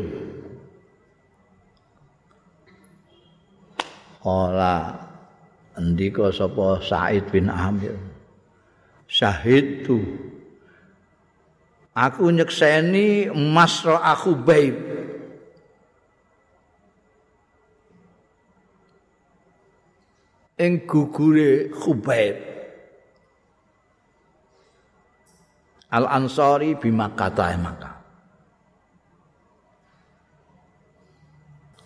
Kala 4.25 5.05
ndika 5.77 6.33
sapa 6.33 6.81
Said 6.81 7.29
bin 7.29 7.53
Amir. 7.53 7.93
Syahid 9.05 9.85
tu 9.85 10.01
aku 11.93 12.33
nyekseni 12.33 13.29
masra 13.29 14.01
aku 14.01 14.33
baib. 14.33 14.77
Ing 20.57 20.89
gugure 20.89 21.69
khubaib. 21.77 22.37
Al 25.93 26.09
ansari 26.09 26.81
bima 26.81 27.13
kata 27.13 27.53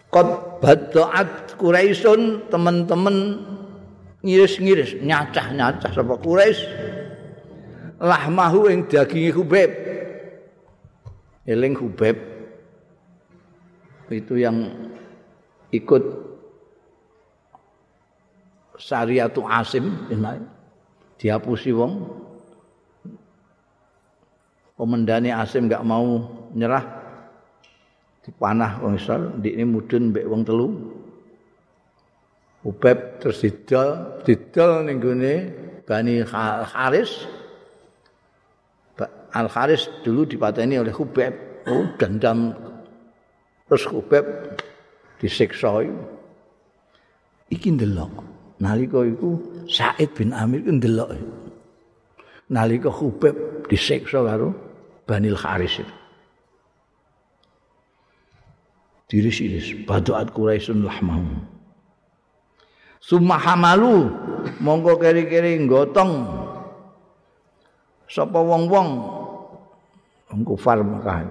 Qad 0.09 0.29
bada'at 0.65 1.61
Quraisyun 1.61 2.49
teman-teman 2.49 3.45
ngiris-ngiris 4.25 4.99
nyacah-nyacah 5.05 5.91
sapa 5.93 6.15
Quraisy 6.19 6.65
lahmahu 8.01 8.73
ing 8.73 8.89
daginge 8.89 9.31
Khubaib 9.35 9.73
eling 11.49 11.75
Hubeb. 11.81 12.17
Itu 14.09 14.41
yang 14.41 14.69
ikut 15.73 16.05
Syariatu 18.79 19.45
Asim 19.45 20.09
dihapusi 21.19 21.73
wong. 21.73 22.25
Komandane 24.79 25.35
Asim 25.35 25.67
enggak 25.67 25.83
mau 25.83 26.31
nyerah 26.55 26.98
dipanah 28.29 28.85
wong 28.85 29.01
Israel 29.01 29.33
ini 29.41 29.65
mudun 29.65 30.13
mbek 30.13 30.29
wong 30.29 30.45
telu. 30.45 30.69
Hubeb 32.63 33.23
terus 33.23 33.41
didol 33.41 34.21
didol 34.27 34.85
ning 34.85 35.01
gone 35.01 35.35
Bani 35.89 36.21
Haris 36.21 37.25
Al 39.33 39.49
Haris 39.53 39.89
dulu 40.03 40.25
dipateni 40.25 40.81
oleh 40.81 40.93
Hubeb. 40.93 41.65
Oh, 41.69 41.85
dendam. 42.01 42.57
Terus 43.69 43.85
Hubeb 43.93 44.25
disiksa. 45.21 45.85
Iki 47.53 47.69
ndelok. 47.77 48.13
Nalika 48.59 49.05
iku 49.05 49.39
Said 49.69 50.17
bin 50.17 50.33
Amir 50.33 50.65
iku 50.65 50.73
ndelok. 50.81 51.11
Nalika 52.49 52.89
Hubeb 52.89 53.69
disiksa 53.69 54.25
karo 54.25 54.57
Banil 55.05 55.37
Haris 55.37 55.85
itu 55.85 55.98
diris-iris 59.09 59.89
baduat 59.89 60.31
Quraisyun 60.37 60.85
lahmahum 60.85 61.43
summa 63.01 63.41
hamalu 63.41 64.13
mongko 64.61 65.01
keri-keri 65.01 65.57
gotong 65.65 66.29
sapa 68.09 68.41
wong-wong? 68.41 68.89
Wong 70.29 70.41
kufar 70.45 70.81
Mekah. 70.81 71.25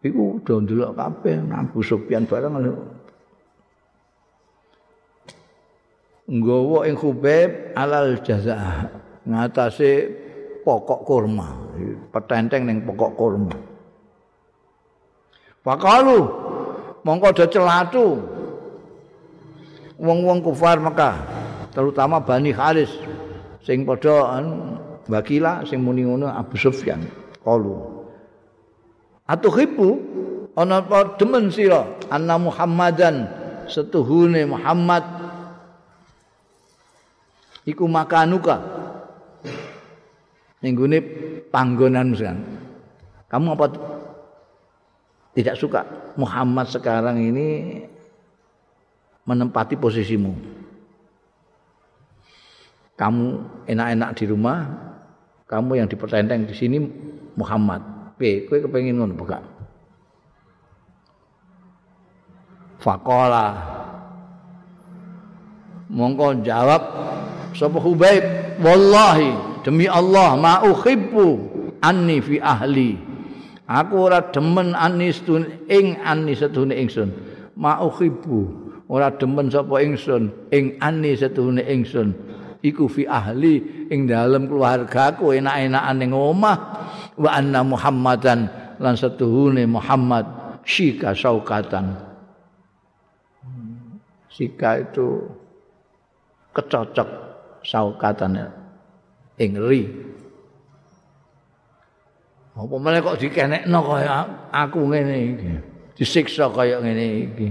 Iku 0.00 0.40
do 0.40 0.64
ndelok 0.64 0.96
kabeh 0.96 1.44
Abu 1.52 1.84
Sufyan 1.84 2.24
bareng 2.24 2.56
nggawa 6.30 6.86
ing 6.86 6.96
Khubaib 6.96 7.74
alal 7.76 8.22
jazaa 8.24 8.88
ngatasé 9.28 10.08
pokok 10.64 11.04
kurma. 11.04 11.52
Petenteng 12.14 12.64
ning 12.64 12.86
pokok 12.86 13.12
kurma. 13.18 13.52
Pakalu 15.60 16.24
mongko 17.02 17.28
do 17.36 17.44
celatu. 17.48 18.06
Wong-wong 20.00 20.40
kufar 20.40 20.80
Mekah 20.80 21.16
terutama 21.76 22.24
Bani 22.24 22.56
Haris 22.56 22.88
sing 23.60 23.84
padha 23.84 24.40
wakila 25.04 25.60
sing 25.68 25.84
muni 25.84 26.08
ngono 26.08 26.24
Abu 26.24 26.56
Sufyan 26.56 27.04
kalu 27.44 28.00
atuhibu 29.28 30.00
ana 30.58 30.82
apa 30.82 31.20
demen 31.20 31.52
sira? 31.52 31.86
Anna 32.10 32.40
Muhammadan 32.40 33.28
setuhune 33.70 34.42
Muhammad. 34.48 35.04
Iku 37.68 37.86
makanuka. 37.86 38.58
Ning 40.60 40.74
panggonan 41.48 42.12
kamu 43.30 43.48
apa? 43.54 43.66
Tidak 45.30 45.54
suka 45.54 45.86
Muhammad 46.20 46.68
sekarang 46.68 47.16
ini 47.16 47.48
menempati 49.24 49.80
posisimu. 49.80 50.36
Kamu 53.00 53.26
enak-enak 53.64 54.10
di 54.20 54.24
rumah, 54.28 54.58
kamu 55.48 55.80
yang 55.80 55.88
dipertenteng 55.88 56.44
di 56.44 56.52
sini 56.52 56.76
Muhammad. 57.32 57.80
P, 58.20 58.44
kowe 58.44 58.60
kepengin 58.60 59.00
ngono 59.00 59.16
buka. 59.16 59.40
Fakola 62.80 63.80
Mongko 65.90 66.46
jawab 66.46 66.82
sapa 67.50 67.82
Hubaib, 67.82 68.22
wallahi 68.62 69.34
demi 69.66 69.90
Allah 69.90 70.38
ma 70.38 70.62
uhibbu 70.62 71.26
anni 71.82 72.22
fi 72.22 72.38
ahli. 72.38 73.09
Aku 73.70 74.10
ora 74.10 74.18
demen 74.34 74.74
anni 74.74 75.14
ing 75.70 76.02
anni 76.02 76.34
setune 76.34 76.74
ingsun. 76.74 77.14
Ma 77.54 77.78
uhibbu 77.78 78.38
ora 78.90 79.14
demen 79.14 79.46
sapa 79.46 79.78
ingsun 79.78 80.50
ing 80.50 80.74
ani 80.82 81.14
setuhune 81.14 81.62
ingsun. 81.62 82.10
Iku 82.66 82.90
fi 82.90 83.06
ahli 83.06 83.86
ing 83.88 84.10
dalem 84.10 84.50
keluargaku 84.50 85.38
enak-enakan 85.38 85.96
ning 86.02 86.10
omah. 86.10 86.58
Wa 87.14 87.30
anna 87.38 87.62
muhammadan 87.62 88.50
lan 88.82 88.94
setuhune 88.98 89.62
muhammad 89.70 90.26
syika 90.66 91.14
saukatan. 91.14 91.94
Sika 94.34 94.82
itu 94.82 95.30
kecocok 96.50 97.08
saukatan 97.62 98.50
ing 99.38 99.52
ri 99.54 99.82
apa 102.54 102.74
meneh 102.76 103.00
kok 103.02 103.18
dikenekno 103.18 103.78
kaya 103.82 104.26
aku 104.50 104.78
ngene 104.90 105.16
iki 105.34 105.50
disiksa 105.94 106.50
kaya 106.50 106.82
ngene 106.82 107.06
iki 107.30 107.48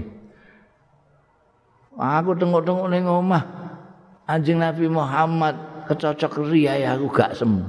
Aku 2.00 2.32
tengok-tengok 2.32 2.88
ning 2.88 3.04
omah 3.04 3.44
Anjing 4.30 4.62
Nabi 4.62 4.86
Muhammad 4.86 5.58
kecocok 5.90 6.46
ri 6.48 6.70
ya 6.70 6.94
aku 6.94 7.10
gak 7.10 7.34
sem. 7.34 7.66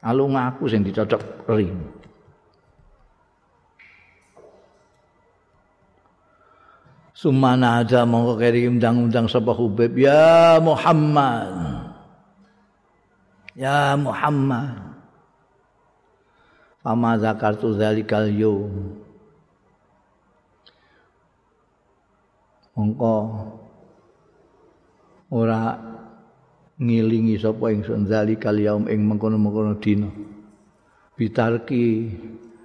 Alu 0.00 0.32
ngaku 0.32 0.64
sing 0.72 0.80
dicocok 0.80 1.20
ri. 1.52 1.68
Sumana 7.12 7.84
ada 7.84 8.08
mongko 8.08 8.40
keri 8.40 8.64
undang-undang 8.72 9.28
sapa 9.28 9.52
Hubeb 9.52 9.92
ya 10.00 10.56
Muhammad. 10.64 11.52
Ya 13.52 13.92
Muhammad. 14.00 14.89
Fama 16.80 17.20
zakartu 17.20 17.76
zalikal 17.76 18.32
yum. 18.32 18.96
mongko 22.80 23.16
ora 25.36 25.76
ngilingi 26.80 27.36
sapa 27.36 27.68
ingsun 27.68 28.08
zalikal 28.08 28.56
yaum 28.56 28.88
ing 28.88 29.04
mengkono-mengkono 29.04 29.76
dina. 29.76 30.08
Bitarki 31.12 32.08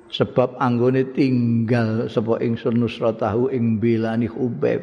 sebab 0.07 0.55
anggone 0.63 1.11
tinggal 1.11 2.07
sapa 2.07 2.39
ingsun 2.39 2.80
nusratahu 2.80 3.51
ing 3.51 3.84
belani 3.84 4.32
hubeb 4.32 4.80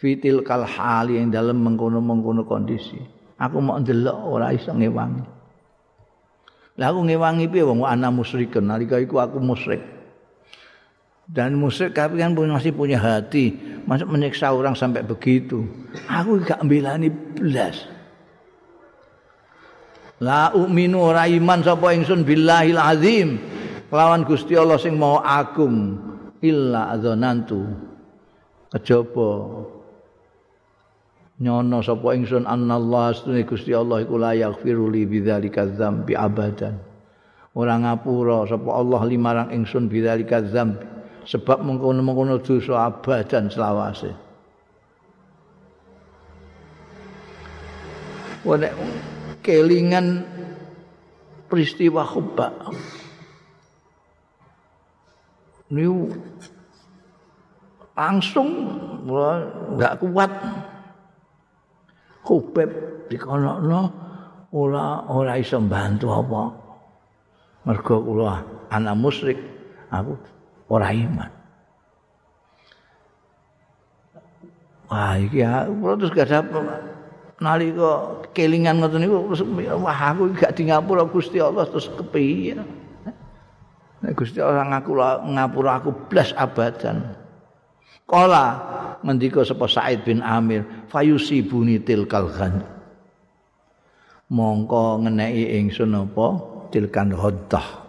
fitil 0.00 0.40
kal 0.40 0.64
hali 0.64 1.20
ing 1.20 1.28
dalem 1.28 1.60
mengkono-mengkono 1.60 2.48
kondisi. 2.48 2.96
Aku 3.36 3.60
mau 3.60 3.76
ndelok 3.76 4.18
ora 4.24 4.56
iso 4.56 4.72
ngewangi 4.72 5.33
lah 6.74 6.90
aku 6.90 7.06
ngewangi 7.06 7.46
piye 7.46 7.62
wong 7.62 7.86
ana 7.86 8.10
musyrik 8.10 8.58
nalika 8.58 8.98
iku 8.98 9.22
aku 9.22 9.38
musyrik 9.38 9.94
dan 11.30 11.56
musyrik 11.56 11.96
tapi 11.96 12.20
kan 12.20 12.36
masih 12.36 12.76
punya 12.76 13.00
hati. 13.00 13.56
Masuk 13.88 14.12
menyiksa 14.12 14.52
orang 14.52 14.76
sampai 14.76 15.04
begitu. 15.04 15.64
Aku 16.08 16.40
gak 16.44 16.60
mbelani 16.64 17.08
belas 17.12 17.84
la 20.20 20.52
u'minu 20.56 21.04
ora 21.04 21.28
iman 21.28 21.60
sapa 21.64 21.92
ingsun 21.96 22.24
billahil 22.24 22.80
azim. 22.80 23.40
Lawan 23.94 24.26
Gusti 24.26 24.58
Allah 24.58 24.80
sing 24.80 24.98
mau 24.98 25.20
agung. 25.22 26.00
Illa 26.44 26.92
adzanantu. 26.92 27.62
Kejaba 28.74 29.30
nyono 31.40 31.82
sapa 31.82 32.14
ingsun 32.14 32.46
anallah 32.46 33.10
astune 33.10 33.42
Gusti 33.42 33.74
Allah 33.74 34.06
iku 34.06 34.18
la 34.18 34.34
yaghfiru 34.38 34.90
li 34.90 35.02
bidzalika 35.08 35.66
dzambi 35.66 36.14
abadan 36.14 36.78
ora 37.58 37.74
ngapura 37.78 38.46
sapa 38.46 38.70
Allah 38.70 39.00
limarang 39.06 39.50
ingsun 39.50 39.90
bidzalika 39.90 40.42
dzambi 40.42 40.94
sebab 41.24 41.64
mengkono-mengkono 41.64 42.38
dosa 42.40 42.88
abadan 42.88 43.48
selawase. 43.48 44.12
Wene 48.44 48.68
kelingan 49.40 50.20
peristiwa 51.48 52.04
khubba. 52.04 52.52
Niu 55.72 56.12
langsung 57.96 58.50
enggak 59.08 59.96
kuat. 60.04 60.32
Khubab 62.24 62.70
dikonokno 63.12 63.80
ora 64.56 65.04
ora 65.12 65.36
iso 65.36 65.60
bantu 65.60 66.08
apa. 66.08 66.42
Mergo 67.68 67.96
kula 68.00 68.40
anak 68.72 68.96
musyrik 68.96 69.38
aku 69.92 70.16
ora 70.72 70.88
iman. 70.92 71.30
Wah, 74.84 75.16
iki 75.16 75.40
ya, 75.40 75.64
terus 75.64 76.12
gak 76.12 76.28
ada 76.28 76.44
nalika 77.40 78.20
kelingan 78.36 78.78
ngoten 78.78 79.02
niku 79.02 79.32
wah 79.80 79.98
aku 80.12 80.30
gak 80.38 80.54
di 80.54 80.70
ngapura 80.70 81.08
Gusti 81.08 81.40
Allah 81.40 81.66
terus 81.66 81.88
kepiye. 81.88 82.60
Nek 84.04 84.12
Gusti 84.12 84.38
Allah 84.44 84.68
ngaku 84.68 84.92
ngapura 85.32 85.80
aku 85.80 85.90
blas 86.12 86.36
abadan. 86.36 87.16
Kala 88.04 88.60
ngendika 89.04 89.44
sapa 89.44 89.68
Said 89.68 90.02
bin 90.08 90.24
Amir, 90.24 90.64
fayusibuni 90.88 91.84
tilkal 91.84 92.32
ghan. 92.32 92.64
Mongko 94.32 95.04
ngeneki 95.04 95.60
ingsun 95.60 95.92
apa 95.92 96.26
tilkan 96.72 97.12
hoddah. 97.12 97.84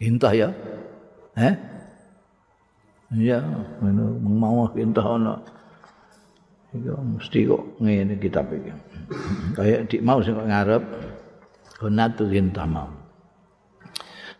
Intah 0.00 0.32
ya. 0.32 0.48
Eh? 1.36 1.54
Iya, 3.14 3.38
ngono 3.84 4.18
mau 4.18 4.66
entah 4.74 5.06
ana. 5.06 5.38
Iku 6.74 6.92
mesti 6.96 7.46
kok 7.46 7.62
ngene 7.78 8.18
kitab 8.18 8.50
iki. 8.50 8.72
Kayak 9.54 9.80
dik 9.86 10.02
mau 10.02 10.18
sing 10.18 10.34
ngarep 10.34 10.82
gonatu 11.78 12.26
entah 12.26 12.66
mau. 12.66 12.90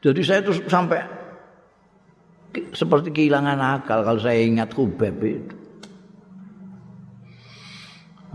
Jadi 0.02 0.20
saya 0.26 0.42
terus 0.42 0.60
sampai 0.66 1.15
seperti 2.72 3.12
kehilangan 3.12 3.58
akal 3.58 4.04
kalau 4.04 4.20
saya 4.20 4.40
ingat 4.42 4.72
Khubeb 4.72 5.16
itu. 5.22 5.56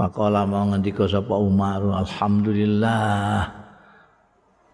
Pakola 0.02 0.48
mau 0.50 0.66
ngendika 0.72 1.06
sapa 1.06 1.38
Umar, 1.38 1.84
alhamdulillah. 1.84 3.54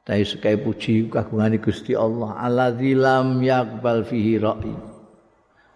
Tapi 0.08 0.24
sekai 0.24 0.56
puji 0.56 1.12
kagungan 1.12 1.60
Gusti 1.60 1.92
Allah, 1.92 2.32
alladzi 2.40 2.96
lam 2.96 3.44
yaqbal 3.44 4.08
fihi 4.08 4.40
ra'i. 4.40 4.72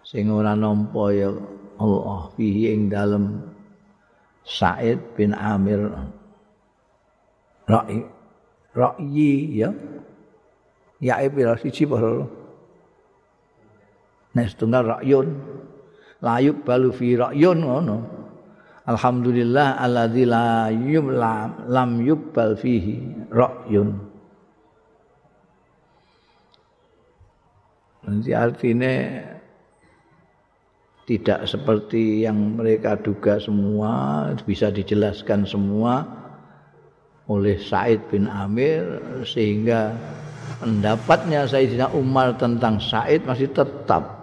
Sing 0.08 0.32
ora 0.32 0.56
nampa 0.56 1.12
ya 1.12 1.28
Allah 1.76 2.32
fihi 2.32 2.72
ing 2.72 2.88
dalem 2.88 3.44
Said 4.40 4.98
bin 5.20 5.36
Amir 5.36 5.84
ra'i. 7.68 8.00
Ra'i 8.72 9.28
ya. 9.52 9.68
Ya 11.02 11.20
pira 11.28 11.60
siji 11.60 11.84
para 11.84 12.24
Nek 14.32 14.46
setunggal 14.48 14.98
ra'yun 14.98 15.28
layuk 16.24 16.64
balu 16.64 16.88
fi 16.94 17.18
ra'yun 17.18 17.58
ngono. 17.60 17.98
Alhamdulillah 18.82 19.78
alladzi 19.78 20.24
la 20.26 20.74
lam 21.68 21.90
yubbal 22.02 22.56
fihi 22.58 23.28
ra'yun. 23.30 24.10
Nanti 28.02 28.34
artinya 28.34 28.94
tidak 31.06 31.46
seperti 31.46 32.26
yang 32.26 32.58
mereka 32.58 32.98
duga 32.98 33.38
semua 33.38 34.26
bisa 34.42 34.74
dijelaskan 34.74 35.46
semua 35.46 36.02
oleh 37.30 37.58
Said 37.62 38.02
bin 38.10 38.26
Amir 38.26 38.98
sehingga 39.22 39.94
pendapatnya 40.58 41.46
Sayyidina 41.46 41.94
Umar 41.94 42.34
tentang 42.38 42.82
Said 42.82 43.22
masih 43.22 43.50
tetap 43.54 44.21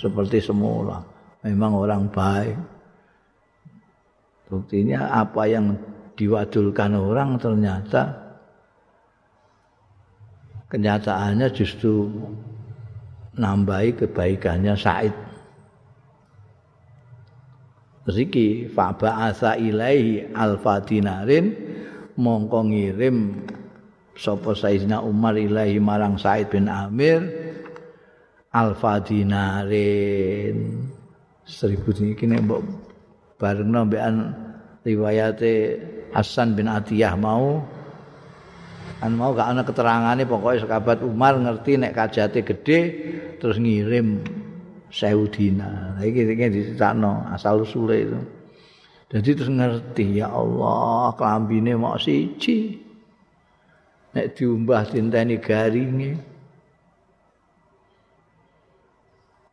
seperti 0.00 0.40
semula 0.40 1.04
memang 1.44 1.76
orang 1.76 2.08
baik 2.08 2.56
buktinya 4.48 5.12
apa 5.12 5.44
yang 5.44 5.76
diwadulkan 6.16 6.96
orang 6.96 7.36
ternyata 7.36 8.30
kenyataannya 10.72 11.48
justru 11.52 12.08
nambahi 13.34 13.90
kebaikannya 13.98 14.74
Said. 14.78 15.14
Riki 18.10 18.66
fa 18.66 18.90
ba'atsa 18.96 19.54
ilaihi 19.60 20.34
alfa 20.34 20.82
dinarin 20.82 21.52
mongko 22.18 22.72
ngirim 22.72 23.46
sapa 24.16 24.56
Sayyidina 24.56 25.04
Umar 25.04 25.38
ilaihi 25.38 25.78
marang 25.78 26.18
Said 26.18 26.50
bin 26.50 26.66
Amir 26.66 27.22
alfa 28.50 29.02
dinarin 29.02 30.86
seribu 31.46 31.94
ini 32.02 32.14
kini 32.18 32.38
mbok 32.42 32.62
bareng 33.38 33.70
nambekan 33.70 34.34
riwayate 34.82 35.78
Hasan 36.10 36.58
bin 36.58 36.66
Atiyah 36.66 37.14
mau 37.14 37.62
kan 38.98 39.14
mau 39.16 39.32
gak 39.32 39.48
ana 39.54 39.62
keterangane 39.62 40.26
pokoke 40.26 40.60
sahabat 40.60 41.00
Umar 41.06 41.38
ngerti 41.38 41.78
nek 41.80 41.94
kajate 41.96 42.44
gede 42.44 42.80
terus 43.40 43.56
ngirim 43.56 44.20
sewu 44.90 45.30
dina. 45.30 45.96
Iki 46.02 46.20
iki 46.34 46.46
dicitakno 46.50 47.30
asal 47.30 47.64
usule 47.64 47.96
itu. 47.96 48.20
Jadi 49.10 49.30
terus 49.34 49.50
ngerti 49.50 50.22
ya 50.22 50.30
Allah 50.30 51.14
kelambine 51.14 51.78
mau 51.78 51.96
siji. 51.96 52.78
Nek 54.10 54.34
diumbah 54.34 54.86
dinteni 54.90 55.38
garinge. 55.38 56.29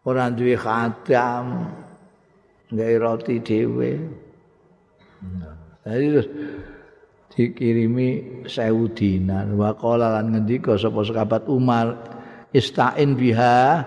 Ora 0.08 0.32
duwe 0.32 0.56
khatam. 0.56 1.68
Gawe 2.72 2.96
roti 2.96 3.44
dhewe. 3.44 3.92
Jadi 5.84 6.06
terus 6.12 6.28
dikirimi 7.38 8.42
sewu 8.50 8.90
dinar 8.92 9.46
wa 9.54 9.70
qala 9.78 10.18
lan 10.18 10.34
ngendika 10.34 10.74
sapa 10.74 11.06
sahabat 11.06 11.46
Umar 11.46 11.94
istain 12.50 13.14
biha 13.14 13.86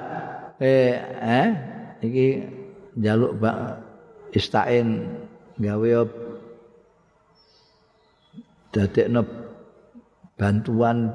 eh 0.63 0.95
eh 1.19 1.49
iki 1.99 2.47
njaluk 2.95 3.43
istain 4.31 5.03
gawe 5.59 5.91
dadekno 8.71 9.23
bantuan 10.39 11.11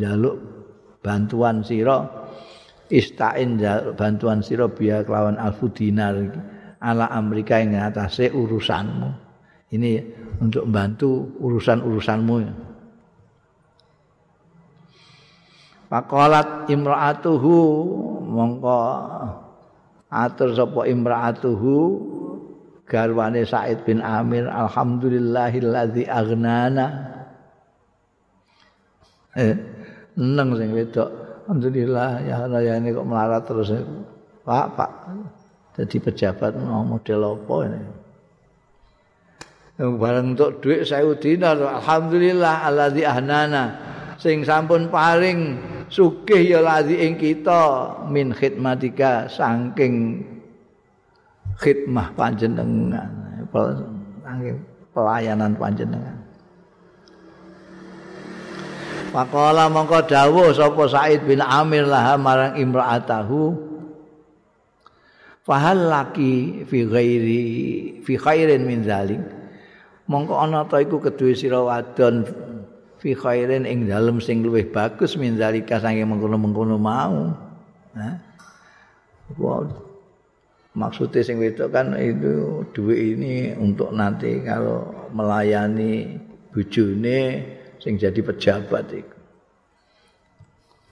njaluk 0.00 0.36
bantuan 1.04 1.60
sira 1.60 2.17
istain 2.88 3.60
bantuan 3.96 4.40
sira 4.40 4.68
biya 4.68 5.04
kelawan 5.04 5.36
alfu 5.36 5.68
dinar 5.72 6.16
ala 6.80 7.10
Amerika 7.12 7.58
ing 7.60 7.76
atase 7.76 8.30
urusanmu. 8.32 9.10
Ini 9.68 10.00
untuk 10.40 10.64
membantu 10.64 11.28
urusan-urusanmu. 11.44 12.36
Pakolat 15.88 16.68
imra'atuhu 16.68 17.56
mongko 18.28 18.78
atur 20.12 20.52
sapa 20.56 20.84
imra'atuhu 20.84 21.76
garwane 22.88 23.44
Said 23.44 23.84
bin 23.84 24.00
Amir 24.04 24.48
alhamdulillahilladzi 24.48 26.08
aghnana 26.08 26.86
eh 29.36 29.56
neng 30.16 30.56
sing 30.56 30.72
wedok 30.72 31.08
alhamdulillah 31.48 32.28
ya 32.28 32.44
Allah 32.44 32.60
ya 32.60 32.76
ini 32.76 32.92
kok 32.92 33.08
melarat 33.08 33.42
terus. 33.48 33.72
Pak 34.44 34.66
Pak. 34.76 34.92
Jadi 35.80 35.96
pejabat 35.96 36.52
model 36.60 37.20
apa 37.24 37.56
ini? 37.64 37.80
Bareng 39.78 40.36
untuk 40.36 40.60
duit 40.60 40.84
saya 40.84 41.08
dinar 41.16 41.56
alhamdulillah 41.56 42.68
alladzi 42.68 43.08
ahnana. 43.08 43.64
Sing 44.20 44.44
sampun 44.44 44.92
paling 44.92 45.56
sugih 45.88 46.44
ya 46.44 46.60
ladzi 46.60 47.00
ing 47.00 47.16
kita 47.16 47.96
min 48.12 48.36
khidmatika 48.36 49.24
saking 49.32 50.20
khidmah 51.56 52.12
panjenengan. 52.12 53.08
Pelayanan 54.92 55.56
panjenengan 55.56 56.17
Pakola 59.08 59.72
mongko 59.72 60.04
dawuh 60.04 60.52
sapa 60.52 60.84
Said 60.84 61.24
bin 61.24 61.40
Amir 61.40 61.88
lah 61.88 62.14
marang 62.20 62.60
imra'atahu 62.60 63.68
Fahal 65.48 65.88
laki 65.88 66.64
fi 66.68 66.78
ghairi 66.84 67.44
fi 68.04 68.12
khairin 68.20 68.68
min 68.68 68.84
zalik 68.84 69.24
mongko 70.04 70.36
ana 70.36 70.68
ta 70.68 70.76
iku 70.84 71.00
kedue 71.00 71.32
sira 71.32 71.64
wadon 71.64 72.28
fi 73.00 73.16
khairin 73.16 73.64
ing 73.64 73.88
dalem 73.88 74.20
sing 74.20 74.44
luwih 74.44 74.68
bagus 74.68 75.16
min 75.16 75.40
zalika 75.40 75.80
saking 75.80 76.04
mengkono-mengkono 76.04 76.76
mau 76.76 77.32
ha 77.96 78.10
wow. 79.40 79.64
maksudnya 80.76 81.24
sing 81.24 81.40
wedok 81.40 81.72
kan 81.72 81.96
itu 81.96 82.60
duit 82.76 83.16
ini 83.16 83.56
untuk 83.56 83.88
nanti 83.96 84.44
kalau 84.44 85.08
melayani 85.16 86.20
bujune 86.52 87.56
sing 87.88 87.96
jadi 87.96 88.20
pejabat 88.20 88.84
itu 88.92 89.16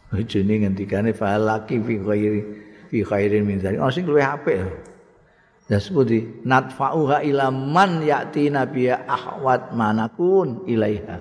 bujune 0.08 0.64
ngendikane 0.64 1.12
fa 1.12 1.36
laki 1.36 1.76
fi 1.84 1.94
khairi 2.00 2.40
fi 2.88 2.98
khairin 3.04 3.44
min 3.44 3.60
zalika 3.60 3.84
oh 3.84 3.92
sing 3.92 4.08
luwih 4.08 4.24
apik 4.24 4.64
Ya 5.66 5.82
seperti 5.82 6.46
natfa'uha 6.46 7.26
ila 7.26 7.50
man 7.50 7.98
ya'ti 7.98 8.54
nabiya 8.54 9.02
ahwat 9.02 9.74
manakun 9.74 10.62
ilaiha. 10.62 11.18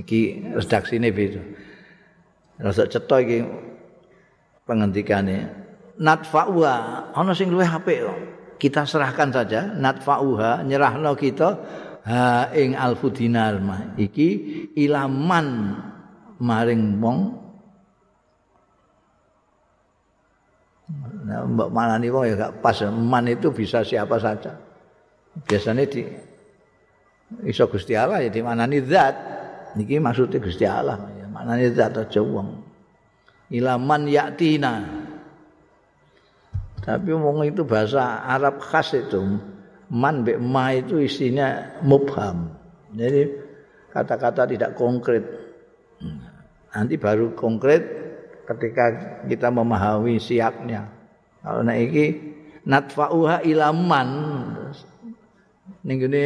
Iki 0.00 0.56
redaksi 0.56 0.96
ini 0.96 1.12
beda. 1.12 1.44
Rasa 2.56 2.88
ceto 2.88 3.20
iki 3.20 3.44
pengentikane. 4.64 5.60
Natfa'uha, 6.00 7.12
ana 7.12 7.36
sing 7.36 7.52
luwih 7.52 7.68
apik 7.68 8.00
Kita 8.56 8.88
serahkan 8.88 9.28
saja 9.28 9.68
natfa'uha 9.76 10.64
nyerahno 10.64 11.12
kita 11.12 11.60
ha 12.06 12.52
ing 12.56 12.76
alfu 12.78 13.12
dinar 13.12 13.58
mah. 13.60 13.96
Iki 13.98 14.28
ilaman 14.76 15.76
maring 16.40 17.00
wong 17.02 17.40
Nah, 21.30 21.46
mbak 21.46 21.70
mana 21.70 21.94
nih 22.02 22.10
wong 22.10 22.24
ya 22.26 22.34
gak 22.34 22.54
pas. 22.58 22.82
Man 22.90 23.30
itu 23.30 23.54
bisa 23.54 23.86
siapa 23.86 24.18
saja. 24.18 24.58
Biasanya 25.46 25.86
di 25.86 26.02
iso 27.46 27.70
Gusti 27.70 27.94
Allah 27.94 28.26
ya 28.26 28.30
di 28.34 28.42
mana 28.42 28.66
nih 28.66 28.82
zat. 28.82 29.14
Niki 29.78 30.02
maksudnya 30.02 30.42
Gusti 30.42 30.66
Allah. 30.66 30.98
Ya, 31.14 31.30
mana 31.30 31.54
nih 31.54 31.70
zat 31.70 31.94
aja 31.94 32.18
wong. 32.18 32.58
Ilaman 33.54 34.10
yaktina. 34.10 34.82
Tapi 36.82 37.14
wong 37.14 37.46
itu 37.46 37.62
bahasa 37.62 38.26
Arab 38.26 38.58
khas 38.58 38.90
itu. 38.96 39.38
Man 39.90 40.22
be 40.22 40.38
ma 40.38 40.70
itu 40.70 41.02
isinya 41.02 41.78
mubham. 41.82 42.54
Jadi 42.94 43.26
kata-kata 43.90 44.46
tidak 44.46 44.78
konkret. 44.78 45.26
Nanti 46.70 46.94
baru 46.94 47.34
konkret 47.34 47.82
ketika 48.46 48.86
kita 49.26 49.50
memahami 49.50 50.22
siapnya. 50.22 50.86
Kalau 51.42 51.66
nek 51.66 51.78
iki 51.90 52.06
natfa'uha 52.70 53.42
ilaman. 53.42 54.08
Ning 55.80 55.96
ngene 56.06 56.24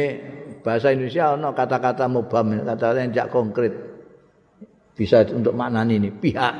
bahasa 0.61 0.93
Indonesia 0.93 1.33
ana 1.33 1.49
kata-kata 1.49 2.05
mubham, 2.05 2.61
kata-kata 2.61 3.01
yang 3.01 3.11
tidak 3.13 3.29
konkret. 3.33 3.73
Bisa 4.93 5.25
untuk 5.33 5.57
maknani 5.57 5.99
ini 5.99 6.09
pihak. 6.13 6.55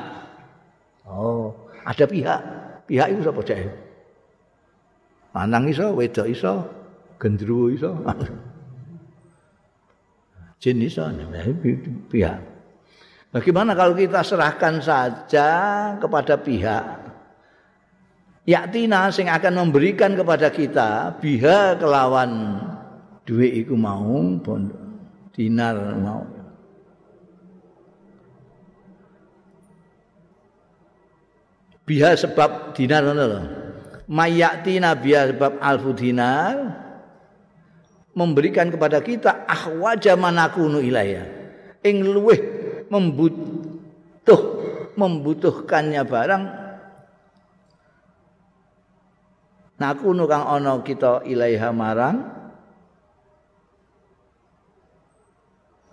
Oh, 1.06 1.54
ada 1.86 2.04
pihak. 2.04 2.40
Pihak 2.86 3.08
itu 3.14 3.20
sapa 3.22 3.40
cek? 3.42 3.58
Lanang 5.34 5.70
iso, 5.70 5.92
wedok 5.96 6.26
iso, 6.30 6.54
gendruwo 7.20 7.72
iso. 7.72 7.92
Jin 10.62 10.80
iso, 10.80 11.04
pihak. 12.08 12.40
Bagaimana 13.36 13.76
kalau 13.76 13.92
kita 13.92 14.24
serahkan 14.24 14.80
saja 14.80 15.48
kepada 16.00 16.40
pihak 16.40 17.06
Yaktina 18.46 19.10
sing 19.10 19.26
akan 19.26 19.66
memberikan 19.66 20.14
kepada 20.14 20.54
kita 20.54 21.18
biha 21.18 21.74
kelawan 21.82 22.62
duit 23.26 23.66
iku 23.66 23.74
mau 23.74 24.22
dinar 25.34 25.74
mau 25.98 26.22
biha 31.82 32.14
sebab 32.14 32.70
dinar 32.70 33.02
ngono 33.02 33.24
lho 33.26 33.40
mayaktina 34.06 34.94
biha 34.94 35.34
sebab 35.34 35.58
alfu 35.58 35.90
dinar 35.90 36.85
memberikan 38.16 38.72
kepada 38.72 39.04
kita 39.04 39.44
ahwaja 39.44 40.16
manakunu 40.16 40.80
ilaya 40.80 41.28
ing 41.84 42.00
luweh 42.00 42.40
membutuh 42.88 44.56
membutuhkannya 44.96 46.02
barang. 46.02 46.44
Nakunu 49.76 50.24
kang 50.24 50.48
ana 50.48 50.80
kita 50.80 51.20
ilaiha 51.28 51.68
marang 51.68 52.16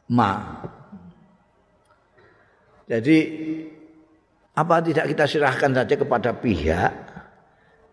ma. 0.07 0.63
Jadi 2.87 3.17
apa 4.55 4.75
tidak 4.79 5.11
kita 5.11 5.25
serahkan 5.27 5.71
saja 5.75 5.95
kepada 5.99 6.31
pihak? 6.31 6.93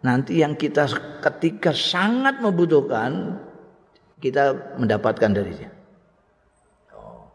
Nanti 0.06 0.38
yang 0.40 0.54
kita 0.54 0.86
ketika 1.20 1.74
sangat 1.74 2.38
membutuhkan 2.38 3.36
kita 4.20 4.76
mendapatkan 4.78 5.30
dari 5.32 5.52
dia 5.56 5.70
oh. 6.94 7.26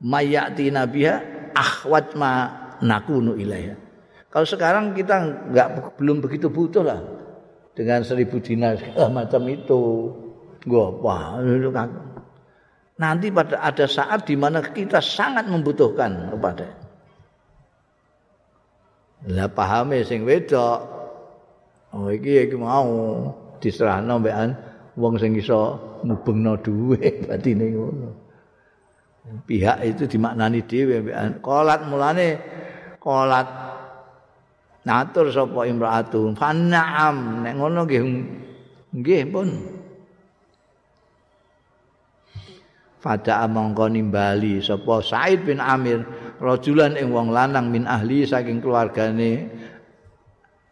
mayati 0.00 0.72
nabiha 0.72 1.14
akhwat 1.54 2.16
ma 2.18 2.32
nakunu 2.82 3.36
ilaiha 3.38 3.84
kalau 4.34 4.50
sekarang 4.50 4.98
kita 4.98 5.46
nggak 5.54 5.94
belum 5.94 6.18
begitu 6.18 6.50
butuh 6.50 6.82
lah 6.82 6.98
dengan 7.70 8.02
seribu 8.02 8.42
dinar 8.42 8.74
segala 8.82 9.22
macam 9.22 9.46
itu. 9.46 10.10
Gua 10.66 10.90
apa? 10.90 11.86
Nanti 12.98 13.30
pada 13.30 13.62
ada 13.62 13.86
saat 13.86 14.26
di 14.26 14.34
mana 14.34 14.58
kita 14.58 14.98
sangat 14.98 15.46
membutuhkan 15.46 16.34
kepada. 16.34 16.66
Lah 19.30 19.46
pahame 19.54 20.02
sing 20.02 20.26
wedok. 20.26 20.82
Oh 21.94 22.10
iki 22.10 22.50
iki 22.50 22.58
mau 22.58 22.90
diserahno 23.62 24.18
mbekan 24.18 24.50
wong 24.94 25.14
sing 25.18 25.34
iso 25.34 25.78
ngubengno 26.06 26.58
dhuwit 26.58 27.22
batine 27.28 27.66
ngono. 27.74 28.08
Pihak 29.48 29.78
itu 29.88 30.04
dimaknani 30.04 30.60
dhewe. 30.68 31.08
Kolat 31.40 31.88
mulane 31.88 32.28
kolat 33.00 33.64
Natur 34.84 35.32
sapa 35.32 35.64
imraatu 35.64 36.36
fanam 36.36 37.40
nek 37.40 37.56
ngono 37.56 37.88
nggih 37.88 38.02
nggih 39.00 39.22
pun 39.32 39.48
Fada 43.00 43.44
mongko 43.48 43.92
nimbali 43.92 44.60
sapa 44.60 45.00
Said 45.00 45.48
bin 45.48 45.60
Amir 45.60 46.04
rajulan 46.36 47.00
ing 47.00 47.12
wong 47.12 47.32
lanang 47.32 47.72
min 47.72 47.88
ahli 47.88 48.28
saking 48.28 48.60
keluargane 48.60 49.48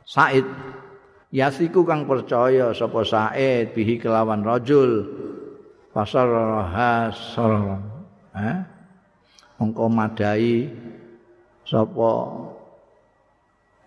Said 0.04 0.44
Yasiku 1.32 1.80
kang 1.88 2.04
percaya 2.04 2.76
sapa 2.76 3.08
Said 3.08 3.72
bihi 3.72 3.96
kelawan 3.96 4.44
rajul. 4.44 5.08
Pasaraha 5.92 7.08
saron 7.12 7.80
eh 8.36 8.60
mongko 9.60 9.92
madai 9.92 10.68
sapa 11.64 12.12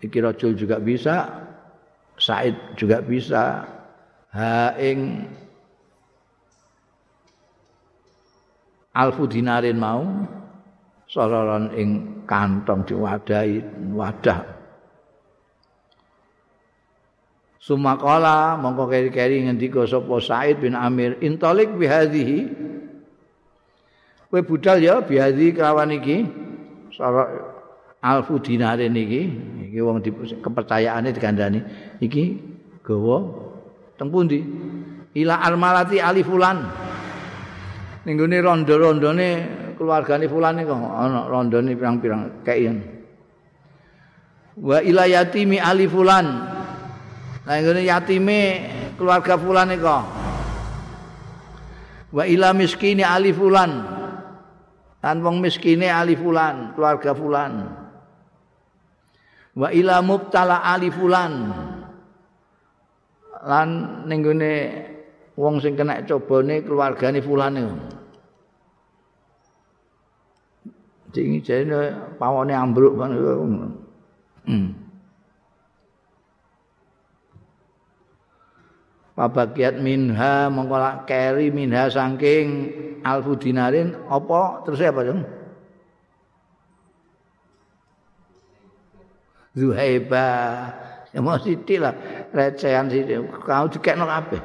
iki 0.02 0.18
rajul 0.22 0.54
juga 0.58 0.78
bisa 0.82 1.46
Said 2.18 2.74
juga 2.74 2.98
bisa. 2.98 3.62
Ha 4.34 4.74
ing 4.82 5.30
alfu 8.90 9.24
dinarin 9.30 9.78
mau 9.78 10.02
sororon 11.06 11.70
ing 11.78 11.90
kantong 12.26 12.82
diwadahi 12.82 13.62
wadah 13.94 14.55
Sumakola 17.66 18.54
mongko 18.62 18.86
keri-keri 18.86 19.42
ngendika 19.42 19.82
sapa 19.90 20.22
Said 20.22 20.62
bin 20.62 20.78
Amir 20.78 21.18
intolik 21.18 21.74
bihadhihi 21.74 22.46
kowe 24.30 24.38
budal 24.46 24.78
ya 24.78 25.02
bihadhi 25.02 25.50
kelawan 25.50 25.90
iki. 25.90 26.22
Alfu 28.06 28.38
dinarin 28.38 28.94
iki 28.94 29.22
iki 29.66 29.82
wong 29.82 29.98
kepercayaane 30.38 31.10
dikandani 31.10 31.58
iki 31.98 32.38
gawa 32.86 33.26
teng 33.98 34.14
pundi? 34.14 34.46
Ila 35.18 35.42
armalati 35.42 35.98
ali 35.98 36.22
fulan. 36.22 36.70
Ning 38.06 38.14
gone 38.14 38.38
rondo-rondone 38.46 39.28
keluargane 39.74 40.30
fulan 40.30 40.62
iki 40.62 40.70
ana 40.70 41.26
rondone 41.26 41.74
pirang-pirang 41.74 42.46
keian 42.46 42.78
wa 44.56 44.78
ila 44.80 45.04
yatimi 45.04 45.60
ali 45.60 45.84
fulan 45.84 46.55
ning 47.46 47.62
gone 47.62 47.82
yatime 47.86 48.40
keluarga 48.98 49.38
fulan 49.38 49.70
iki 49.70 49.98
wa 52.16 52.24
ila 52.26 52.50
miskini 52.56 53.06
ali 53.06 53.30
fulan. 53.30 53.72
Lan 55.06 55.22
wong 55.22 55.38
miskine 55.38 55.86
ali 55.86 56.18
fulan 56.18 56.74
keluarga 56.74 57.14
fulan. 57.14 57.52
Wa 59.54 59.68
ila 59.70 60.02
mubtala 60.02 60.66
ali 60.66 60.90
fulan. 60.90 61.32
Lan 63.46 63.68
ning 64.10 64.20
gone 64.26 64.52
wong 65.38 65.62
sing 65.62 65.78
kena 65.78 66.02
cobane 66.02 66.66
keluargane 66.66 67.20
fulane. 67.22 67.62
Sing 71.14 71.38
jane 71.46 71.94
pawone 72.18 72.52
ambruk 72.52 72.98
kan 72.98 73.10
hmm. 74.44 74.85
Pabakiat 79.16 79.80
minha 79.80 80.52
mengkolak 80.52 81.08
keri 81.08 81.48
minha 81.48 81.88
saking 81.88 82.68
alfu 83.00 83.32
dinarin 83.32 83.96
apa 84.12 84.60
terus 84.68 84.84
apa 84.84 85.00
dong? 85.08 85.24
Zuhaiba. 89.56 90.28
Ya 91.16 91.24
mau 91.24 91.40
sithik 91.40 91.80
lah 91.80 91.96
recehan 92.28 92.92
sithik. 92.92 93.24
Kau 93.40 93.64
dikekno 93.72 94.04
kabeh. 94.04 94.42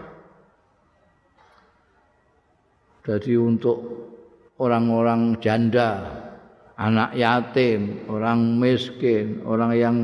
Jadi 3.03 3.35
untuk 3.35 3.75
orang-orang 4.55 5.35
janda, 5.43 5.99
anak 6.79 7.11
yatim, 7.19 8.07
orang 8.07 8.55
miskin, 8.55 9.43
orang 9.43 9.71
yang 9.75 9.97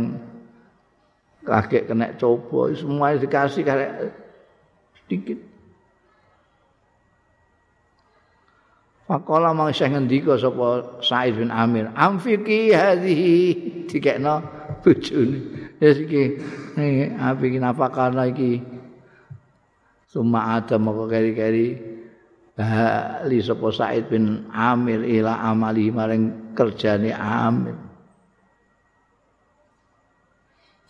kakek 1.48 1.88
kena 1.88 2.12
coba, 2.20 2.76
semua 2.76 3.16
dikasih 3.16 3.64
kayak 3.64 4.27
sedikit. 5.08 5.40
Faqala 9.08 9.56
mang 9.56 9.72
sing 9.72 9.96
ngendika 9.96 10.36
sapa 10.36 11.00
Said 11.00 11.40
bin 11.40 11.48
Amir, 11.48 11.88
"Amfiqi 11.96 12.76
hadhihi." 12.76 13.40
Dikekno 13.88 14.44
bojone. 14.84 15.40
Ya 15.80 15.96
iki 15.96 16.44
iki 16.76 17.16
api 17.16 17.44
iki 17.48 17.60
nafakana 17.64 18.28
iki. 18.28 18.60
Suma 20.12 20.60
ada 20.60 20.76
moko 20.76 21.08
keri-keri 21.08 21.80
bali 22.52 23.40
sapa 23.40 23.72
Said 23.72 24.12
bin 24.12 24.44
Amir 24.52 25.00
ila 25.08 25.40
amali 25.40 25.88
maring 25.88 26.52
kerjane 26.52 27.16
Amir. 27.16 27.80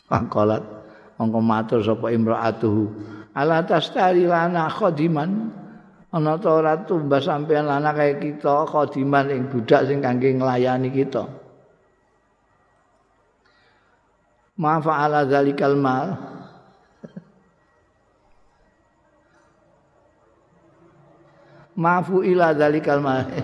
Pangkolat 0.10 0.65
mongko 1.22 1.38
matur 1.38 1.85
sapa 1.85 2.10
imraatuhu 2.10 3.14
ala 3.38 3.62
tastari 3.62 4.26
lana 4.26 4.66
khadiman. 4.66 5.54
Ana 6.10 6.40
ta 6.42 6.50
ora 6.58 6.74
tumbas 6.82 7.30
sampean 7.30 7.70
lanang 7.70 7.94
kaya 7.94 8.18
kita 8.18 8.66
khadiman 8.66 9.30
ing 9.30 9.46
budak 9.52 9.86
sing 9.86 10.02
kangge 10.02 10.34
nglayani 10.34 10.90
kita. 10.90 11.30
Ma 14.58 14.82
fa'ala 14.82 15.30
dzalikal 15.30 15.78
mal. 15.78 16.18
Mafu 21.84 22.26
ila 22.26 22.58
dzalikal 22.58 22.98
mal. 23.06 23.30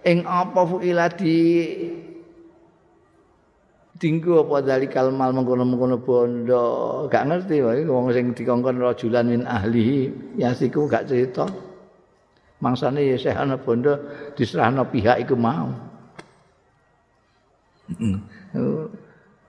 Ing 0.00 0.24
apa 0.24 0.64
fu 0.64 0.80
ila 0.80 1.12
di 1.12 1.36
dinggo 4.00 4.48
apa 4.48 4.64
dalikal 4.64 5.12
mal 5.12 5.36
mengkono-mengkono 5.36 6.00
bondo? 6.00 6.64
Gak 7.12 7.28
ngerti 7.28 7.60
wae 7.60 7.84
wong 7.84 8.08
sing 8.16 8.32
dikongkon 8.32 8.80
rajulan 8.80 9.28
min 9.28 9.44
ahli 9.44 10.08
yasiku 10.40 10.88
gak 10.88 11.06
cerita. 11.12 11.44
Mangsane 12.64 13.04
ya 13.04 13.16
ana 13.36 13.60
bondo 13.60 14.00
diserahno 14.32 14.88
pihak 14.88 15.20
iku 15.28 15.36
mau. 15.36 15.68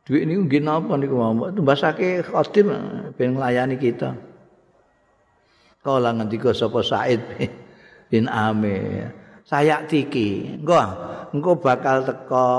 Duit 0.03 0.23
niku 0.27 0.41
nggih 0.43 0.61
napa 0.61 0.99
niku 0.99 1.15
mau? 1.15 1.47
Tumbasake 1.47 2.27
khotim 2.27 2.75
ben 3.15 3.39
nglayani 3.39 3.79
kita. 3.79 4.11
Kala 5.81 6.13
ngendika 6.13 6.51
sapa 6.53 6.83
Said 6.83 7.23
bin 8.11 8.27
Amir 8.27 9.21
saya 9.47 9.81
tiki 9.87 10.59
engko 10.61 10.77
engko 11.33 11.51
bakal 11.57 12.05
teko 12.05 12.49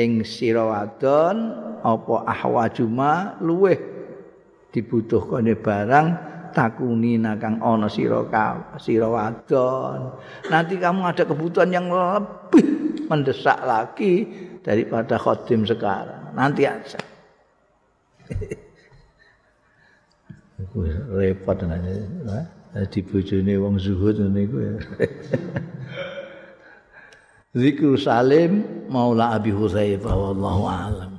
ing 0.00 0.24
sira 0.24 0.64
wadon 0.64 1.36
apa 1.84 2.14
ahwajuma 2.24 3.36
luweh 3.44 3.76
dibutuhkane 4.72 5.60
barang 5.60 6.08
takuni 6.56 7.20
nakang 7.20 7.60
ana 7.60 7.86
sira 7.86 8.24
sira 8.80 9.06
wadon. 9.06 10.16
Nanti 10.48 10.80
kamu 10.80 11.04
ada 11.04 11.22
kebutuhan 11.28 11.70
yang 11.70 11.92
lebih 11.92 13.06
mendesak 13.06 13.60
lagi 13.62 14.26
daripada 14.64 15.20
khotim 15.20 15.68
sekarang. 15.68 16.32
Nanti 16.32 16.64
aja. 16.64 16.98
Repot 21.10 21.58
nanya 21.66 22.46
di 22.86 23.02
bojone 23.02 23.58
wong 23.58 23.74
zuhud 23.82 24.22
ngene 24.22 24.40
iku 24.46 24.56
Zikru 27.50 27.98
Salim 27.98 28.86
Maula 28.86 29.34
Abi 29.34 29.50
Hudzaifah 29.50 30.14
wallahu 30.14 30.70
alam 30.70 31.10